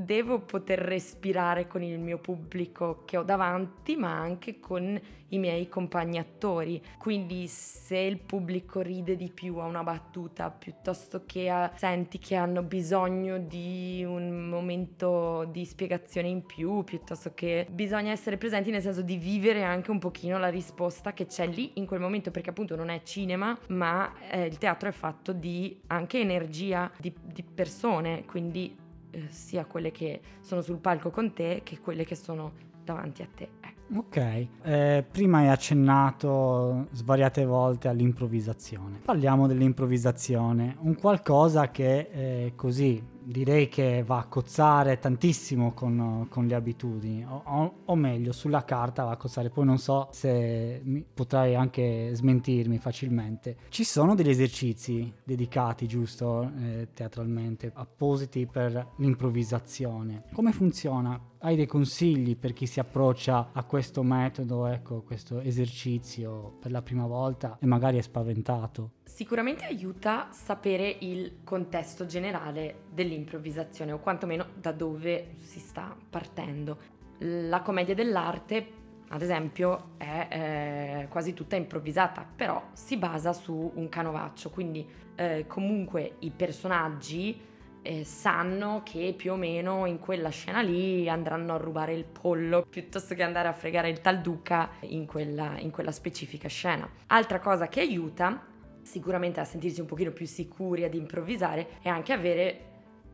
devo 0.00 0.40
poter 0.40 0.78
respirare 0.78 1.66
con 1.66 1.82
il 1.82 1.98
mio 1.98 2.18
pubblico 2.18 3.02
che 3.04 3.16
ho 3.16 3.22
davanti, 3.22 3.96
ma 3.96 4.18
anche 4.18 4.58
con 4.58 5.00
i 5.32 5.38
miei 5.38 5.68
compagni 5.68 6.18
attori. 6.18 6.82
Quindi 6.98 7.46
se 7.46 7.98
il 7.98 8.18
pubblico 8.18 8.80
ride 8.80 9.16
di 9.16 9.30
più 9.30 9.56
a 9.58 9.64
una 9.64 9.82
battuta 9.82 10.50
piuttosto 10.50 11.24
che 11.26 11.48
a, 11.48 11.70
senti 11.76 12.18
che 12.18 12.34
hanno 12.34 12.62
bisogno 12.62 13.38
di 13.38 14.04
un 14.06 14.48
momento 14.48 15.48
di 15.50 15.64
spiegazione 15.64 16.28
in 16.28 16.44
più, 16.44 16.82
piuttosto 16.84 17.32
che 17.34 17.66
bisogna 17.70 18.10
essere 18.10 18.36
presenti 18.36 18.70
nel 18.70 18.82
senso 18.82 19.02
di 19.02 19.16
vivere 19.16 19.62
anche 19.62 19.90
un 19.90 19.98
pochino 19.98 20.38
la 20.38 20.48
risposta 20.48 21.12
che 21.12 21.26
c'è 21.26 21.46
lì 21.46 21.72
in 21.74 21.86
quel 21.86 22.00
momento, 22.00 22.30
perché 22.30 22.50
appunto 22.50 22.74
non 22.74 22.88
è 22.88 23.02
cinema, 23.02 23.56
ma 23.68 24.12
eh, 24.30 24.46
il 24.46 24.58
teatro 24.58 24.88
è 24.88 24.92
fatto 24.92 25.32
di 25.32 25.80
anche 25.88 26.18
energia 26.18 26.90
di, 26.98 27.12
di 27.22 27.42
persone, 27.42 28.24
quindi 28.24 28.88
eh, 29.10 29.28
sia 29.28 29.64
quelle 29.64 29.90
che 29.90 30.20
sono 30.40 30.60
sul 30.60 30.78
palco 30.78 31.10
con 31.10 31.32
te 31.32 31.60
che 31.64 31.78
quelle 31.80 32.04
che 32.04 32.14
sono 32.14 32.52
davanti 32.84 33.22
a 33.22 33.28
te. 33.34 33.48
Ecco. 33.60 33.98
Ok, 33.98 34.46
eh, 34.62 35.04
prima 35.10 35.38
hai 35.38 35.48
accennato 35.48 36.86
svariate 36.92 37.44
volte 37.44 37.88
all'improvvisazione. 37.88 39.00
Parliamo 39.04 39.48
dell'improvvisazione, 39.48 40.76
un 40.80 40.94
qualcosa 40.94 41.70
che 41.70 42.08
eh, 42.12 42.52
così 42.54 43.02
direi 43.30 43.68
che 43.68 44.02
va 44.04 44.18
a 44.18 44.24
cozzare 44.24 44.98
tantissimo 44.98 45.72
con, 45.72 46.26
con 46.28 46.46
le 46.46 46.54
abitudini, 46.54 47.24
o, 47.24 47.74
o, 47.84 47.94
meglio, 47.94 48.32
sulla 48.32 48.64
carta 48.64 49.04
va 49.04 49.12
a 49.12 49.16
cozzare, 49.16 49.50
poi 49.50 49.64
non 49.64 49.78
so 49.78 50.08
se 50.12 51.04
potrai 51.14 51.54
anche 51.54 52.10
smentirmi 52.12 52.78
facilmente. 52.78 53.56
Ci 53.68 53.84
sono 53.84 54.14
degli 54.14 54.30
esercizi 54.30 55.12
dedicati, 55.24 55.86
giusto, 55.86 56.50
eh, 56.58 56.88
teatralmente, 56.92 57.70
appositi 57.74 58.46
per 58.46 58.92
l'improvvisazione. 58.96 60.24
Come 60.32 60.52
funziona? 60.52 61.20
Hai 61.42 61.56
dei 61.56 61.66
consigli 61.66 62.36
per 62.36 62.52
chi 62.52 62.66
si 62.66 62.80
approccia 62.80 63.50
a 63.52 63.64
questo 63.64 64.02
metodo, 64.02 64.66
ecco, 64.66 65.02
questo 65.02 65.40
esercizio 65.40 66.56
per 66.60 66.70
la 66.70 66.82
prima 66.82 67.06
volta 67.06 67.56
e 67.58 67.66
magari 67.66 67.96
è 67.96 68.02
spaventato? 68.02 68.90
Sicuramente 69.12 69.66
aiuta 69.66 70.28
sapere 70.30 70.96
il 71.00 71.40
contesto 71.44 72.06
generale 72.06 72.84
dell'improvvisazione 72.90 73.92
o 73.92 73.98
quantomeno 73.98 74.46
da 74.54 74.72
dove 74.72 75.32
si 75.36 75.58
sta 75.58 75.94
partendo. 76.08 76.78
La 77.18 77.60
commedia 77.60 77.94
dell'arte, 77.94 78.66
ad 79.08 79.20
esempio, 79.20 79.90
è 79.98 80.28
eh, 80.30 81.08
quasi 81.10 81.34
tutta 81.34 81.56
improvvisata, 81.56 82.24
però 82.34 82.68
si 82.72 82.96
basa 82.96 83.34
su 83.34 83.72
un 83.74 83.88
canovaccio, 83.90 84.48
quindi 84.48 84.88
eh, 85.16 85.44
comunque 85.46 86.14
i 86.20 86.30
personaggi 86.30 87.38
eh, 87.82 88.04
sanno 88.04 88.80
che 88.84 89.12
più 89.14 89.32
o 89.32 89.36
meno 89.36 89.84
in 89.84 89.98
quella 89.98 90.30
scena 90.30 90.62
lì 90.62 91.10
andranno 91.10 91.54
a 91.54 91.58
rubare 91.58 91.94
il 91.94 92.04
pollo 92.04 92.64
piuttosto 92.66 93.14
che 93.14 93.22
andare 93.22 93.48
a 93.48 93.52
fregare 93.52 93.90
il 93.90 94.00
tal 94.00 94.20
duca 94.20 94.70
in 94.82 95.04
quella, 95.04 95.58
in 95.58 95.70
quella 95.70 95.92
specifica 95.92 96.48
scena. 96.48 96.88
Altra 97.08 97.38
cosa 97.38 97.68
che 97.68 97.80
aiuta 97.80 98.48
sicuramente 98.82 99.40
a 99.40 99.44
sentirsi 99.44 99.80
un 99.80 99.86
pochino 99.86 100.10
più 100.10 100.26
sicuri 100.26 100.84
ad 100.84 100.94
improvvisare 100.94 101.78
è 101.82 101.88
anche 101.88 102.12
avere 102.12 102.60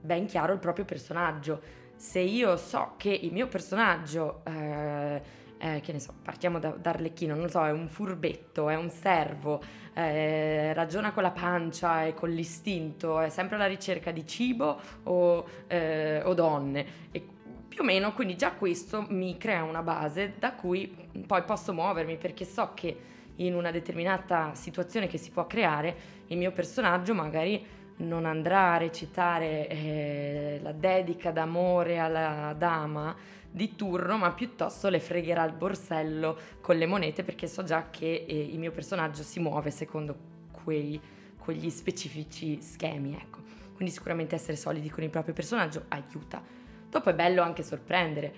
ben 0.01 0.27
chiaro 0.27 0.53
il 0.53 0.59
proprio 0.59 0.85
personaggio. 0.85 1.61
Se 1.97 2.21
io 2.21 2.57
so 2.57 2.95
che 2.97 3.11
il 3.11 3.33
mio 3.33 3.49
personaggio 3.49 4.43
eh, 4.45 5.45
eh, 5.59 5.81
che 5.81 5.93
ne 5.93 6.01
so, 6.01 6.15
partiamo 6.23 6.59
da, 6.59 6.71
da 6.71 6.91
Arlecchino, 6.91 7.35
non 7.35 7.49
so, 7.49 7.65
è 7.65 7.71
un 7.71 7.89
furbetto, 7.89 8.69
è 8.69 8.77
un 8.77 8.91
servo, 8.91 9.63
eh, 9.95 10.73
ragiona 10.75 11.13
con 11.13 11.23
la 11.23 11.31
pancia 11.31 12.05
e 12.05 12.15
con 12.15 12.31
l'istinto, 12.31 13.21
è 13.21 13.31
sempre 13.31 13.57
alla 13.57 13.67
ricerca 13.67 14.11
di 14.11 14.27
cibo 14.27 14.79
o, 15.05 15.47
eh, 15.67 16.23
o 16.23 16.35
donne. 16.35 16.87
E 17.11 17.35
più 17.69 17.81
o 17.83 17.85
meno, 17.85 18.13
quindi 18.13 18.37
già 18.37 18.53
questo 18.53 19.05
mi 19.09 19.37
crea 19.37 19.63
una 19.63 19.83
base 19.83 20.35
da 20.39 20.53
cui 20.53 20.95
poi 21.27 21.43
posso 21.43 21.73
muovermi 21.73 22.17
perché 22.17 22.45
so 22.45 22.73
che 22.75 22.97
in 23.37 23.55
una 23.55 23.70
determinata 23.70 24.55
situazione 24.55 25.07
che 25.07 25.18
si 25.18 25.31
può 25.31 25.46
creare 25.46 26.14
il 26.29 26.37
mio 26.37 26.53
personaggio 26.53 27.14
magari 27.14 27.64
non 27.99 28.27
andrà 28.27 28.75
a 28.75 28.77
recitare 28.77 29.68
eh, 29.68 30.61
la 30.62 30.72
dedica 30.72 31.31
d'amore 31.31 31.99
alla 31.99 32.55
dama 32.57 33.14
di 33.51 33.75
turno, 33.75 34.18
ma 34.18 34.33
piuttosto 34.33 34.90
le 34.90 35.01
fregherà 35.01 35.44
il 35.44 35.53
borsello 35.53 36.38
con 36.61 36.77
le 36.77 36.85
monete 36.85 37.22
perché 37.22 37.46
so 37.46 37.62
già 37.62 37.88
che 37.88 38.27
eh, 38.29 38.38
il 38.38 38.59
mio 38.59 38.70
personaggio 38.70 39.22
si 39.22 39.40
muove 39.40 39.70
secondo 39.70 40.14
quei, 40.62 41.01
quegli 41.38 41.70
specifici 41.70 42.61
schemi, 42.61 43.14
ecco. 43.14 43.44
Quindi 43.75 43.94
sicuramente 43.94 44.35
essere 44.35 44.57
solidi 44.57 44.90
con 44.90 45.05
il 45.05 45.11
proprio 45.11 45.33
personaggio 45.33 45.85
aiuta. 45.88 46.42
Dopo 46.88 47.11
è 47.11 47.14
bello 47.14 47.42
anche 47.42 47.62
sorprendere 47.62 48.35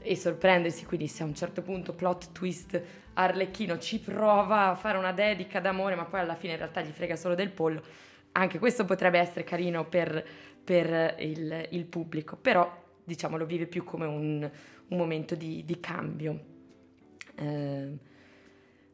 e 0.00 0.16
sorprendersi, 0.16 0.84
quindi 0.84 1.06
se 1.08 1.22
a 1.22 1.26
un 1.26 1.34
certo 1.34 1.62
punto 1.62 1.92
plot 1.92 2.32
twist 2.32 2.82
Arlecchino 3.18 3.78
ci 3.78 3.98
prova 3.98 4.68
a 4.68 4.74
fare 4.74 4.98
una 4.98 5.12
dedica 5.12 5.58
d'amore, 5.58 5.94
ma 5.94 6.04
poi 6.04 6.20
alla 6.20 6.34
fine 6.34 6.52
in 6.52 6.58
realtà 6.58 6.82
gli 6.82 6.90
frega 6.90 7.16
solo 7.16 7.34
del 7.34 7.50
pollo, 7.50 7.82
anche 8.32 8.58
questo 8.58 8.84
potrebbe 8.84 9.18
essere 9.18 9.44
carino 9.44 9.86
per, 9.86 10.24
per 10.62 11.16
il, 11.20 11.68
il 11.70 11.84
pubblico, 11.86 12.36
però 12.36 12.84
diciamo, 13.02 13.38
lo 13.38 13.46
vive 13.46 13.66
più 13.66 13.84
come 13.84 14.04
un, 14.04 14.50
un 14.88 14.96
momento 14.98 15.34
di, 15.34 15.64
di 15.64 15.80
cambio. 15.80 16.40
Eh, 17.36 17.92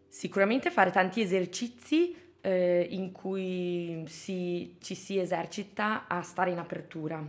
sicuramente 0.06 0.70
fare 0.70 0.92
tanti 0.92 1.20
esercizi 1.20 2.14
eh, 2.40 2.86
in 2.90 3.10
cui 3.10 4.04
si, 4.06 4.76
ci 4.80 4.94
si 4.94 5.18
esercita 5.18 6.06
a 6.06 6.22
stare 6.22 6.50
in 6.50 6.58
apertura 6.58 7.24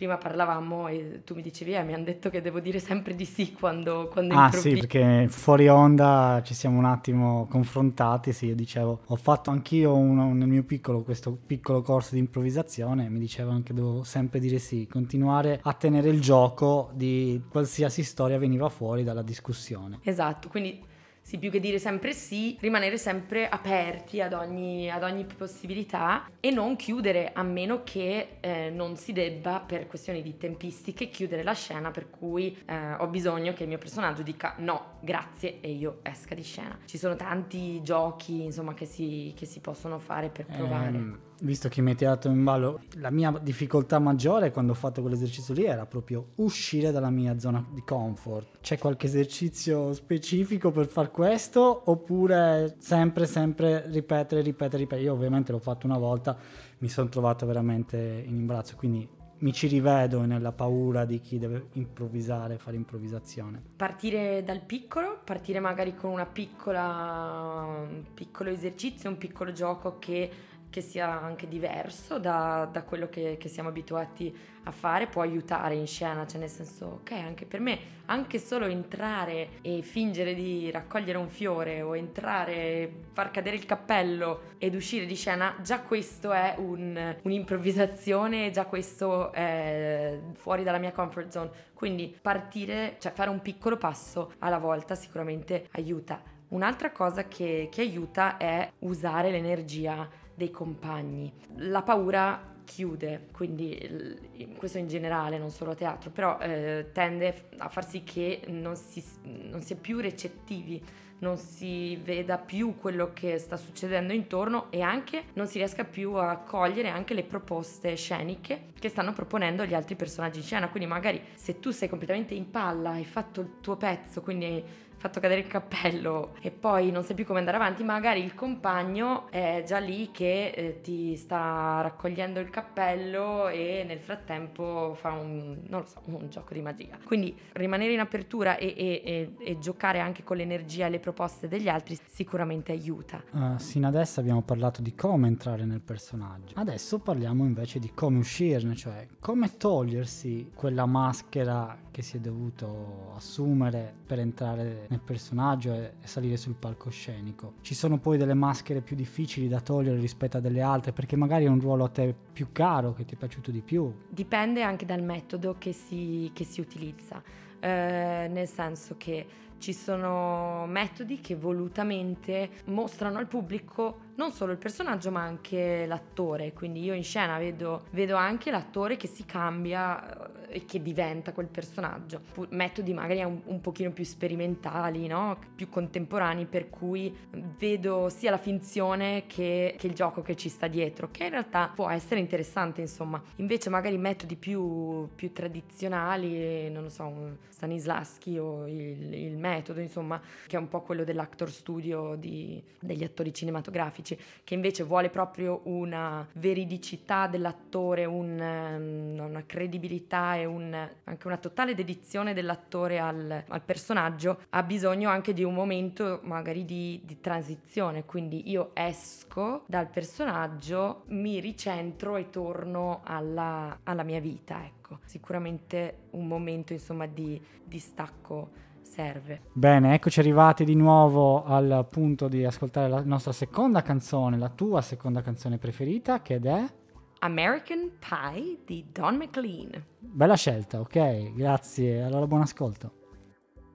prima 0.00 0.16
parlavamo 0.16 0.88
e 0.88 1.20
tu 1.24 1.34
mi 1.34 1.42
dicevi, 1.42 1.74
eh, 1.74 1.82
mi 1.82 1.92
hanno 1.92 2.04
detto 2.04 2.30
che 2.30 2.40
devo 2.40 2.58
dire 2.58 2.78
sempre 2.78 3.14
di 3.14 3.26
sì 3.26 3.52
quando, 3.52 4.08
quando 4.10 4.32
Ah 4.34 4.50
sì, 4.50 4.70
perché 4.70 5.26
fuori 5.28 5.68
onda 5.68 6.40
ci 6.42 6.54
siamo 6.54 6.78
un 6.78 6.86
attimo 6.86 7.46
confrontati, 7.50 8.32
sì, 8.32 8.46
io 8.46 8.54
dicevo, 8.54 9.00
ho 9.04 9.16
fatto 9.16 9.50
anch'io 9.50 9.94
uno, 9.94 10.32
nel 10.32 10.48
mio 10.48 10.62
piccolo 10.62 11.02
questo 11.02 11.36
piccolo 11.46 11.82
corso 11.82 12.14
di 12.14 12.20
improvvisazione, 12.20 13.10
mi 13.10 13.18
dicevano 13.18 13.62
che 13.62 13.74
devo 13.74 14.02
sempre 14.02 14.40
dire 14.40 14.58
sì, 14.58 14.88
continuare 14.90 15.60
a 15.62 15.74
tenere 15.74 16.08
il 16.08 16.22
gioco 16.22 16.88
di 16.94 17.42
qualsiasi 17.50 18.02
storia 18.02 18.38
veniva 18.38 18.70
fuori 18.70 19.04
dalla 19.04 19.22
discussione. 19.22 19.98
Esatto, 20.02 20.48
quindi 20.48 20.82
sì, 21.30 21.38
più 21.38 21.48
che 21.48 21.60
dire 21.60 21.78
sempre 21.78 22.12
sì, 22.12 22.56
rimanere 22.58 22.98
sempre 22.98 23.48
aperti 23.48 24.20
ad 24.20 24.32
ogni, 24.32 24.90
ad 24.90 25.04
ogni 25.04 25.24
possibilità 25.24 26.28
e 26.40 26.50
non 26.50 26.74
chiudere 26.74 27.30
a 27.32 27.44
meno 27.44 27.84
che 27.84 28.38
eh, 28.40 28.70
non 28.70 28.96
si 28.96 29.12
debba 29.12 29.60
per 29.64 29.86
questioni 29.86 30.22
di 30.22 30.36
tempistiche 30.36 31.08
chiudere 31.08 31.44
la 31.44 31.52
scena 31.52 31.92
per 31.92 32.10
cui 32.10 32.60
eh, 32.66 32.94
ho 32.94 33.06
bisogno 33.06 33.52
che 33.52 33.62
il 33.62 33.68
mio 33.68 33.78
personaggio 33.78 34.22
dica 34.22 34.56
no, 34.58 34.96
grazie 35.02 35.60
e 35.60 35.70
io 35.70 36.00
esca 36.02 36.34
di 36.34 36.42
scena. 36.42 36.76
Ci 36.84 36.98
sono 36.98 37.14
tanti 37.14 37.80
giochi 37.80 38.42
insomma 38.42 38.74
che 38.74 38.86
si, 38.86 39.32
che 39.36 39.46
si 39.46 39.60
possono 39.60 40.00
fare 40.00 40.30
per 40.30 40.46
provare. 40.46 40.96
Ehm 40.96 41.29
visto 41.40 41.68
che 41.68 41.80
mi 41.82 41.90
hai 41.90 41.96
tirato 41.96 42.28
in 42.28 42.42
ballo, 42.42 42.82
la 42.96 43.10
mia 43.10 43.30
difficoltà 43.42 43.98
maggiore 43.98 44.50
quando 44.50 44.72
ho 44.72 44.74
fatto 44.74 45.00
quell'esercizio 45.00 45.54
lì 45.54 45.64
era 45.64 45.86
proprio 45.86 46.30
uscire 46.36 46.90
dalla 46.90 47.10
mia 47.10 47.38
zona 47.38 47.64
di 47.72 47.82
comfort. 47.82 48.58
C'è 48.60 48.78
qualche 48.78 49.06
esercizio 49.06 49.92
specifico 49.92 50.70
per 50.70 50.86
far 50.86 51.10
questo 51.10 51.82
oppure 51.90 52.76
sempre, 52.78 53.26
sempre 53.26 53.84
ripetere, 53.88 54.42
ripetere, 54.42 54.78
ripetere? 54.82 55.02
Io 55.02 55.12
ovviamente 55.12 55.52
l'ho 55.52 55.58
fatto 55.58 55.86
una 55.86 55.98
volta, 55.98 56.36
mi 56.78 56.88
sono 56.88 57.08
trovato 57.08 57.46
veramente 57.46 57.96
in 58.26 58.36
imbarazzo, 58.36 58.76
quindi 58.76 59.08
mi 59.40 59.52
ci 59.52 59.68
rivedo 59.68 60.24
nella 60.26 60.52
paura 60.52 61.04
di 61.04 61.20
chi 61.20 61.38
deve 61.38 61.68
improvvisare, 61.72 62.58
fare 62.58 62.76
improvvisazione. 62.76 63.62
Partire 63.76 64.42
dal 64.44 64.60
piccolo, 64.60 65.18
partire 65.24 65.60
magari 65.60 65.94
con 65.94 66.10
una 66.10 66.26
piccola, 66.26 67.64
un 67.88 68.04
piccolo 68.12 68.50
esercizio, 68.50 69.08
un 69.08 69.16
piccolo 69.16 69.52
gioco 69.52 69.98
che 69.98 70.30
che 70.70 70.80
sia 70.80 71.20
anche 71.20 71.48
diverso 71.48 72.18
da, 72.18 72.68
da 72.70 72.82
quello 72.84 73.08
che, 73.08 73.36
che, 73.38 73.48
siamo 73.48 73.68
abituati 73.68 74.34
a 74.64 74.70
fare 74.70 75.06
può 75.06 75.22
aiutare 75.22 75.74
in 75.74 75.86
scena, 75.86 76.26
cioè 76.26 76.38
nel 76.38 76.48
senso, 76.48 77.00
ok, 77.00 77.12
anche 77.12 77.44
per 77.44 77.60
me, 77.60 77.78
anche 78.06 78.38
solo 78.38 78.66
entrare 78.66 79.60
e 79.62 79.82
fingere 79.82 80.34
di 80.34 80.70
raccogliere 80.70 81.18
un 81.18 81.28
fiore 81.28 81.82
o 81.82 81.96
entrare, 81.96 83.06
far 83.12 83.30
cadere 83.30 83.56
il 83.56 83.66
cappello 83.66 84.54
ed 84.58 84.74
uscire 84.74 85.06
di 85.06 85.14
scena, 85.16 85.56
già 85.60 85.80
questo 85.80 86.30
è 86.32 86.54
un, 86.58 87.16
un'improvvisazione, 87.22 88.50
già 88.50 88.66
questo 88.66 89.32
è 89.32 90.20
fuori 90.34 90.62
dalla 90.62 90.78
mia 90.78 90.92
comfort 90.92 91.30
zone. 91.30 91.50
Quindi 91.74 92.16
partire, 92.20 92.96
cioè 93.00 93.12
fare 93.12 93.30
un 93.30 93.40
piccolo 93.40 93.76
passo 93.76 94.34
alla 94.38 94.58
volta 94.58 94.94
sicuramente 94.94 95.66
aiuta. 95.72 96.22
Un'altra 96.48 96.90
cosa 96.90 97.28
che, 97.28 97.68
che 97.70 97.80
aiuta 97.80 98.36
è 98.36 98.70
usare 98.80 99.30
l'energia 99.30 100.08
dei 100.40 100.50
compagni. 100.50 101.30
La 101.56 101.82
paura 101.82 102.54
chiude, 102.64 103.26
quindi 103.32 104.48
questo 104.56 104.78
in 104.78 104.88
generale, 104.88 105.36
non 105.36 105.50
solo 105.50 105.72
a 105.72 105.74
teatro, 105.74 106.10
però 106.10 106.38
eh, 106.38 106.86
tende 106.92 107.48
a 107.58 107.68
far 107.68 107.86
sì 107.86 108.02
che 108.02 108.40
non 108.46 108.74
si, 108.74 109.04
non 109.22 109.60
si 109.60 109.74
è 109.74 109.76
più 109.76 109.98
recettivi, 109.98 110.82
non 111.18 111.36
si 111.36 111.96
veda 111.96 112.38
più 112.38 112.78
quello 112.78 113.10
che 113.12 113.36
sta 113.36 113.58
succedendo 113.58 114.14
intorno 114.14 114.70
e 114.70 114.80
anche 114.80 115.24
non 115.34 115.46
si 115.46 115.58
riesca 115.58 115.84
più 115.84 116.14
a 116.14 116.36
cogliere 116.38 116.88
anche 116.88 117.12
le 117.12 117.24
proposte 117.24 117.94
sceniche 117.96 118.68
che 118.78 118.88
stanno 118.88 119.12
proponendo 119.12 119.66
gli 119.66 119.74
altri 119.74 119.96
personaggi 119.96 120.38
in 120.38 120.44
scena. 120.44 120.70
Quindi 120.70 120.88
magari 120.88 121.20
se 121.34 121.60
tu 121.60 121.70
sei 121.72 121.90
completamente 121.90 122.32
in 122.32 122.50
palla, 122.50 122.92
hai 122.92 123.04
fatto 123.04 123.42
il 123.42 123.60
tuo 123.60 123.76
pezzo, 123.76 124.22
quindi 124.22 124.64
fatto 125.00 125.18
cadere 125.18 125.40
il 125.40 125.46
cappello 125.46 126.34
e 126.42 126.50
poi 126.50 126.90
non 126.90 127.02
sai 127.02 127.14
più 127.14 127.24
come 127.24 127.38
andare 127.38 127.56
avanti, 127.56 127.82
magari 127.82 128.22
il 128.22 128.34
compagno 128.34 129.30
è 129.30 129.64
già 129.66 129.78
lì 129.78 130.10
che 130.12 130.48
eh, 130.50 130.80
ti 130.82 131.16
sta 131.16 131.80
raccogliendo 131.80 132.38
il 132.38 132.50
cappello 132.50 133.48
e 133.48 133.82
nel 133.86 134.00
frattempo 134.00 134.94
fa 134.94 135.12
un, 135.12 135.62
non 135.68 135.80
lo 135.80 135.86
so, 135.86 136.02
un 136.04 136.28
gioco 136.28 136.52
di 136.52 136.60
magia. 136.60 136.98
Quindi 137.02 137.34
rimanere 137.52 137.94
in 137.94 138.00
apertura 138.00 138.58
e, 138.58 138.74
e- 138.76 139.02
e- 139.04 139.34
e 139.38 139.58
giocare 139.58 140.00
anche 140.00 140.22
con 140.22 140.36
l'energia 140.36 140.84
e 140.86 140.90
le 140.90 141.00
proposte 141.00 141.48
degli 141.48 141.68
altri 141.68 141.98
sicuramente 142.06 142.72
aiuta. 142.72 143.22
Eh, 143.32 143.58
sino 143.58 143.88
adesso 143.88 144.20
abbiamo 144.20 144.42
parlato 144.42 144.82
di 144.82 144.94
come 144.94 145.28
entrare 145.28 145.64
nel 145.64 145.80
personaggio. 145.80 146.52
Adesso 146.56 146.98
parliamo 146.98 147.46
invece 147.46 147.78
di 147.78 147.90
come 147.94 148.18
uscirne, 148.18 148.76
cioè 148.76 149.06
come 149.18 149.56
togliersi 149.56 150.50
quella 150.54 150.84
maschera 150.84 151.78
che 151.90 152.02
si 152.02 152.18
è 152.18 152.20
dovuto 152.20 153.12
assumere 153.16 153.92
per 154.06 154.18
entrare 154.18 154.86
nel 154.90 155.00
personaggio 155.00 155.72
e, 155.72 155.92
salire 156.02 156.36
sul 156.36 156.54
palcoscenico. 156.54 157.54
Ci 157.60 157.74
sono 157.74 157.98
poi 157.98 158.18
delle 158.18 158.34
maschere 158.34 158.80
più 158.80 158.96
difficili 158.96 159.48
da 159.48 159.60
togliere 159.60 159.98
rispetto 159.98 160.36
a 160.36 160.40
delle 160.40 160.60
altre 160.60 160.92
perché 160.92 161.16
magari 161.16 161.44
è 161.44 161.48
un 161.48 161.60
ruolo 161.60 161.84
a 161.84 161.88
te 161.88 162.14
più 162.32 162.48
caro, 162.52 162.92
che 162.92 163.04
ti 163.04 163.14
è 163.14 163.18
piaciuto 163.18 163.50
di 163.50 163.60
più. 163.60 163.92
Dipende 164.08 164.62
anche 164.62 164.84
dal 164.84 165.02
metodo 165.02 165.56
che 165.58 165.72
si, 165.72 166.30
che 166.34 166.44
si 166.44 166.60
utilizza, 166.60 167.22
eh, 167.60 168.28
nel 168.30 168.48
senso 168.48 168.96
che 168.96 169.26
ci 169.60 169.74
sono 169.74 170.66
metodi 170.66 171.20
che 171.20 171.36
volutamente 171.36 172.48
mostrano 172.66 173.18
al 173.18 173.26
pubblico 173.26 174.08
non 174.16 174.32
solo 174.32 174.52
il 174.52 174.58
personaggio 174.58 175.10
ma 175.10 175.22
anche 175.22 175.84
l'attore, 175.86 176.52
quindi 176.52 176.82
io 176.82 176.94
in 176.94 177.04
scena 177.04 177.38
vedo, 177.38 177.84
vedo 177.90 178.16
anche 178.16 178.50
l'attore 178.50 178.96
che 178.96 179.06
si 179.06 179.24
cambia 179.24 180.29
e 180.50 180.64
che 180.64 180.82
diventa 180.82 181.32
quel 181.32 181.46
personaggio. 181.46 182.20
Metodi 182.50 182.92
magari 182.92 183.22
un, 183.22 183.40
un 183.44 183.60
pochino 183.60 183.90
più 183.90 184.04
sperimentali, 184.04 185.06
no? 185.06 185.38
più 185.54 185.68
contemporanei, 185.68 186.46
per 186.46 186.68
cui 186.70 187.14
vedo 187.58 188.08
sia 188.08 188.30
la 188.30 188.38
finzione 188.38 189.24
che, 189.26 189.74
che 189.78 189.86
il 189.86 189.94
gioco 189.94 190.22
che 190.22 190.36
ci 190.36 190.48
sta 190.48 190.66
dietro, 190.66 191.10
che 191.10 191.24
in 191.24 191.30
realtà 191.30 191.70
può 191.74 191.88
essere 191.88 192.20
interessante, 192.20 192.80
insomma. 192.80 193.22
Invece 193.36 193.70
magari 193.70 193.96
metodi 193.98 194.36
più, 194.36 195.08
più 195.14 195.32
tradizionali, 195.32 196.70
non 196.70 196.84
lo 196.84 196.88
so, 196.88 197.04
un 197.04 197.36
Stanislaschi 197.48 198.38
o 198.38 198.66
il, 198.66 199.12
il 199.12 199.36
metodo, 199.36 199.80
insomma, 199.80 200.20
che 200.46 200.56
è 200.56 200.58
un 200.58 200.68
po' 200.68 200.80
quello 200.80 201.04
dell'actor 201.04 201.50
studio 201.50 202.16
di- 202.16 202.62
degli 202.78 203.04
attori 203.04 203.34
cinematografici, 203.34 204.18
che 204.42 204.54
invece 204.54 204.82
vuole 204.82 205.10
proprio 205.10 205.60
una 205.64 206.26
veridicità 206.34 207.26
dell'attore, 207.26 208.06
un, 208.06 208.40
ehm, 208.40 209.18
una 209.28 209.44
credibilità 209.44 210.36
e 210.40 210.44
un- 210.44 210.88
anche 211.04 211.26
una 211.26 211.36
totale 211.36 211.74
dedizione 211.74 212.34
dell'attore 212.34 212.98
al, 212.98 213.44
al 213.46 213.62
personaggio, 213.62 214.40
ha 214.50 214.62
bisogno 214.62 215.08
anche 215.08 215.32
di 215.32 215.44
un 215.44 215.54
momento 215.54 216.20
magari 216.22 216.64
di, 216.64 217.00
di 217.04 217.20
transizione, 217.20 218.04
quindi 218.04 218.50
io 218.50 218.70
esco 218.74 219.64
dal 219.66 219.88
personaggio, 219.88 221.04
mi 221.08 221.40
ricentro 221.40 222.16
e 222.16 222.30
torno 222.30 223.00
alla, 223.04 223.78
alla 223.84 224.02
mia 224.02 224.20
vita, 224.20 224.64
ecco. 224.64 224.98
Sicuramente 225.04 226.06
un 226.10 226.26
momento 226.26 226.72
insomma 226.72 227.06
di 227.06 227.40
distacco 227.64 228.50
serve. 228.82 229.42
Bene, 229.52 229.94
eccoci 229.94 230.18
arrivati 230.18 230.64
di 230.64 230.74
nuovo 230.74 231.44
al 231.44 231.86
punto 231.88 232.26
di 232.26 232.44
ascoltare 232.44 232.88
la 232.88 233.02
nostra 233.04 233.30
seconda 233.30 233.82
canzone, 233.82 234.36
la 234.36 234.48
tua 234.48 234.80
seconda 234.80 235.22
canzone 235.22 235.58
preferita, 235.58 236.22
che 236.22 236.40
è... 236.42 236.78
American 237.22 237.90
Pie 238.00 238.58
di 238.64 238.84
Don 238.92 239.16
McLean. 239.16 239.84
Bella 239.98 240.36
scelta, 240.36 240.80
ok, 240.80 241.34
grazie. 241.34 242.02
Allora 242.02 242.26
buon 242.26 242.40
ascolto. 242.40 242.92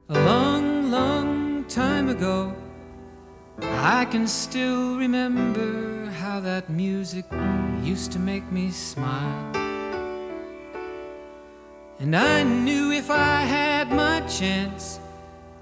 A 0.07 0.19
long, 0.23 0.89
long 0.89 1.65
time 1.67 2.09
ago, 2.09 2.53
I 3.59 4.05
can 4.09 4.25
still 4.27 4.97
remember 4.97 6.09
how 6.19 6.39
that 6.41 6.69
music 6.69 7.25
used 7.83 8.11
to 8.13 8.19
make 8.19 8.43
me 8.51 8.71
smile. 8.71 9.51
And 11.99 12.15
I 12.15 12.43
knew 12.43 12.91
if 12.91 13.09
I 13.11 13.45
had 13.45 13.91
my 13.91 14.21
chance 14.27 14.99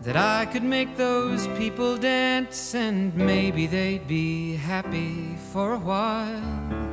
that 0.02 0.16
I 0.16 0.46
could 0.46 0.64
make 0.64 0.96
those 0.96 1.48
people 1.58 1.98
dance 1.98 2.74
and 2.76 3.14
maybe 3.16 3.68
they'd 3.68 4.08
be 4.08 4.56
happy 4.56 5.36
for 5.52 5.74
a 5.74 5.80
while. 5.80 6.93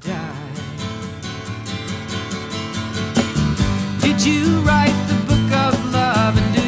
die. 0.00 0.34
Did 4.00 4.24
you 4.24 4.60
write 4.60 4.94
the 5.08 5.16
book 5.26 5.52
of 5.52 5.92
love? 5.92 6.67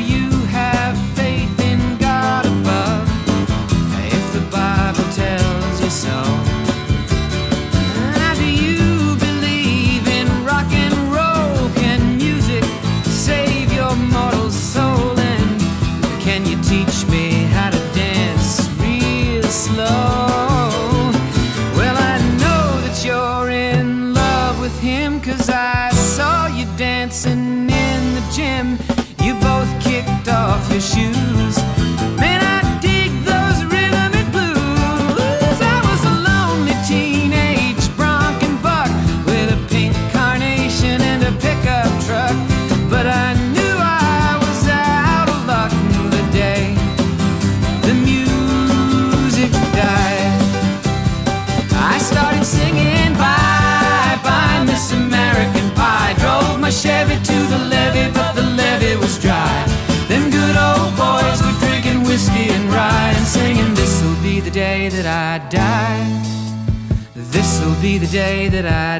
day 68.11 68.49
that 68.49 68.67
I 68.67 69.00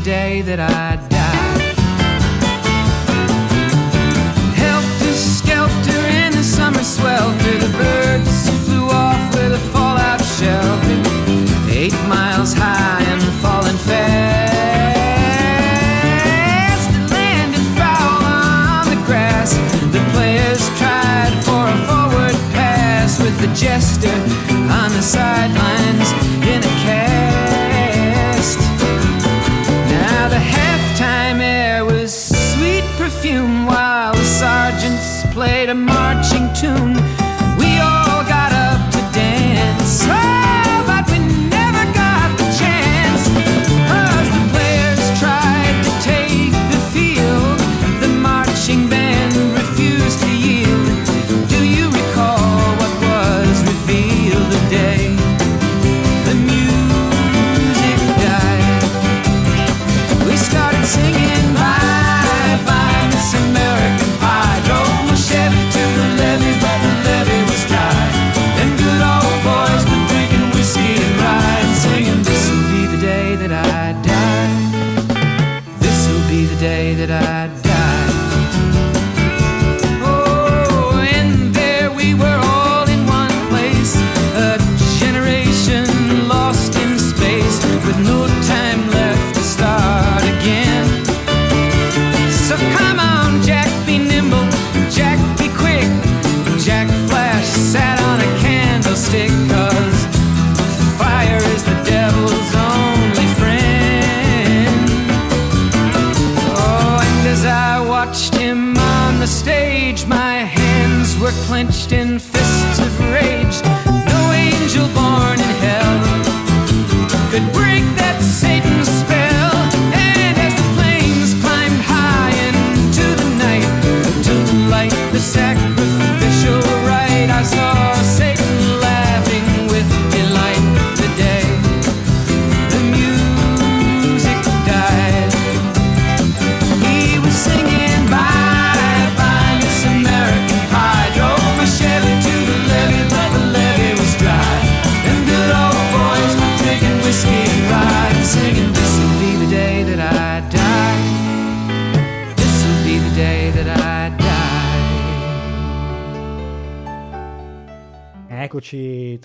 the 0.00 0.04
day 0.04 0.42
that 0.42 0.60
I 0.60 0.96
die. 1.08 1.29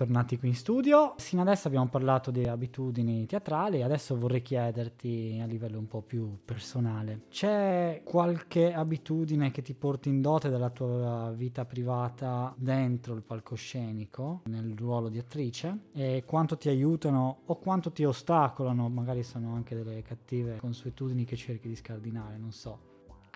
bentornati 0.05 0.37
qui 0.37 0.49
in 0.49 0.55
studio. 0.55 1.15
Sino 1.17 1.41
adesso 1.41 1.67
abbiamo 1.67 1.87
parlato 1.87 2.29
di 2.29 2.43
abitudini 2.43 3.25
teatrali, 3.25 3.81
adesso 3.81 4.15
vorrei 4.17 4.41
chiederti 4.41 5.39
a 5.41 5.45
livello 5.45 5.79
un 5.79 5.87
po' 5.87 6.01
più 6.01 6.37
personale, 6.45 7.23
c'è 7.29 8.01
qualche 8.03 8.73
abitudine 8.73 9.51
che 9.51 9.61
ti 9.61 9.73
porti 9.73 10.09
in 10.09 10.21
dote 10.21 10.49
della 10.49 10.69
tua 10.69 11.33
vita 11.35 11.65
privata 11.65 12.53
dentro 12.57 13.15
il 13.15 13.23
palcoscenico, 13.23 14.41
nel 14.45 14.75
ruolo 14.77 15.09
di 15.09 15.17
attrice, 15.17 15.89
e 15.93 16.23
quanto 16.25 16.55
ti 16.57 16.69
aiutano 16.69 17.39
o 17.45 17.55
quanto 17.55 17.91
ti 17.91 18.03
ostacolano, 18.03 18.87
magari 18.89 19.23
sono 19.23 19.53
anche 19.55 19.75
delle 19.75 20.03
cattive 20.03 20.57
consuetudini 20.57 21.25
che 21.25 21.35
cerchi 21.35 21.67
di 21.67 21.75
scardinare, 21.75 22.37
non 22.37 22.51
so. 22.51 22.84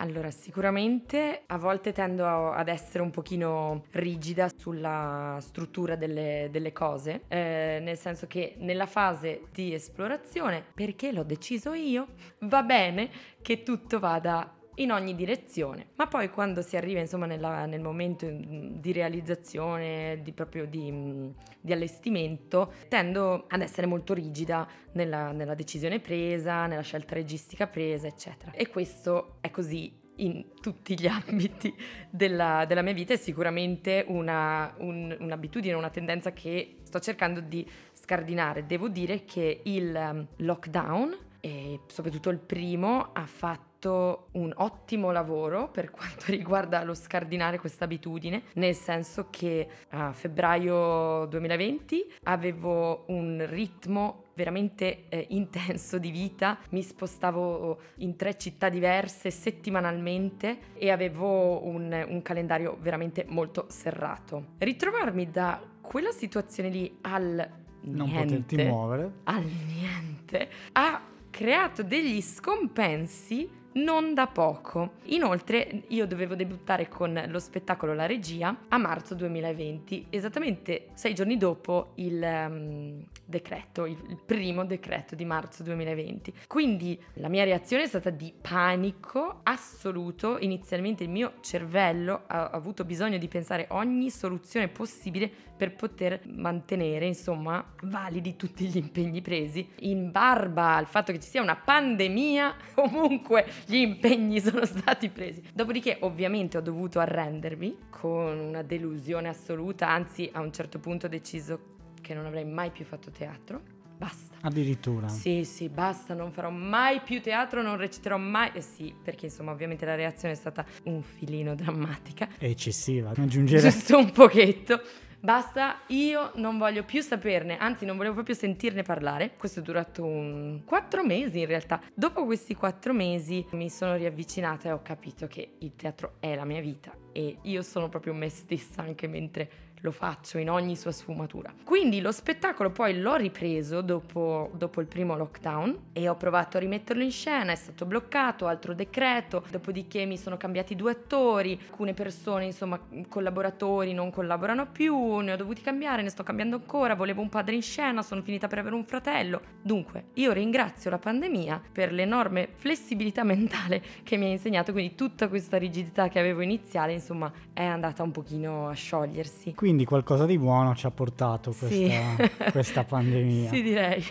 Allora, 0.01 0.31
sicuramente 0.31 1.43
a 1.47 1.57
volte 1.57 1.91
tendo 1.91 2.25
a, 2.25 2.55
ad 2.55 2.69
essere 2.69 3.03
un 3.03 3.11
pochino 3.11 3.83
rigida 3.91 4.49
sulla 4.55 5.37
struttura 5.41 5.97
delle, 5.97 6.47
delle 6.51 6.71
cose, 6.71 7.23
eh, 7.27 7.79
nel 7.81 7.97
senso 7.97 8.25
che 8.25 8.55
nella 8.59 8.85
fase 8.85 9.41
di 9.51 9.73
esplorazione, 9.73 10.63
perché 10.73 11.11
l'ho 11.11 11.23
deciso 11.23 11.73
io, 11.73 12.07
va 12.39 12.63
bene 12.63 13.09
che 13.41 13.63
tutto 13.63 13.99
vada 13.99 14.53
in 14.79 14.91
ogni 14.91 15.15
direzione, 15.15 15.87
ma 15.95 16.07
poi 16.07 16.29
quando 16.29 16.61
si 16.61 16.77
arriva 16.77 16.99
insomma 16.99 17.25
nella, 17.25 17.65
nel 17.65 17.81
momento 17.81 18.25
mm, 18.25 18.79
di 18.79 18.91
realizzazione, 18.91 20.19
di, 20.21 20.31
proprio 20.31 20.65
di, 20.65 20.91
mm, 20.91 21.29
di 21.61 21.71
allestimento, 21.71 22.73
tendo 22.87 23.45
ad 23.47 23.61
essere 23.61 23.87
molto 23.87 24.13
rigida 24.13 24.67
nella, 24.93 25.31
nella 25.31 25.55
decisione 25.55 25.99
presa, 25.99 26.65
nella 26.65 26.81
scelta 26.81 27.13
registica 27.15 27.67
presa, 27.67 28.07
eccetera. 28.07 28.51
E 28.51 28.67
questo 28.67 29.35
è 29.41 29.49
così 29.49 29.91
in 30.17 30.45
tutti 30.61 30.99
gli 30.99 31.07
ambiti 31.27 31.73
della, 32.09 32.65
della 32.65 32.81
mia 32.81 32.93
vita 32.93 33.13
è 33.13 33.17
sicuramente 33.17 34.05
una, 34.07 34.73
un, 34.77 35.15
un'abitudine, 35.19 35.73
una 35.73 35.89
tendenza 35.89 36.31
che 36.31 36.77
sto 36.83 36.99
cercando 36.99 37.41
di 37.41 37.67
scardinare. 37.91 38.65
Devo 38.65 38.87
dire 38.87 39.25
che 39.25 39.61
il 39.63 40.11
mm, 40.13 40.21
lockdown, 40.37 41.17
e 41.41 41.79
soprattutto 41.87 42.29
il 42.29 42.39
primo, 42.39 43.09
ha 43.13 43.25
fatto 43.25 43.68
un 43.87 44.51
ottimo 44.55 45.11
lavoro 45.11 45.69
per 45.69 45.89
quanto 45.91 46.25
riguarda 46.27 46.83
lo 46.83 46.93
scardinare 46.93 47.59
questa 47.59 47.85
abitudine, 47.85 48.43
nel 48.55 48.75
senso 48.75 49.27
che 49.29 49.67
a 49.89 50.11
febbraio 50.11 51.25
2020 51.25 52.13
avevo 52.23 53.05
un 53.07 53.45
ritmo 53.47 54.23
veramente 54.33 55.09
eh, 55.09 55.25
intenso 55.29 55.97
di 55.97 56.11
vita, 56.11 56.57
mi 56.69 56.81
spostavo 56.81 57.77
in 57.97 58.15
tre 58.15 58.37
città 58.37 58.69
diverse 58.69 59.31
settimanalmente 59.31 60.59
e 60.75 60.91
avevo 60.91 61.65
un, 61.65 62.05
un 62.07 62.21
calendario 62.21 62.77
veramente 62.79 63.25
molto 63.27 63.65
serrato. 63.67 64.53
Ritrovarmi 64.57 65.29
da 65.29 65.61
quella 65.81 66.11
situazione 66.11 66.69
lì 66.69 66.97
al 67.01 67.49
Non 67.81 68.07
niente, 68.07 68.35
poterti 68.35 68.63
muovere. 68.63 69.11
al 69.25 69.43
niente, 69.43 70.49
ha 70.71 71.01
creato 71.29 71.83
degli 71.83 72.21
scompensi 72.21 73.57
non 73.83 74.13
da 74.13 74.27
poco. 74.27 74.93
Inoltre 75.05 75.83
io 75.87 76.05
dovevo 76.05 76.35
debuttare 76.35 76.87
con 76.87 77.21
lo 77.27 77.39
spettacolo 77.39 77.93
La 77.93 78.05
regia 78.05 78.55
a 78.67 78.77
marzo 78.77 79.15
2020, 79.15 80.07
esattamente 80.09 80.87
sei 80.93 81.13
giorni 81.13 81.37
dopo 81.37 81.91
il 81.95 82.21
um, 82.21 83.03
decreto, 83.25 83.85
il, 83.85 83.97
il 84.09 84.19
primo 84.25 84.65
decreto 84.65 85.15
di 85.15 85.25
marzo 85.25 85.63
2020. 85.63 86.33
Quindi 86.47 86.99
la 87.15 87.29
mia 87.29 87.43
reazione 87.43 87.83
è 87.83 87.87
stata 87.87 88.09
di 88.09 88.33
panico 88.39 89.41
assoluto. 89.43 90.37
Inizialmente 90.39 91.03
il 91.03 91.09
mio 91.09 91.33
cervello 91.41 92.23
ha, 92.27 92.49
avuto 92.49 92.83
bisogno 92.83 93.17
di 93.17 93.27
pensare 93.27 93.67
ogni 93.69 94.09
soluzione 94.09 94.67
possibile 94.67 95.29
per 95.59 95.75
poter 95.75 96.21
mantenere, 96.25 97.05
insomma, 97.05 97.63
validi 97.83 98.37
tutti 98.37 98.65
gli 98.65 98.77
impegni 98.77 99.21
presi. 99.21 99.67
In 99.79 100.09
barba 100.09 100.75
al 100.75 100.87
fatto 100.87 101.11
che 101.11 101.19
ci 101.19 101.27
sia 101.27 101.41
una 101.41 101.57
pandemia, 101.57 102.55
comunque 102.75 103.45
gli 103.69 103.75
impegni 103.75 104.39
sono 104.41 104.65
stati 104.65 105.09
presi. 105.09 105.43
Dopodiché 105.53 105.97
ovviamente 106.01 106.57
ho 106.57 106.61
dovuto 106.61 106.99
arrendermi 106.99 107.77
con 107.91 108.39
una 108.39 108.63
delusione 108.63 109.29
assoluta, 109.29 109.89
anzi 109.89 110.27
a 110.33 110.39
un 110.39 110.51
certo 110.51 110.79
punto 110.79 111.05
ho 111.05 111.09
deciso 111.09 111.77
che 112.01 112.13
non 112.15 112.25
avrei 112.25 112.45
mai 112.45 112.71
più 112.71 112.83
fatto 112.83 113.11
teatro. 113.11 113.77
Basta. 113.95 114.37
Addirittura. 114.41 115.09
Sì, 115.09 115.43
sì, 115.43 115.67
basta, 115.67 116.13
non 116.13 116.31
farò 116.31 116.49
mai 116.49 117.01
più 117.01 117.21
teatro, 117.21 117.61
non 117.61 117.75
reciterò 117.75 118.17
mai. 118.17 118.49
Eh 118.53 118.61
sì, 118.61 118.95
perché 119.03 119.25
insomma, 119.25 119.51
ovviamente 119.51 119.85
la 119.85 119.95
reazione 119.95 120.33
è 120.33 120.37
stata 120.37 120.65
un 120.83 121.01
filino 121.01 121.53
drammatica. 121.53 122.29
Eccessiva. 122.37 123.11
Aggiungere 123.15 123.69
Giusto 123.69 123.97
un 123.97 124.11
pochetto. 124.11 124.81
Basta, 125.21 125.81
io 125.87 126.31
non 126.35 126.57
voglio 126.57 126.83
più 126.83 127.01
saperne, 127.01 127.57
anzi 127.57 127.85
non 127.85 127.97
volevo 127.97 128.13
proprio 128.13 128.35
sentirne 128.35 128.83
parlare. 128.83 129.35
Questo 129.37 129.59
è 129.59 129.63
durato 129.63 130.05
un 130.05 130.61
quattro 130.63 131.03
mesi 131.03 131.39
in 131.39 131.45
realtà. 131.45 131.81
Dopo 131.93 132.23
questi 132.23 132.55
quattro 132.55 132.93
mesi 132.93 133.45
mi 133.51 133.69
sono 133.69 133.95
riavvicinata 133.95 134.69
e 134.69 134.71
ho 134.71 134.81
capito 134.81 135.27
che 135.27 135.55
il 135.59 135.75
teatro 135.75 136.13
è 136.19 136.35
la 136.35 136.45
mia 136.45 136.61
vita 136.61 136.93
e 137.11 137.37
io 137.43 137.61
sono 137.61 137.89
proprio 137.89 138.13
me 138.13 138.29
stessa 138.29 138.81
anche 138.81 139.07
mentre 139.07 139.67
lo 139.81 139.91
faccio 139.91 140.37
in 140.37 140.49
ogni 140.49 140.75
sua 140.75 140.91
sfumatura. 140.91 141.53
Quindi 141.63 142.01
lo 142.01 142.11
spettacolo 142.11 142.71
poi 142.71 142.99
l'ho 142.99 143.15
ripreso 143.15 143.81
dopo, 143.81 144.51
dopo, 144.53 144.81
il 144.81 144.87
primo 144.87 145.15
lockdown 145.15 145.89
e 145.93 146.09
ho 146.09 146.15
provato 146.15 146.57
a 146.57 146.59
rimetterlo 146.59 147.03
in 147.03 147.11
scena, 147.11 147.51
è 147.51 147.55
stato 147.55 147.85
bloccato, 147.85 148.47
altro 148.47 148.73
decreto, 148.73 149.43
dopodiché 149.49 150.05
mi 150.05 150.17
sono 150.17 150.37
cambiati 150.37 150.75
due 150.75 150.91
attori, 150.91 151.59
alcune 151.61 151.93
persone, 151.93 152.45
insomma, 152.45 152.79
collaboratori 153.07 153.93
non 153.93 154.11
collaborano 154.11 154.67
più, 154.67 155.17
ne 155.17 155.33
ho 155.33 155.35
dovuti 155.35 155.61
cambiare, 155.61 156.01
ne 156.01 156.09
sto 156.09 156.23
cambiando 156.23 156.57
ancora, 156.57 156.95
volevo 156.95 157.21
un 157.21 157.29
padre 157.29 157.55
in 157.55 157.61
scena, 157.61 158.01
sono 158.01 158.21
finita 158.21 158.47
per 158.47 158.59
avere 158.59 158.75
un 158.75 158.85
fratello. 158.85 159.41
Dunque, 159.61 160.05
io 160.15 160.31
ringrazio 160.31 160.89
la 160.89 160.99
pandemia 160.99 161.61
per 161.71 161.91
l'enorme 161.91 162.49
flessibilità 162.53 163.23
mentale 163.29 163.81
che 164.03 164.17
mi 164.17 164.25
ha 164.25 164.29
insegnato, 164.29 164.71
quindi 164.71 164.95
tutta 164.95 165.27
questa 165.27 165.57
rigidità 165.57 166.07
che 166.09 166.19
avevo 166.19 166.41
iniziale, 166.41 166.93
insomma, 166.93 167.08
è 167.53 167.63
andata 167.63 168.03
un 168.03 168.11
pochino 168.11 168.67
a 168.67 168.73
sciogliersi. 168.73 169.53
Quindi 169.53 169.85
qualcosa 169.85 170.25
di 170.25 170.37
buono 170.37 170.75
ci 170.75 170.85
ha 170.85 170.91
portato 170.91 171.53
questa, 171.57 171.69
Sì. 171.69 172.31
questa 172.51 172.83
pandemia. 172.83 173.49
Sì, 173.49 173.61
direi. 173.61 174.03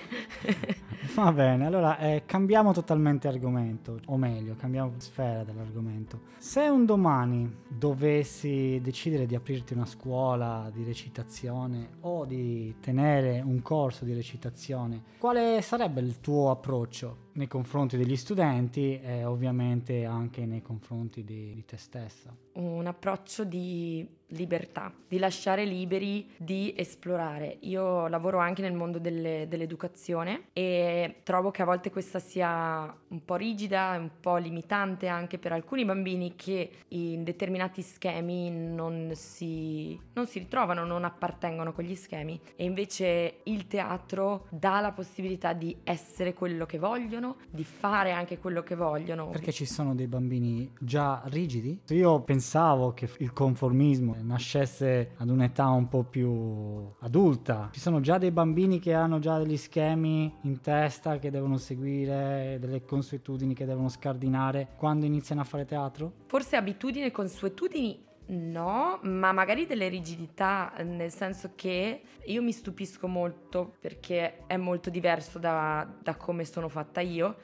Va 1.14 1.32
bene, 1.32 1.66
allora 1.66 1.98
eh, 1.98 2.22
cambiamo 2.26 2.72
totalmente 2.72 3.28
argomento, 3.28 4.00
o 4.06 4.16
meglio, 4.16 4.54
cambiamo 4.56 4.92
sfera 4.98 5.42
dell'argomento. 5.42 6.20
Se 6.38 6.60
un 6.68 6.84
domani 6.84 7.50
dovessi 7.68 8.78
decidere 8.82 9.26
di 9.26 9.34
aprirti 9.34 9.72
una 9.72 9.86
scuola 9.86 10.70
di 10.72 10.84
recitazione 10.84 11.96
o 12.00 12.24
di 12.24 12.74
tenere 12.80 13.40
un 13.44 13.62
corso 13.62 14.04
di 14.04 14.12
recitazione, 14.12 15.02
quale 15.18 15.62
sarebbe 15.62 16.00
il 16.00 16.20
tuo 16.20 16.50
approccio 16.50 17.26
nei 17.38 17.46
confronti 17.46 17.96
degli 17.96 18.16
studenti 18.16 19.00
e 19.00 19.24
ovviamente 19.24 20.04
anche 20.04 20.44
nei 20.44 20.60
confronti 20.60 21.24
di, 21.24 21.54
di 21.54 21.64
te 21.64 21.76
stessa? 21.76 22.34
un 22.54 22.86
approccio 22.86 23.44
di 23.44 24.06
libertà, 24.28 24.92
di 25.06 25.18
lasciare 25.18 25.64
liberi 25.64 26.28
di 26.36 26.74
esplorare. 26.76 27.58
Io 27.60 28.08
lavoro 28.08 28.38
anche 28.38 28.62
nel 28.62 28.74
mondo 28.74 28.98
delle- 28.98 29.46
dell'educazione 29.48 30.48
e 30.52 31.20
trovo 31.22 31.50
che 31.50 31.62
a 31.62 31.64
volte 31.64 31.90
questa 31.90 32.18
sia 32.18 32.94
un 33.08 33.24
po' 33.24 33.36
rigida, 33.36 33.96
un 33.98 34.10
po' 34.20 34.36
limitante 34.36 35.08
anche 35.08 35.38
per 35.38 35.52
alcuni 35.52 35.84
bambini 35.84 36.34
che 36.36 36.70
in 36.88 37.24
determinati 37.24 37.80
schemi 37.82 38.50
non 38.50 39.12
si, 39.14 39.98
non 40.14 40.26
si 40.26 40.38
ritrovano, 40.40 40.84
non 40.84 41.04
appartengono 41.04 41.70
a 41.70 41.72
quegli 41.72 41.94
schemi 41.94 42.38
e 42.56 42.64
invece 42.64 43.40
il 43.44 43.66
teatro 43.66 44.46
dà 44.50 44.80
la 44.80 44.92
possibilità 44.92 45.52
di 45.52 45.74
essere 45.84 46.34
quello 46.34 46.66
che 46.66 46.78
vogliono, 46.78 47.36
di 47.50 47.64
fare 47.64 48.12
anche 48.12 48.38
quello 48.38 48.62
che 48.62 48.74
vogliono. 48.74 49.28
Perché 49.28 49.52
ci 49.52 49.64
sono 49.66 49.94
dei 49.94 50.06
bambini 50.06 50.70
già 50.78 51.22
rigidi? 51.26 51.80
Io 51.88 52.20
pensavo 52.20 52.92
che 52.92 53.08
il 53.18 53.32
conformismo 53.32 54.16
nascesse 54.22 55.12
ad 55.16 55.28
un'età 55.28 55.68
un 55.68 55.88
po' 55.88 56.04
più 56.04 56.92
adulta. 57.00 57.70
Ci 57.72 57.80
sono 57.80 58.00
già 58.00 58.18
dei 58.18 58.30
bambini 58.30 58.78
che 58.78 58.94
hanno 58.94 59.18
già 59.18 59.38
degli 59.38 59.56
schemi 59.56 60.32
in 60.42 60.60
testa 60.60 61.18
che 61.18 61.30
devono 61.30 61.56
seguire, 61.56 62.58
delle 62.60 62.84
consuetudini 62.84 63.54
che 63.54 63.64
devono 63.64 63.88
scardinare 63.88 64.68
quando 64.76 65.06
iniziano 65.06 65.40
a 65.40 65.44
fare 65.44 65.64
teatro? 65.64 66.12
Forse 66.26 66.56
abitudini 66.56 67.06
e 67.06 67.10
consuetudini 67.10 68.06
no, 68.28 68.98
ma 69.02 69.32
magari 69.32 69.66
delle 69.66 69.88
rigidità, 69.88 70.72
nel 70.82 71.10
senso 71.10 71.52
che 71.54 72.02
io 72.26 72.42
mi 72.42 72.52
stupisco 72.52 73.06
molto 73.06 73.76
perché 73.80 74.46
è 74.46 74.56
molto 74.56 74.90
diverso 74.90 75.38
da, 75.38 75.86
da 76.02 76.16
come 76.16 76.44
sono 76.44 76.68
fatta 76.68 77.00
io, 77.00 77.36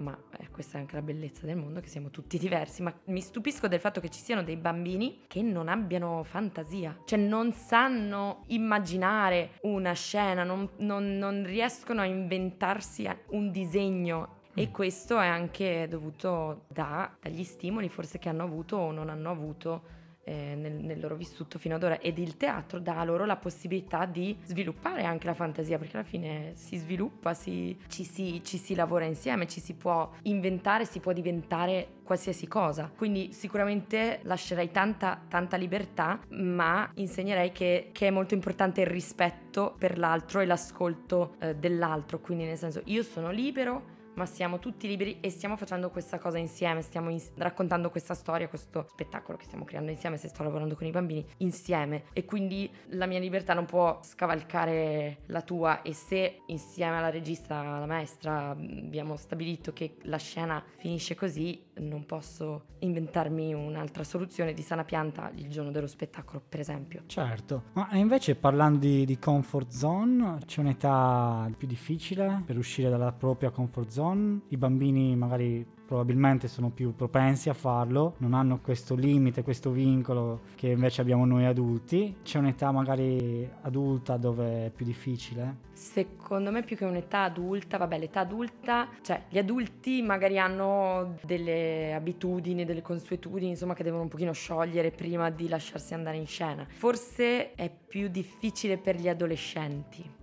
ma 0.00 0.16
eh, 0.38 0.48
questa 0.50 0.78
è 0.78 0.80
anche 0.80 0.96
la 0.96 1.02
bellezza 1.02 1.46
del 1.46 1.56
mondo, 1.56 1.80
che 1.80 1.88
siamo 1.88 2.10
tutti 2.10 2.38
diversi, 2.38 2.82
ma 2.82 2.92
mi 3.06 3.20
stupisco 3.20 3.68
del 3.68 3.80
fatto 3.80 4.00
che 4.00 4.08
ci 4.08 4.20
siano 4.20 4.42
dei 4.42 4.56
bambini 4.56 5.24
che 5.26 5.42
non 5.42 5.68
abbiano 5.68 6.22
fantasia, 6.24 6.96
cioè 7.04 7.18
non 7.18 7.52
sanno 7.52 8.44
immaginare 8.48 9.52
una 9.62 9.92
scena, 9.92 10.42
non, 10.44 10.68
non- 10.78 11.16
non 11.18 11.44
riescono 11.44 12.00
a 12.00 12.04
inventarsi 12.06 13.08
un 13.28 13.50
disegno. 13.50 14.38
E 14.52 14.70
questo 14.72 15.18
è 15.20 15.26
anche 15.28 15.86
dovuto 15.88 16.64
da- 16.68 17.16
dagli 17.20 17.44
stimoli 17.44 17.88
forse 17.88 18.18
che 18.18 18.28
hanno 18.28 18.42
avuto 18.42 18.76
o 18.76 18.90
non 18.90 19.08
hanno 19.08 19.30
avuto 19.30 19.82
eh, 20.30 20.54
nel, 20.54 20.74
nel 20.74 21.00
loro 21.00 21.16
vissuto 21.16 21.58
fino 21.58 21.74
ad 21.74 21.82
ora 21.82 21.98
ed 21.98 22.18
il 22.18 22.36
teatro 22.36 22.78
dà 22.78 23.02
loro 23.02 23.24
la 23.24 23.36
possibilità 23.36 24.06
di 24.06 24.36
sviluppare 24.44 25.02
anche 25.02 25.26
la 25.26 25.34
fantasia 25.34 25.76
perché 25.76 25.96
alla 25.96 26.06
fine 26.06 26.52
si 26.54 26.76
sviluppa, 26.76 27.34
si- 27.34 27.76
ci, 27.88 28.04
si, 28.04 28.40
ci 28.44 28.56
si 28.56 28.76
lavora 28.76 29.04
insieme, 29.06 29.48
ci 29.48 29.60
si 29.60 29.74
può 29.74 30.08
inventare, 30.22 30.84
si 30.84 31.00
può 31.00 31.12
diventare 31.12 31.98
qualsiasi 32.04 32.46
cosa. 32.46 32.90
Quindi 32.96 33.32
sicuramente 33.32 34.20
lascerei 34.22 34.70
tanta, 34.70 35.20
tanta 35.28 35.56
libertà, 35.56 36.20
ma 36.30 36.88
insegnerei 36.94 37.50
che, 37.50 37.90
che 37.92 38.06
è 38.06 38.10
molto 38.10 38.34
importante 38.34 38.82
il 38.82 38.86
rispetto 38.86 39.74
per 39.78 39.98
l'altro 39.98 40.40
e 40.40 40.46
l'ascolto 40.46 41.34
eh, 41.40 41.56
dell'altro. 41.56 42.20
Quindi 42.20 42.44
nel 42.44 42.56
senso 42.56 42.82
io 42.84 43.02
sono 43.02 43.30
libero, 43.30 43.98
ma 44.20 44.26
siamo 44.26 44.58
tutti 44.58 44.86
liberi 44.86 45.16
e 45.20 45.30
stiamo 45.30 45.56
facendo 45.56 45.88
questa 45.88 46.18
cosa 46.18 46.36
insieme, 46.36 46.82
stiamo 46.82 47.08
ins- 47.08 47.30
raccontando 47.36 47.88
questa 47.88 48.12
storia, 48.12 48.48
questo 48.48 48.86
spettacolo 48.90 49.38
che 49.38 49.46
stiamo 49.46 49.64
creando 49.64 49.90
insieme, 49.90 50.18
se 50.18 50.28
sto 50.28 50.42
lavorando 50.42 50.76
con 50.76 50.86
i 50.86 50.90
bambini 50.90 51.24
insieme. 51.38 52.02
E 52.12 52.26
quindi 52.26 52.70
la 52.88 53.06
mia 53.06 53.18
libertà 53.18 53.54
non 53.54 53.64
può 53.64 53.98
scavalcare 54.02 55.22
la 55.26 55.40
tua. 55.40 55.80
E 55.80 55.94
se 55.94 56.42
insieme 56.46 56.98
alla 56.98 57.08
regista, 57.08 57.60
alla 57.60 57.86
maestra 57.86 58.50
abbiamo 58.50 59.16
stabilito 59.16 59.72
che 59.72 59.96
la 60.02 60.18
scena 60.18 60.62
finisce 60.76 61.14
così, 61.14 61.69
non 61.80 62.04
posso 62.06 62.64
inventarmi 62.80 63.52
un'altra 63.54 64.04
soluzione 64.04 64.52
di 64.52 64.62
sana 64.62 64.84
pianta 64.84 65.30
il 65.34 65.48
giorno 65.48 65.70
dello 65.70 65.86
spettacolo, 65.86 66.42
per 66.46 66.60
esempio. 66.60 67.02
Certo, 67.06 67.64
ma 67.72 67.88
invece 67.92 68.36
parlando 68.36 68.78
di, 68.78 69.04
di 69.04 69.18
comfort 69.18 69.70
zone, 69.70 70.38
c'è 70.46 70.60
un'età 70.60 71.50
più 71.56 71.66
difficile 71.66 72.42
per 72.44 72.56
uscire 72.56 72.88
dalla 72.90 73.12
propria 73.12 73.50
comfort 73.50 73.88
zone? 73.88 74.40
I 74.48 74.56
bambini 74.56 75.16
magari 75.16 75.66
probabilmente 75.90 76.46
sono 76.46 76.70
più 76.70 76.94
propensi 76.94 77.48
a 77.48 77.52
farlo, 77.52 78.14
non 78.18 78.32
hanno 78.32 78.60
questo 78.60 78.94
limite, 78.94 79.42
questo 79.42 79.72
vincolo 79.72 80.42
che 80.54 80.68
invece 80.68 81.00
abbiamo 81.00 81.26
noi 81.26 81.46
adulti. 81.46 82.18
C'è 82.22 82.38
un'età 82.38 82.70
magari 82.70 83.50
adulta 83.62 84.16
dove 84.16 84.66
è 84.66 84.70
più 84.70 84.84
difficile? 84.84 85.56
Secondo 85.72 86.52
me 86.52 86.62
più 86.62 86.76
che 86.76 86.84
un'età 86.84 87.24
adulta, 87.24 87.76
vabbè 87.76 87.98
l'età 87.98 88.20
adulta, 88.20 88.88
cioè 89.02 89.24
gli 89.28 89.38
adulti 89.38 90.00
magari 90.00 90.38
hanno 90.38 91.16
delle 91.24 91.92
abitudini, 91.92 92.64
delle 92.64 92.82
consuetudini, 92.82 93.48
insomma 93.48 93.74
che 93.74 93.82
devono 93.82 94.04
un 94.04 94.08
pochino 94.08 94.30
sciogliere 94.30 94.92
prima 94.92 95.28
di 95.28 95.48
lasciarsi 95.48 95.94
andare 95.94 96.18
in 96.18 96.26
scena. 96.26 96.64
Forse 96.68 97.56
è 97.56 97.68
più 97.68 98.06
difficile 98.06 98.78
per 98.78 98.94
gli 98.94 99.08
adolescenti 99.08 100.18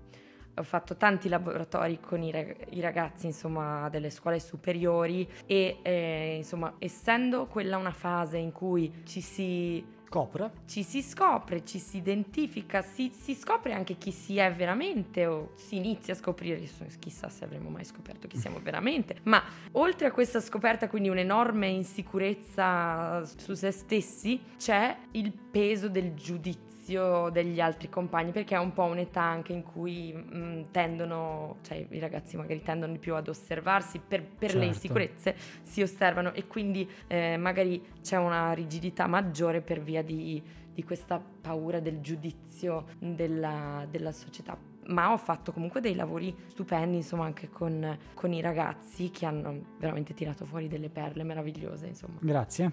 ho 0.58 0.64
fatto 0.64 0.96
tanti 0.96 1.30
laboratori 1.30 2.00
con 2.00 2.24
i, 2.24 2.32
rag- 2.32 2.68
i 2.72 2.82
ragazzi 2.82 3.28
insomma, 3.28 3.90
delle 3.90 4.10
scuole 4.10 4.40
superiori 4.40 5.28
e 5.46 5.78
eh, 5.82 6.36
insomma 6.38 6.74
essendo 6.80 7.46
quella 7.46 7.78
una 7.78 7.92
fase 7.92 8.38
in 8.38 8.52
cui 8.52 9.04
ci 9.06 9.22
si 9.22 9.96
Scopre? 10.08 10.52
ci 10.68 10.84
si 10.84 11.02
scopre, 11.02 11.66
ci 11.66 11.80
si 11.80 11.98
identifica, 11.98 12.82
si, 12.82 13.12
si 13.14 13.36
scopre 13.36 13.74
anche 13.74 13.98
chi 13.98 14.12
si 14.12 14.38
è 14.38 14.54
veramente 14.54 15.26
o 15.26 15.52
si 15.56 15.76
inizia 15.76 16.14
a 16.14 16.16
scoprire, 16.16 16.66
chissà 16.98 17.28
se 17.28 17.44
avremo 17.44 17.70
mai 17.70 17.84
scoperto 17.84 18.26
chi 18.26 18.38
siamo 18.38 18.60
veramente, 18.64 19.18
ma 19.24 19.44
oltre 19.74 20.08
a 20.08 20.12
questa 20.12 20.40
scoperta, 20.40 20.88
quindi 20.88 21.10
un'enorme 21.10 21.68
insicurezza 21.68 23.22
su 23.26 23.54
se 23.54 23.72
stessi, 23.72 24.42
c'è 24.58 24.96
il 25.12 25.34
peso 25.34 25.90
del 25.90 26.14
giudizio 26.14 26.67
degli 26.88 27.60
altri 27.60 27.90
compagni 27.90 28.32
perché 28.32 28.56
è 28.56 28.60
un 28.60 28.72
po' 28.72 28.84
un'età 28.84 29.22
anche 29.22 29.52
in 29.54 29.64
cui 29.64 30.14
mh, 30.14 30.68
tendono, 30.72 31.58
cioè 31.62 31.86
i 31.90 32.00
ragazzi 32.00 32.38
magari 32.38 32.62
tendono 32.62 32.94
di 32.94 33.00
più 33.00 33.16
ad 33.16 33.28
osservarsi 33.28 34.00
per, 34.00 34.24
per 34.24 34.50
Certo. 34.52 34.58
le 34.58 34.66
insicurezze, 34.66 35.36
si 35.64 35.82
osservano 35.82 36.34
e 36.34 36.48
quindi 36.48 36.90
eh, 37.08 37.36
magari 37.38 37.84
c'è 38.02 38.16
una 38.18 38.54
rigidità 38.54 39.08
maggiore 39.08 39.62
per 39.62 39.82
via 39.82 40.02
di, 40.02 40.42
di 40.74 40.84
questa 40.84 41.20
paura 41.42 41.80
del 41.80 42.00
giudizio 42.00 42.86
della, 43.00 43.86
della 43.90 44.12
società. 44.12 44.58
Ma 44.88 45.12
ho 45.12 45.18
fatto 45.18 45.52
comunque 45.52 45.82
dei 45.82 45.96
lavori 45.96 46.34
stupendi, 46.48 46.96
insomma, 46.96 47.26
anche 47.26 47.50
con, 47.50 47.98
con 48.14 48.32
i 48.32 48.40
ragazzi 48.40 49.10
che 49.12 49.26
hanno 49.26 49.76
veramente 49.78 50.14
tirato 50.14 50.46
fuori 50.46 50.70
delle 50.70 50.90
perle 50.90 51.24
meravigliose, 51.24 51.88
insomma. 51.88 52.20
Grazie. 52.22 52.72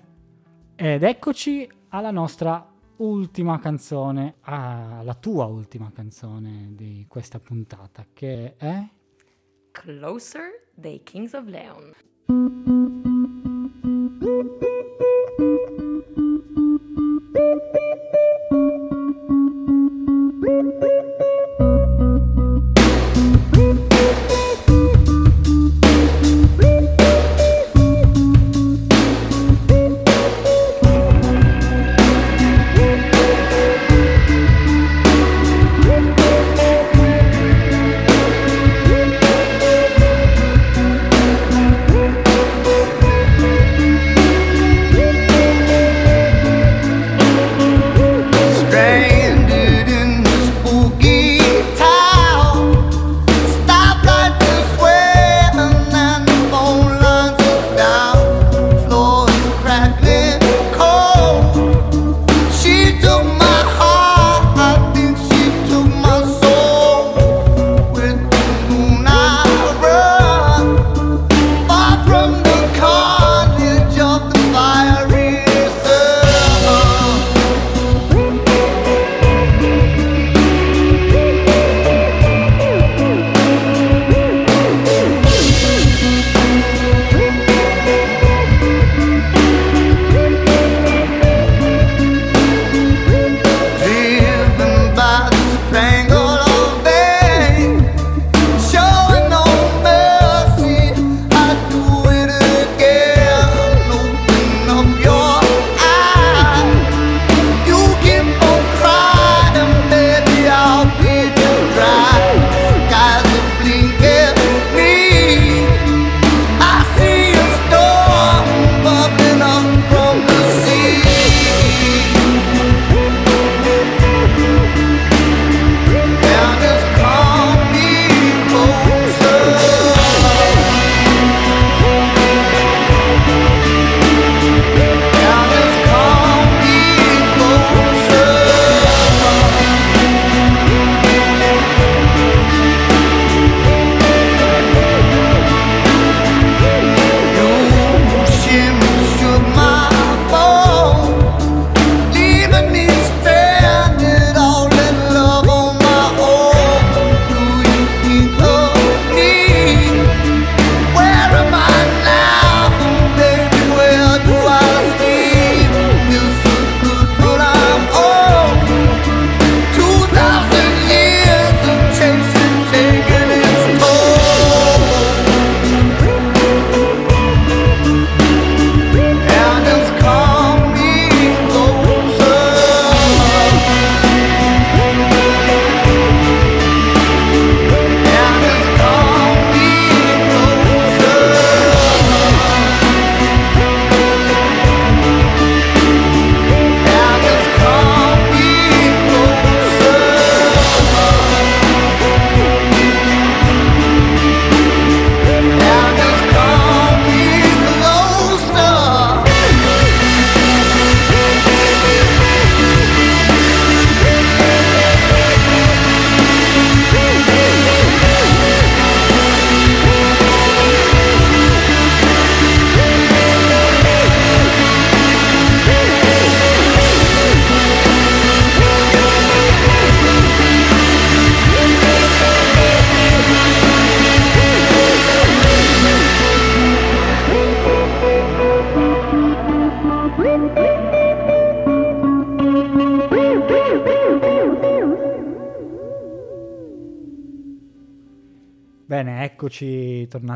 Ed 0.76 1.02
eccoci 1.02 1.68
alla 1.88 2.12
nostra 2.12 2.68
ultima 2.96 3.58
canzone, 3.58 4.36
alla 4.40 5.14
tua 5.14 5.46
ultima 5.46 5.90
canzone 5.92 6.70
di 6.74 7.04
questa 7.08 7.38
puntata, 7.38 8.06
che 8.12 8.56
è 8.56 8.88
Closer 9.70 10.68
dei 10.74 11.02
Kings 11.02 11.32
of 11.32 11.46
Leon. 11.46 11.92
Closer 17.46 17.83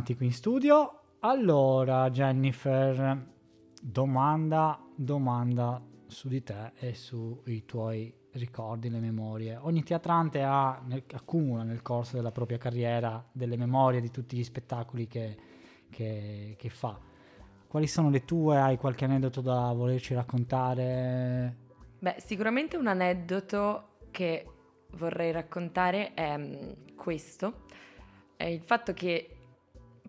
Tornati 0.08 0.14
qui 0.16 0.26
in 0.26 0.32
studio. 0.32 1.00
Allora, 1.20 2.08
Jennifer, 2.10 3.26
domanda, 3.82 4.82
domanda 4.94 5.82
su 6.06 6.28
di 6.28 6.42
te 6.42 6.72
e 6.78 6.94
sui 6.94 7.64
tuoi 7.66 8.14
ricordi, 8.32 8.88
le 8.88 9.00
memorie. 9.00 9.58
Ogni 9.60 9.82
teatrante 9.82 10.42
ha, 10.42 10.80
nel- 10.86 11.04
accumula 11.12 11.62
nel 11.62 11.82
corso 11.82 12.16
della 12.16 12.30
propria 12.30 12.56
carriera 12.56 13.22
delle 13.32 13.56
memorie 13.56 14.00
di 14.00 14.10
tutti 14.10 14.36
gli 14.36 14.44
spettacoli 14.44 15.06
che, 15.06 15.36
che- 15.90 16.54
che 16.56 16.68
fa. 16.70 16.98
Quali 17.66 17.86
sono 17.86 18.08
le 18.08 18.24
tue? 18.24 18.58
Hai 18.58 18.78
qualche 18.78 19.04
aneddoto 19.04 19.42
da 19.42 19.72
volerci 19.72 20.14
raccontare? 20.14 21.56
Beh, 21.98 22.16
sicuramente 22.18 22.78
un 22.78 22.86
aneddoto 22.86 23.98
che 24.10 24.46
vorrei 24.92 25.32
raccontare 25.32 26.14
è 26.14 26.38
mm, 26.38 26.94
questo. 26.96 27.64
È 28.36 28.44
il 28.44 28.62
fatto 28.62 28.94
che 28.94 29.37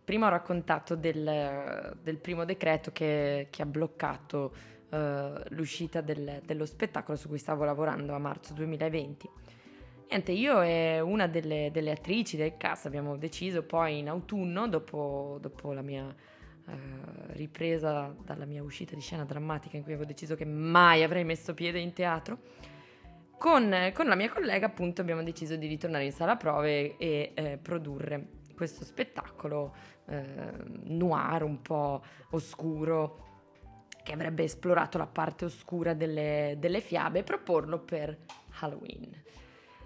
prima 0.09 0.25
ho 0.25 0.31
raccontato 0.31 0.95
del, 0.95 1.95
del 2.01 2.17
primo 2.17 2.43
decreto 2.43 2.91
che, 2.91 3.45
che 3.51 3.61
ha 3.61 3.65
bloccato 3.67 4.51
eh, 4.89 5.43
l'uscita 5.49 6.01
del- 6.01 6.41
dello 6.43 6.65
spettacolo 6.65 7.15
su 7.15 7.27
cui 7.27 7.37
stavo 7.37 7.63
lavorando 7.63 8.15
a 8.15 8.17
marzo 8.17 8.55
2020. 8.55 9.29
Niente, 10.09 10.31
io 10.31 10.61
e 10.63 10.99
una 10.99 11.27
delle, 11.27 11.69
delle 11.71 11.91
attrici 11.91 12.37
del 12.37 12.57
cast 12.57 12.87
abbiamo 12.87 13.17
deciso 13.17 13.61
poi 13.61 13.99
in 13.99 14.09
autunno, 14.09 14.67
dopo, 14.67 15.37
dopo 15.39 15.73
la 15.73 15.83
mia 15.83 16.07
eh, 16.09 16.73
ripresa 17.33 18.11
dalla 18.25 18.45
mia 18.45 18.63
uscita 18.63 18.95
di 18.95 19.01
scena 19.01 19.25
drammatica 19.25 19.77
in 19.77 19.83
cui 19.83 19.91
avevo 19.93 20.07
deciso 20.07 20.33
che 20.33 20.45
mai 20.45 21.03
avrei 21.03 21.23
messo 21.23 21.53
piede 21.53 21.77
in 21.77 21.93
teatro, 21.93 22.39
con, 23.37 23.91
con 23.93 24.07
la 24.07 24.15
mia 24.15 24.31
collega 24.31 24.65
appunto 24.65 25.01
abbiamo 25.01 25.21
deciso 25.21 25.55
di 25.55 25.67
ritornare 25.67 26.05
in 26.05 26.11
sala 26.13 26.35
prove 26.35 26.97
e 26.97 27.31
eh, 27.35 27.59
produrre 27.61 28.37
questo 28.59 28.83
spettacolo 28.83 29.73
eh, 30.07 30.25
noir 30.83 31.43
un 31.43 31.61
po' 31.61 32.03
oscuro 32.31 33.27
che 34.03 34.11
avrebbe 34.11 34.43
esplorato 34.43 34.97
la 34.97 35.07
parte 35.07 35.45
oscura 35.45 35.93
delle, 35.93 36.57
delle 36.59 36.81
fiabe 36.81 37.19
e 37.19 37.23
proporlo 37.23 37.79
per 37.79 38.17
Halloween. 38.59 39.23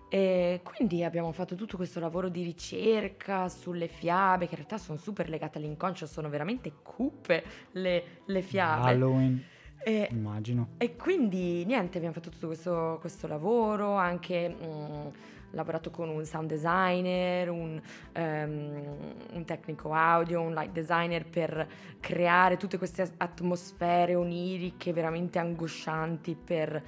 E 0.10 0.62
quindi 0.64 1.04
abbiamo 1.04 1.32
fatto 1.32 1.54
tutto 1.54 1.78
questo 1.78 2.00
lavoro 2.00 2.30
di 2.30 2.42
ricerca 2.42 3.48
sulle 3.48 3.88
fiabe, 3.88 4.46
che 4.46 4.52
in 4.56 4.58
realtà 4.58 4.80
sono 4.80 4.98
super 4.98 5.30
legate 5.30 5.60
all'inconscio, 5.60 6.08
sono 6.08 6.30
veramente 6.30 6.72
cupe 6.82 7.44
le, 7.74 8.04
le 8.26 8.42
fiabe. 8.42 8.90
Halloween, 8.90 9.44
E, 9.84 10.08
immagino. 10.10 10.70
e 10.78 10.96
quindi 10.96 11.64
niente, 11.66 11.98
abbiamo 11.98 12.16
fatto 12.16 12.32
tutto 12.32 12.48
questo, 12.48 12.98
questo 13.02 13.28
lavoro, 13.28 13.94
anche 13.98 14.50
mm, 14.50 15.08
lavorato 15.54 15.90
con 15.90 16.10
un 16.10 16.26
sound 16.26 16.50
designer, 16.50 17.50
un, 17.50 17.82
ehm, 18.12 18.98
un 19.34 19.46
tecnico 19.46 19.94
audio, 19.94 20.42
un 20.42 20.54
light 20.54 20.72
designer 20.72 21.26
per 21.26 21.68
creare 22.00 22.58
tutte 22.58 22.78
queste 22.78 23.14
atmosfere 23.18 24.16
oniriche 24.16 24.94
veramente 24.94 25.40
angoscianti 25.40 26.36
per, 26.36 26.82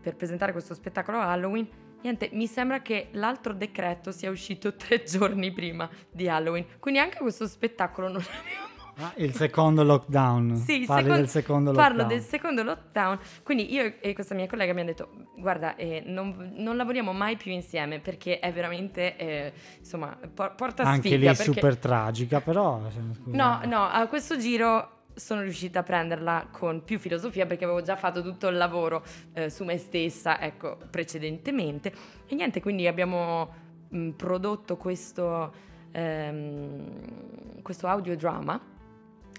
per 0.00 0.16
presentare 0.16 0.52
questo 0.52 0.74
spettacolo 0.74 1.18
Halloween. 1.18 1.68
Niente, 2.00 2.30
mi 2.32 2.46
sembra 2.46 2.80
che 2.80 3.08
l'altro 3.12 3.52
decreto 3.52 4.12
sia 4.12 4.30
uscito 4.30 4.74
tre 4.76 5.02
giorni 5.02 5.52
prima 5.52 5.88
di 6.10 6.28
Halloween, 6.28 6.66
quindi 6.78 7.00
anche 7.00 7.18
questo 7.18 7.46
spettacolo 7.46 8.08
non 8.08 8.22
abbiamo 8.22 8.77
Ah, 9.00 9.12
il 9.16 9.32
secondo 9.32 9.84
lockdown. 9.84 10.56
sì, 10.56 10.84
Parli 10.86 11.02
secon- 11.04 11.16
del 11.20 11.28
secondo 11.28 11.72
parlo 11.72 11.98
lockdown. 11.98 12.08
del 12.18 12.20
secondo 12.26 12.62
lockdown. 12.64 13.18
Quindi 13.44 13.72
io 13.72 13.94
e 14.00 14.12
questa 14.12 14.34
mia 14.34 14.46
collega 14.48 14.72
abbiamo 14.72 14.88
detto: 14.90 15.10
Guarda, 15.36 15.76
eh, 15.76 16.02
non, 16.04 16.52
non 16.56 16.76
lavoriamo 16.76 17.12
mai 17.12 17.36
più 17.36 17.52
insieme 17.52 18.00
perché 18.00 18.40
è 18.40 18.52
veramente, 18.52 19.16
eh, 19.16 19.52
insomma, 19.78 20.18
por- 20.34 20.54
porta 20.56 20.82
Anche 20.82 21.08
sfiga. 21.08 21.16
lì 21.30 21.36
perché- 21.36 21.42
super 21.52 21.76
tragica, 21.76 22.40
però... 22.40 22.80
scusa. 22.90 23.36
No, 23.36 23.60
no, 23.66 23.86
a 23.88 24.06
questo 24.08 24.36
giro 24.36 24.96
sono 25.14 25.42
riuscita 25.42 25.80
a 25.80 25.82
prenderla 25.82 26.48
con 26.50 26.82
più 26.84 26.98
filosofia 26.98 27.44
perché 27.46 27.64
avevo 27.64 27.82
già 27.82 27.96
fatto 27.96 28.22
tutto 28.22 28.48
il 28.48 28.56
lavoro 28.56 29.04
eh, 29.32 29.48
su 29.50 29.62
me 29.64 29.76
stessa, 29.78 30.40
ecco, 30.40 30.76
precedentemente. 30.90 31.92
E 32.26 32.34
niente, 32.34 32.60
quindi 32.60 32.86
abbiamo 32.88 33.48
mh, 33.90 34.10
prodotto 34.10 34.76
questo, 34.76 35.52
ehm, 35.92 37.62
questo 37.62 37.86
audiodrama, 37.86 38.60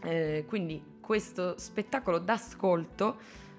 eh, 0.03 0.45
quindi 0.47 0.97
questo 0.99 1.57
spettacolo 1.57 2.19
d'ascolto 2.19 3.17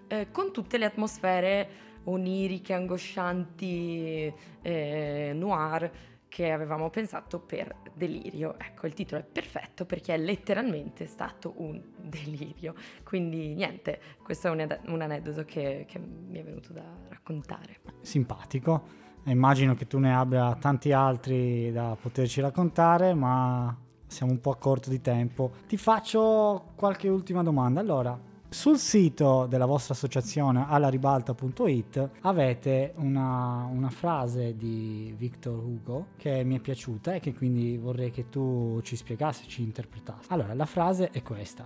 eh, 0.09 0.31
con 0.31 0.53
tutte 0.53 0.79
le 0.79 0.85
atmosfere 0.85 1.69
oniriche, 2.05 2.73
angoscianti, 2.73 4.33
eh, 4.63 5.33
noir 5.35 5.91
che 6.29 6.53
avevamo 6.53 6.91
pensato 6.91 7.41
per 7.41 7.75
Delirio. 7.93 8.57
Ecco, 8.59 8.87
il 8.87 8.95
titolo 8.95 9.21
è 9.21 9.25
perfetto 9.25 9.85
perché 9.85 10.15
è 10.15 10.17
letteralmente 10.19 11.07
stato 11.07 11.55
un 11.57 11.83
delirio. 11.97 12.75
Quindi 13.03 13.55
niente, 13.55 14.01
questo 14.23 14.47
è 14.47 14.51
un, 14.51 14.61
ed- 14.61 14.81
un 14.87 15.03
aneddoto 15.03 15.45
che, 15.45 15.85
che 15.89 15.99
mi 15.99 16.39
è 16.39 16.45
venuto 16.45 16.73
da 16.73 16.85
raccontare. 17.09 17.81
Simpatico. 18.01 19.09
Immagino 19.25 19.75
che 19.75 19.87
tu 19.87 19.99
ne 19.99 20.15
abbia 20.15 20.55
tanti 20.55 20.93
altri 20.93 21.71
da 21.73 21.97
poterci 22.01 22.41
raccontare, 22.41 23.13
ma 23.13 23.77
siamo 24.11 24.33
un 24.33 24.41
po' 24.41 24.51
a 24.51 24.57
corto 24.57 24.91
di 24.91 25.01
tempo. 25.01 25.53
Ti 25.67 25.77
faccio 25.77 26.73
qualche 26.75 27.09
ultima 27.09 27.43
domanda. 27.43 27.81
Allora, 27.81 28.19
sul 28.53 28.79
sito 28.79 29.47
della 29.47 29.65
vostra 29.65 29.95
associazione 29.95 30.67
allaribalta.it 30.69 32.11
avete 32.23 32.95
una, 32.97 33.69
una 33.71 33.91
frase 33.91 34.57
di 34.57 35.15
Victor 35.17 35.57
Hugo 35.63 36.09
che 36.17 36.43
mi 36.43 36.57
è 36.57 36.61
piaciuta 36.61 37.15
e 37.15 37.21
che 37.21 37.33
quindi 37.33 37.79
vorrei 37.79 38.11
che 38.11 38.29
tu 38.29 38.81
ci 38.83 38.97
spiegassi, 38.97 39.47
ci 39.47 39.63
interpretassi. 39.63 40.33
Allora, 40.33 40.53
la 40.55 40.67
frase 40.67 41.11
è 41.11 41.23
questa. 41.23 41.65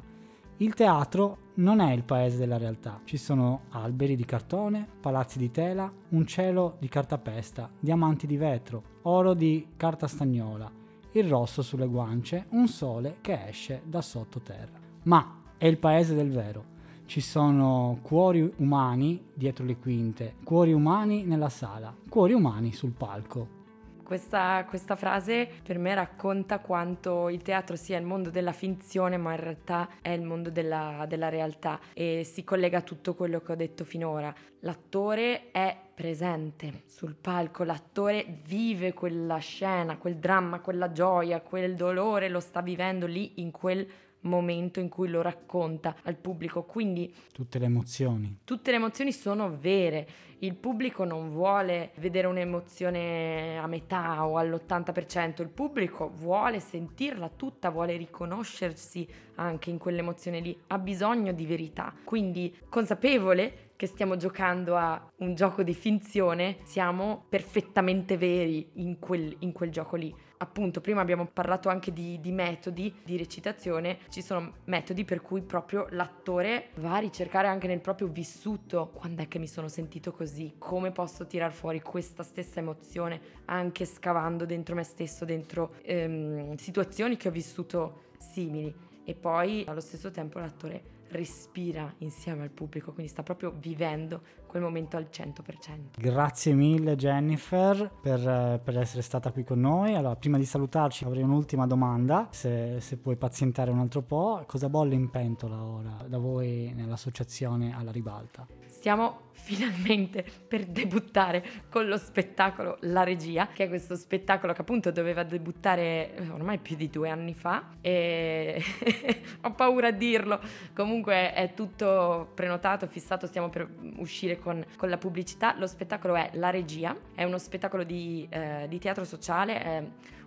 Il 0.59 0.74
teatro 0.74 1.38
non 1.55 1.80
è 1.80 1.90
il 1.92 2.05
paese 2.05 2.36
della 2.36 2.59
realtà. 2.59 3.01
Ci 3.05 3.16
sono 3.16 3.62
alberi 3.70 4.14
di 4.14 4.26
cartone, 4.26 4.86
palazzi 5.01 5.38
di 5.38 5.51
tela, 5.51 5.90
un 6.11 6.26
cielo 6.26 6.76
di 6.78 6.88
cartapesta, 6.88 7.70
diamanti 7.80 8.26
di 8.26 8.36
vetro, 8.36 8.82
oro 9.03 9.34
di 9.34 9.68
carta 9.76 10.07
stagnola, 10.07 10.70
il 11.14 11.28
rosso 11.28 11.62
sulle 11.62 11.86
guance, 11.86 12.46
un 12.50 12.66
sole 12.66 13.18
che 13.20 13.48
esce 13.48 13.82
da 13.84 14.02
sottoterra. 14.02 14.78
Ma 15.04 15.42
è 15.56 15.66
il 15.66 15.78
paese 15.78 16.14
del 16.14 16.30
vero. 16.30 16.72
Ci 17.06 17.20
sono 17.20 17.98
cuori 18.02 18.52
umani 18.56 19.22
dietro 19.34 19.64
le 19.64 19.76
quinte, 19.76 20.36
cuori 20.42 20.72
umani 20.72 21.24
nella 21.24 21.50
sala, 21.50 21.94
cuori 22.08 22.32
umani 22.32 22.72
sul 22.72 22.92
palco. 22.92 23.62
Questa, 24.05 24.64
questa 24.68 24.96
frase 24.96 25.48
per 25.62 25.78
me 25.78 25.94
racconta 25.94 26.59
quanto 26.61 27.30
il 27.30 27.42
teatro 27.42 27.74
sia 27.74 27.98
il 27.98 28.05
mondo 28.05 28.30
della 28.30 28.52
finzione, 28.52 29.16
ma 29.16 29.32
in 29.32 29.40
realtà 29.40 29.88
è 30.02 30.11
il 30.11 30.22
mondo 30.22 30.50
della, 30.50 31.07
della 31.09 31.30
realtà 31.30 31.80
e 31.94 32.22
si 32.22 32.44
collega 32.44 32.78
a 32.78 32.82
tutto 32.82 33.14
quello 33.14 33.40
che 33.40 33.52
ho 33.52 33.57
detto 33.57 33.84
finora. 33.84 34.32
L'attore 34.61 35.50
è 35.50 35.76
presente 35.94 36.82
sul 36.86 37.14
palco, 37.14 37.64
l'attore 37.64 38.40
vive 38.44 38.92
quella 38.92 39.38
scena, 39.38 39.96
quel 39.96 40.16
dramma, 40.16 40.61
quella 40.61 40.92
gioia, 40.92 41.40
quel 41.40 41.74
dolore, 41.74 42.28
lo 42.28 42.40
sta 42.40 42.61
vivendo 42.61 43.07
lì 43.07 43.40
in 43.40 43.50
quel 43.50 43.78
momento 43.78 44.03
in 44.24 44.88
cui 44.88 45.08
lo 45.08 45.22
racconta 45.22 45.96
al 46.02 46.16
pubblico. 46.16 46.64
Quindi 46.64 47.12
Tutte 47.32 47.58
le 47.58 47.66
emozioni. 47.66 48.38
tutte 48.44 48.70
le 48.70 48.76
emozioni 48.78 49.12
sono 49.12 49.56
vere. 49.56 50.06
Il 50.38 50.56
pubblico 50.56 51.04
non 51.04 51.30
vuole 51.30 51.92
vedere 51.96 52.26
un'emozione 52.26 53.58
a 53.58 53.66
metà 53.66 54.26
o 54.26 54.36
all'80%, 54.36 55.40
il 55.40 55.48
pubblico 55.48 56.10
vuole 56.16 56.60
sentirla 56.60 57.30
tutta, 57.34 57.70
vuole 57.70 57.96
riconoscersi 57.96 59.08
anche 59.36 59.70
in 59.70 59.78
quell'emozione 59.78 60.40
lì, 60.40 60.56
ha 60.66 60.78
bisogno 60.78 61.32
di 61.32 61.46
verità. 61.46 61.94
Quindi 62.04 62.54
consapevole 62.68 63.70
che 63.76 63.86
stiamo 63.86 64.16
giocando 64.16 64.76
a 64.76 65.10
un 65.16 65.34
gioco 65.34 65.62
di 65.62 65.74
finzione, 65.74 66.58
siamo 66.64 67.24
perfettamente 67.28 68.16
veri 68.18 68.68
in 68.74 68.98
quel, 68.98 69.34
in 69.40 69.52
quel 69.52 69.70
gioco 69.70 69.96
lì. 69.96 70.14
Appunto, 70.37 70.80
prima 70.80 71.01
abbiamo 71.01 71.26
parlato 71.26 71.68
anche 71.68 71.93
di, 71.93 72.18
di 72.20 72.32
metodi 72.32 72.95
di 73.05 73.16
recitazione, 73.16 73.99
ci 74.09 74.20
sono 74.20 74.55
metodi 74.64 75.05
per 75.05 75.20
cui 75.20 75.43
proprio 75.43 75.87
l'attore 75.91 76.70
va 76.76 76.97
a 76.97 76.99
ricercare 76.99 77.47
anche 77.49 77.66
nel 77.66 77.80
proprio 77.80 78.09
vissuto. 78.09 78.91
Quando 78.93 79.22
è 79.22 79.28
che 79.28 79.39
mi 79.39 79.47
sono 79.47 79.68
sentito 79.68 80.12
così, 80.12 80.55
come 80.59 80.91
posso 80.91 81.26
tirar 81.26 81.53
fuori 81.53 81.80
questa 81.80 82.22
stessa 82.22 82.59
emozione 82.59 83.20
anche 83.47 83.85
scavando 83.85 84.45
dentro 84.45 84.74
me 84.74 84.82
stesso, 84.82 85.24
dentro 85.24 85.74
ehm, 85.82 86.57
situazioni 86.57 87.16
che 87.16 87.28
ho 87.28 87.32
vissuto 87.32 88.03
simili? 88.18 88.74
E 89.05 89.14
poi 89.14 89.64
allo 89.66 89.80
stesso 89.80 90.11
tempo 90.11 90.39
l'attore 90.39 90.93
respira 91.09 91.93
insieme 91.99 92.43
al 92.43 92.51
pubblico, 92.51 92.93
quindi 92.93 93.11
sta 93.11 93.22
proprio 93.22 93.55
vivendo 93.57 94.22
quel 94.55 94.62
momento 94.62 94.96
al 94.96 95.09
100%. 95.11 95.98
Grazie 95.98 96.52
mille 96.52 96.94
Jennifer 96.94 97.90
per, 98.00 98.20
eh, 98.20 98.61
per 98.62 98.78
essere 98.78 99.02
stata 99.02 99.32
qui 99.32 99.42
con 99.42 99.59
noi. 99.59 99.96
Allora, 99.96 100.14
prima 100.14 100.38
di 100.38 100.44
salutarci 100.44 101.05
avrei 101.05 101.24
un'ultima 101.24 101.66
domanda, 101.66 102.28
se, 102.30 102.76
se 102.78 102.98
puoi 102.98 103.16
pazientare 103.16 103.72
un 103.72 103.80
altro 103.80 104.02
po'. 104.02 104.44
Cosa 104.46 104.68
bolle 104.68 104.94
in 104.94 105.11
pentola 105.11 105.61
ora 105.61 105.96
da 106.07 106.18
voi 106.18 106.72
nell'associazione 106.72 107.74
alla 107.74 107.90
ribalta? 107.90 108.46
Stiamo 108.66 109.32
finalmente 109.34 110.24
per 110.48 110.64
debuttare 110.64 111.44
con 111.68 111.86
lo 111.86 111.96
spettacolo 111.96 112.78
La 112.82 113.02
Regia, 113.02 113.48
che 113.48 113.64
è 113.64 113.68
questo 113.68 113.94
spettacolo 113.94 114.52
che 114.52 114.62
appunto 114.62 114.90
doveva 114.90 115.22
debuttare 115.22 116.14
eh, 116.14 116.28
ormai 116.30 116.59
più 116.59 116.76
di 116.76 116.88
due 116.88 117.11
anni 117.11 117.34
fa 117.34 117.76
e 117.80 118.62
ho 119.42 119.52
paura 119.52 119.88
a 119.88 119.90
dirlo, 119.90 120.40
comunque 120.74 121.32
è 121.32 121.52
tutto 121.55 122.30
prenotato, 122.34 122.86
fissato, 122.86 123.26
stiamo 123.26 123.50
per 123.50 123.68
uscire 123.96 124.38
con, 124.45 124.62
con 124.76 124.90
la 124.90 124.99
pubblicità. 124.99 125.57
Lo 125.59 125.66
spettacolo 125.66 126.14
è 126.14 126.28
La 126.34 126.51
Regia, 126.51 126.95
è 127.14 127.24
uno 127.24 127.38
spettacolo 127.38 127.82
di, 127.82 128.26
eh, 128.30 128.66
di 128.68 128.78
teatro 128.78 129.05
sociale, 129.05 129.62
è 129.62 129.82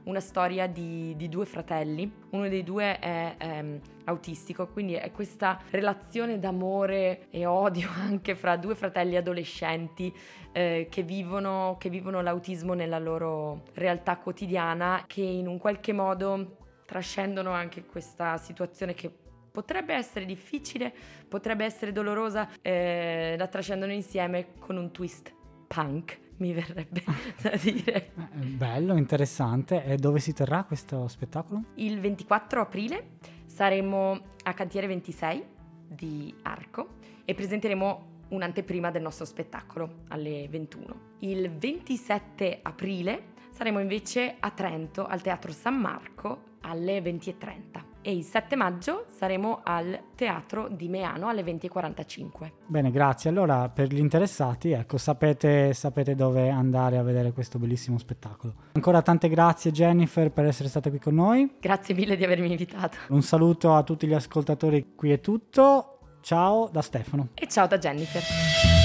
una 0.05 0.20
storia 0.20 0.68
di, 0.68 1.15
di, 1.15 1.30
due 1.30 1.45
fratelli, 1.45 2.11
uno 2.32 2.47
dei 2.47 2.63
due 2.63 2.97
è 2.97 3.36
ehm, 3.38 3.80
autistico, 4.05 4.68
quindi 4.68 4.93
è 4.93 5.11
questa 5.11 5.59
relazione 5.70 6.39
d'amore 6.39 7.28
e 7.30 7.45
odio 7.45 7.89
anche 7.99 8.34
fra 8.36 8.57
due 8.57 8.74
fratelli 8.74 9.18
adolescenti 9.18 10.11
eh, 10.53 10.88
che, 10.89 11.03
vivono, 11.03 11.76
che 11.78 11.89
vivono 11.89 12.22
l'autismo 12.22 12.74
nella 12.74 12.99
loro 12.99 13.63
realtà 13.74 14.18
quotidiana, 14.18 15.03
che 15.05 15.22
in 15.22 15.47
un 15.47 15.57
qualche 15.57 15.93
modo 15.93 16.57
trascendono 16.86 17.51
anche 17.51 17.86
questa 17.86 18.38
situazione 18.38 18.93
che 18.93 19.11
potrebbe 19.58 19.95
essere 19.95 20.26
difficile, 20.26 20.93
potrebbe 21.28 21.66
essere 21.66 21.91
dolorosa, 21.91 22.47
eh, 22.62 23.34
la 23.39 23.47
trascendono 23.47 23.91
insieme 23.91 24.49
con 24.60 24.78
un 24.78 24.91
twist 24.91 25.34
punk 25.66 26.20
mi 26.38 26.53
verrebbe 26.53 27.03
da 27.41 27.55
dire. 27.60 28.12
Eh, 28.16 28.45
bello, 28.45 28.95
interessante. 28.95 29.84
E 29.84 29.95
dove 29.95 30.20
si 30.20 30.32
terrà 30.32 30.64
questo 30.64 31.08
spettacolo? 31.08 31.64
Il 31.76 31.99
24 31.99 32.62
aprile 32.62 33.14
saremo 33.47 34.20
a 34.43 34.53
Cantiere 34.53 34.86
26 34.86 35.43
di 35.88 36.32
Arco 36.43 36.97
e 37.26 37.34
presenteremo 37.34 38.26
un'anteprima 38.28 38.91
del 38.91 39.01
nostro 39.01 39.26
spettacolo 39.26 40.03
alle 40.10 40.47
21. 40.49 41.16
Il 41.22 41.49
27 41.49 42.60
aprile 42.62 43.34
saremo 43.49 43.80
invece 43.80 44.36
a 44.39 44.51
Trento 44.51 45.08
al 45.08 45.24
Teatro 45.24 45.51
San 45.51 45.80
Marco 45.80 46.43
alle 46.62 46.99
20.30 46.99 47.95
e 48.01 48.15
il 48.15 48.23
7 48.23 48.55
maggio 48.55 49.05
saremo 49.09 49.61
al 49.63 49.99
Teatro 50.15 50.67
di 50.69 50.87
Meano 50.87 51.27
alle 51.27 51.43
20.45. 51.43 52.51
Bene, 52.65 52.91
grazie. 52.91 53.29
Allora, 53.29 53.69
per 53.69 53.87
gli 53.87 53.99
interessati, 53.99 54.71
ecco, 54.71 54.97
sapete, 54.97 55.73
sapete 55.73 56.15
dove 56.15 56.49
andare 56.49 56.97
a 56.97 57.03
vedere 57.03 57.31
questo 57.31 57.59
bellissimo 57.59 57.97
spettacolo. 57.97 58.53
Ancora 58.73 59.01
tante 59.01 59.29
grazie 59.29 59.71
Jennifer 59.71 60.31
per 60.31 60.45
essere 60.45 60.69
stata 60.69 60.89
qui 60.89 60.99
con 60.99 61.15
noi. 61.15 61.55
Grazie 61.59 61.93
mille 61.93 62.15
di 62.15 62.23
avermi 62.23 62.49
invitato. 62.49 62.97
Un 63.09 63.21
saluto 63.21 63.73
a 63.73 63.83
tutti 63.83 64.07
gli 64.07 64.13
ascoltatori, 64.13 64.93
qui 64.95 65.11
è 65.11 65.19
tutto. 65.19 65.99
Ciao 66.21 66.69
da 66.71 66.81
Stefano. 66.81 67.29
E 67.33 67.47
ciao 67.47 67.67
da 67.67 67.77
Jennifer. 67.77 68.76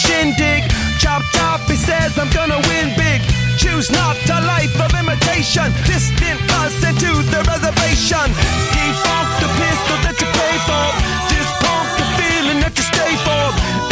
Shindig. 0.00 0.64
Chop 0.98 1.22
top, 1.32 1.60
he 1.68 1.76
says 1.76 2.16
I'm 2.18 2.30
gonna 2.32 2.60
win 2.68 2.88
big. 2.96 3.20
Choose 3.60 3.90
not 3.92 4.16
a 4.28 4.40
life 4.54 4.72
of 4.80 4.90
imitation. 4.96 5.68
Distant 5.84 6.40
us 6.60 6.76
into 6.88 7.12
the 7.32 7.40
reservation. 7.44 8.26
Defunct 8.72 9.32
the 9.44 9.50
pistol 9.60 9.96
that 10.04 10.16
you 10.20 10.28
pay 10.40 10.56
for. 10.68 10.86
Just 11.32 11.52
pump 11.60 11.88
the 12.00 12.06
feeling 12.16 12.58
that 12.64 12.72
you 12.78 12.84
stay 12.84 13.12
for. 13.26 13.44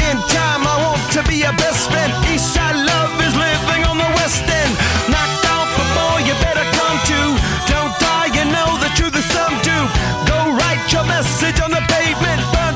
In 0.08 0.16
time, 0.32 0.64
I 0.64 0.76
want 0.84 1.04
to 1.16 1.20
be 1.28 1.44
your 1.44 1.56
best 1.60 1.92
friend. 1.92 2.10
Eastside 2.32 2.78
love 2.80 3.12
is 3.20 3.34
living 3.36 3.82
on 3.84 3.96
the 4.00 4.10
west 4.16 4.44
end. 4.48 4.72
Knocked 5.12 5.44
out 5.52 5.68
before 5.76 6.16
you 6.24 6.34
better 6.40 6.66
come 6.80 6.98
to. 7.12 7.20
Don't 7.68 7.92
die, 8.00 8.32
you 8.32 8.44
know 8.48 8.68
the 8.80 8.90
truth 8.96 9.16
is 9.20 9.28
some 9.36 9.56
do. 9.60 9.78
Go 10.24 10.38
write 10.56 10.84
your 10.88 11.04
message 11.04 11.60
on 11.60 11.70
the 11.76 11.84
pavement. 11.92 12.67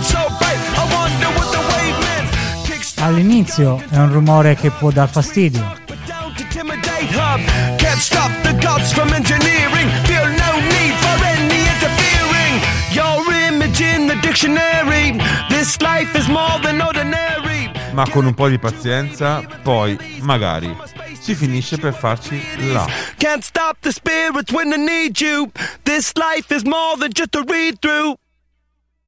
All'inizio 3.03 3.83
è 3.91 3.97
un 3.97 4.13
rumore 4.13 4.55
che 4.55 4.71
può 4.71 4.93
dar 4.93 5.11
fastidio, 5.11 5.61
We're 5.89 5.99
down 6.07 6.33
to 6.37 6.43
intimidate 6.43 7.11
hub. 7.11 7.41
Can't 7.77 7.99
stop 7.99 8.31
the 8.43 8.55
gods 8.65 8.93
from 8.93 9.13
engineering. 9.13 9.91
Feel 10.05 10.29
no 10.29 10.61
need 10.61 10.95
for 11.01 11.25
any 11.25 11.67
interfering. 11.67 12.61
Your 12.93 13.25
image 13.49 13.81
in 13.81 14.07
the 14.07 14.17
dictionary. 14.21 15.19
This 15.49 15.81
life 15.81 16.17
is 16.17 16.29
more 16.29 16.61
than 16.63 16.81
ordinary. 16.81 17.73
Ma 17.93 18.09
con 18.09 18.25
un 18.25 18.35
po' 18.35 18.49
di 18.49 18.61
pazienza, 18.61 19.43
poi, 19.65 19.99
magari, 20.21 20.73
si 21.19 21.35
finisce 21.35 21.79
per 21.79 21.95
farci 21.95 22.41
là. 22.73 22.87
Can't 23.17 23.43
stop 23.43 23.79
the 23.81 23.91
spirits 23.91 24.53
when 24.53 24.71
they 24.71 24.79
need 24.79 25.21
you. 25.21 25.51
This 25.83 26.13
life 26.15 26.55
is 26.55 26.63
more 26.63 26.97
than 26.97 27.11
just 27.13 27.35
a 27.35 27.43
read 27.49 27.81
through. 27.81 28.17